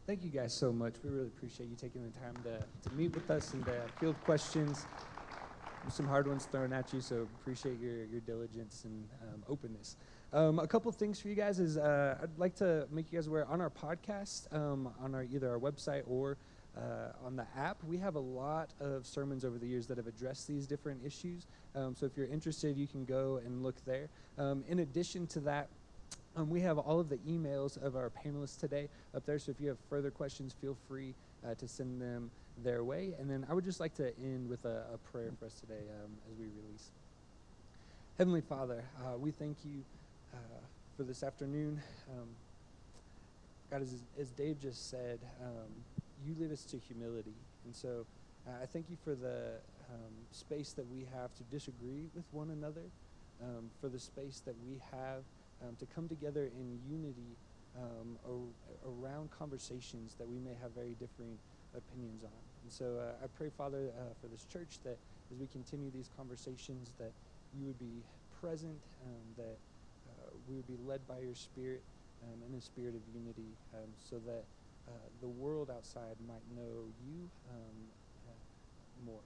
Thank 0.06 0.26
you 0.26 0.30
guys 0.30 0.54
so 0.54 0.74
much. 0.74 0.96
We 1.02 1.12
really 1.12 1.28
appreciate 1.28 1.70
you 1.70 1.78
taking 1.78 2.04
the 2.04 2.10
time 2.20 2.36
to, 2.44 2.90
to 2.90 2.96
meet 2.96 3.16
with 3.16 3.32
us 3.32 3.54
and 3.54 3.66
to 3.66 3.72
field 4.02 4.22
questions. 4.26 4.86
Some 5.90 6.08
hard 6.08 6.28
ones 6.28 6.44
thrown 6.46 6.74
at 6.74 6.92
you, 6.92 7.00
so 7.00 7.28
appreciate 7.42 7.80
your, 7.80 8.04
your 8.06 8.20
diligence 8.20 8.84
and 8.84 9.08
um, 9.22 9.44
openness. 9.48 9.96
Um, 10.34 10.60
a 10.60 10.68
couple 10.68 10.92
things 10.92 11.22
for 11.22 11.30
you 11.30 11.36
guys 11.36 11.60
is 11.60 11.78
uh, 11.78 12.18
I'd 12.22 12.38
like 12.38 12.54
to 12.56 12.86
make 12.92 13.14
you 13.14 13.18
guys 13.18 13.28
aware 13.28 13.46
on 13.48 13.62
our 13.62 13.70
podcast, 13.70 14.54
um, 14.54 14.94
on 15.02 15.16
our 15.16 15.24
either 15.24 15.50
our 15.50 15.60
website 15.60 16.04
or 16.06 16.38
uh, 16.76 17.26
on 17.26 17.36
the 17.36 17.46
app, 17.56 17.84
we 17.84 17.98
have 17.98 18.16
a 18.16 18.20
lot 18.20 18.74
of 18.80 19.06
sermons 19.06 19.46
over 19.46 19.58
the 19.58 19.68
years 19.68 19.88
that 19.88 19.98
have 19.98 20.08
addressed 20.08 20.48
these 20.48 20.66
different 20.66 21.00
issues. 21.06 21.46
Um, 21.76 21.96
so 21.96 22.06
if 22.06 22.18
you're 22.18 22.28
interested, 22.28 22.78
you 22.78 22.88
can 22.88 23.06
go 23.06 23.40
and 23.46 23.64
look 23.64 23.76
there. 23.86 24.10
Um, 24.38 24.64
in 24.68 24.80
addition 24.80 25.28
to 25.28 25.40
that, 25.42 25.70
um, 26.36 26.50
we 26.50 26.62
have 26.62 26.78
all 26.78 27.00
of 27.00 27.10
the 27.10 27.18
emails 27.18 27.82
of 27.82 27.96
our 27.96 28.10
panelists 28.10 28.60
today 28.60 28.90
up 29.16 29.26
there. 29.26 29.38
So 29.40 29.52
if 29.52 29.62
you 29.62 29.70
have 29.70 29.78
further 29.90 30.12
questions, 30.12 30.56
feel 30.60 30.78
free 30.88 31.14
uh, 31.46 31.54
to 31.56 31.68
send 31.68 32.02
them 32.02 32.32
their 32.64 32.84
way. 32.84 33.14
And 33.20 33.30
then 33.30 33.46
I 33.50 33.54
would 33.54 33.66
just 33.66 33.80
like 33.80 33.96
to 33.96 34.18
end 34.18 34.50
with 34.50 34.66
a, 34.66 34.84
a 34.94 34.98
prayer 35.12 35.32
for 35.40 35.46
us 35.46 35.60
today 35.60 35.82
um, 36.04 36.12
as 36.32 36.38
we 36.38 36.46
release. 36.46 36.92
Heavenly 38.18 38.42
Father, 38.42 38.84
uh, 39.06 39.18
we 39.18 39.32
thank 39.32 39.58
you 39.64 39.84
uh, 40.34 40.38
for 40.98 41.04
this 41.04 41.24
afternoon. 41.24 41.82
Um, 42.12 42.28
God, 43.72 43.82
as, 43.82 43.96
as 44.20 44.30
Dave 44.30 44.60
just 44.60 44.90
said, 44.90 45.20
um, 45.42 45.70
you 46.26 46.36
lead 46.40 46.52
us 46.52 46.64
to 46.66 46.78
humility. 46.78 47.34
And 47.66 47.76
so 47.76 48.06
uh, 48.48 48.52
I 48.62 48.66
thank 48.66 48.90
you 48.90 48.98
for 49.04 49.16
the 49.16 49.56
um, 49.92 50.14
space 50.32 50.74
that 50.74 50.90
we 50.92 51.08
have 51.16 51.34
to 51.36 51.44
disagree 51.44 52.10
with 52.16 52.26
one 52.32 52.50
another, 52.52 52.84
um, 53.42 53.70
for 53.82 53.90
the 53.90 54.00
space 54.00 54.42
that 54.46 54.56
we 54.68 54.80
have 54.92 55.24
um, 55.64 55.76
to 55.80 55.86
come 55.96 56.08
together 56.08 56.52
in 56.60 56.80
unity 56.90 57.36
um, 57.78 58.18
ar- 58.28 58.92
around 58.92 59.32
conversations 59.32 60.16
that 60.20 60.28
we 60.28 60.38
may 60.38 60.56
have 60.62 60.72
very 60.72 60.96
differing 61.00 61.38
opinions 61.76 62.24
on. 62.24 62.42
And 62.64 62.72
so 62.72 63.00
uh, 63.00 63.24
I 63.24 63.28
pray, 63.38 63.50
Father, 63.50 63.92
uh, 63.98 64.14
for 64.22 64.28
this 64.28 64.46
church 64.46 64.80
that 64.84 64.98
as 65.32 65.40
we 65.40 65.48
continue 65.48 65.90
these 65.92 66.10
conversations, 66.16 66.92
that 67.00 67.12
you 67.58 67.66
would 67.66 67.80
be 67.80 68.04
present, 68.42 68.78
um, 69.06 69.26
that 69.38 69.58
uh, 70.10 70.30
we 70.48 70.56
would 70.56 70.68
be 70.68 70.78
led 70.86 71.06
by 71.08 71.20
your 71.20 71.36
Spirit 71.36 71.82
um, 72.24 72.40
in 72.48 72.58
a 72.58 72.62
spirit 72.62 72.96
of 72.96 73.02
unity, 73.14 73.52
so 74.10 74.16
that 74.26 74.44
uh, 74.88 74.92
the 75.22 75.28
world 75.28 75.70
outside 75.70 76.16
might 76.28 76.44
know 76.56 76.88
you 77.06 77.30
um, 77.50 77.78
uh, 78.28 79.06
more. 79.06 79.20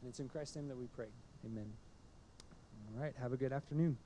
And 0.00 0.08
it's 0.08 0.20
in 0.20 0.28
Christ's 0.28 0.56
name 0.56 0.68
that 0.68 0.76
we 0.76 0.86
pray. 0.96 1.08
Amen. 1.44 1.66
All 2.94 3.02
right. 3.02 3.14
Have 3.20 3.32
a 3.32 3.36
good 3.36 3.52
afternoon. 3.52 3.96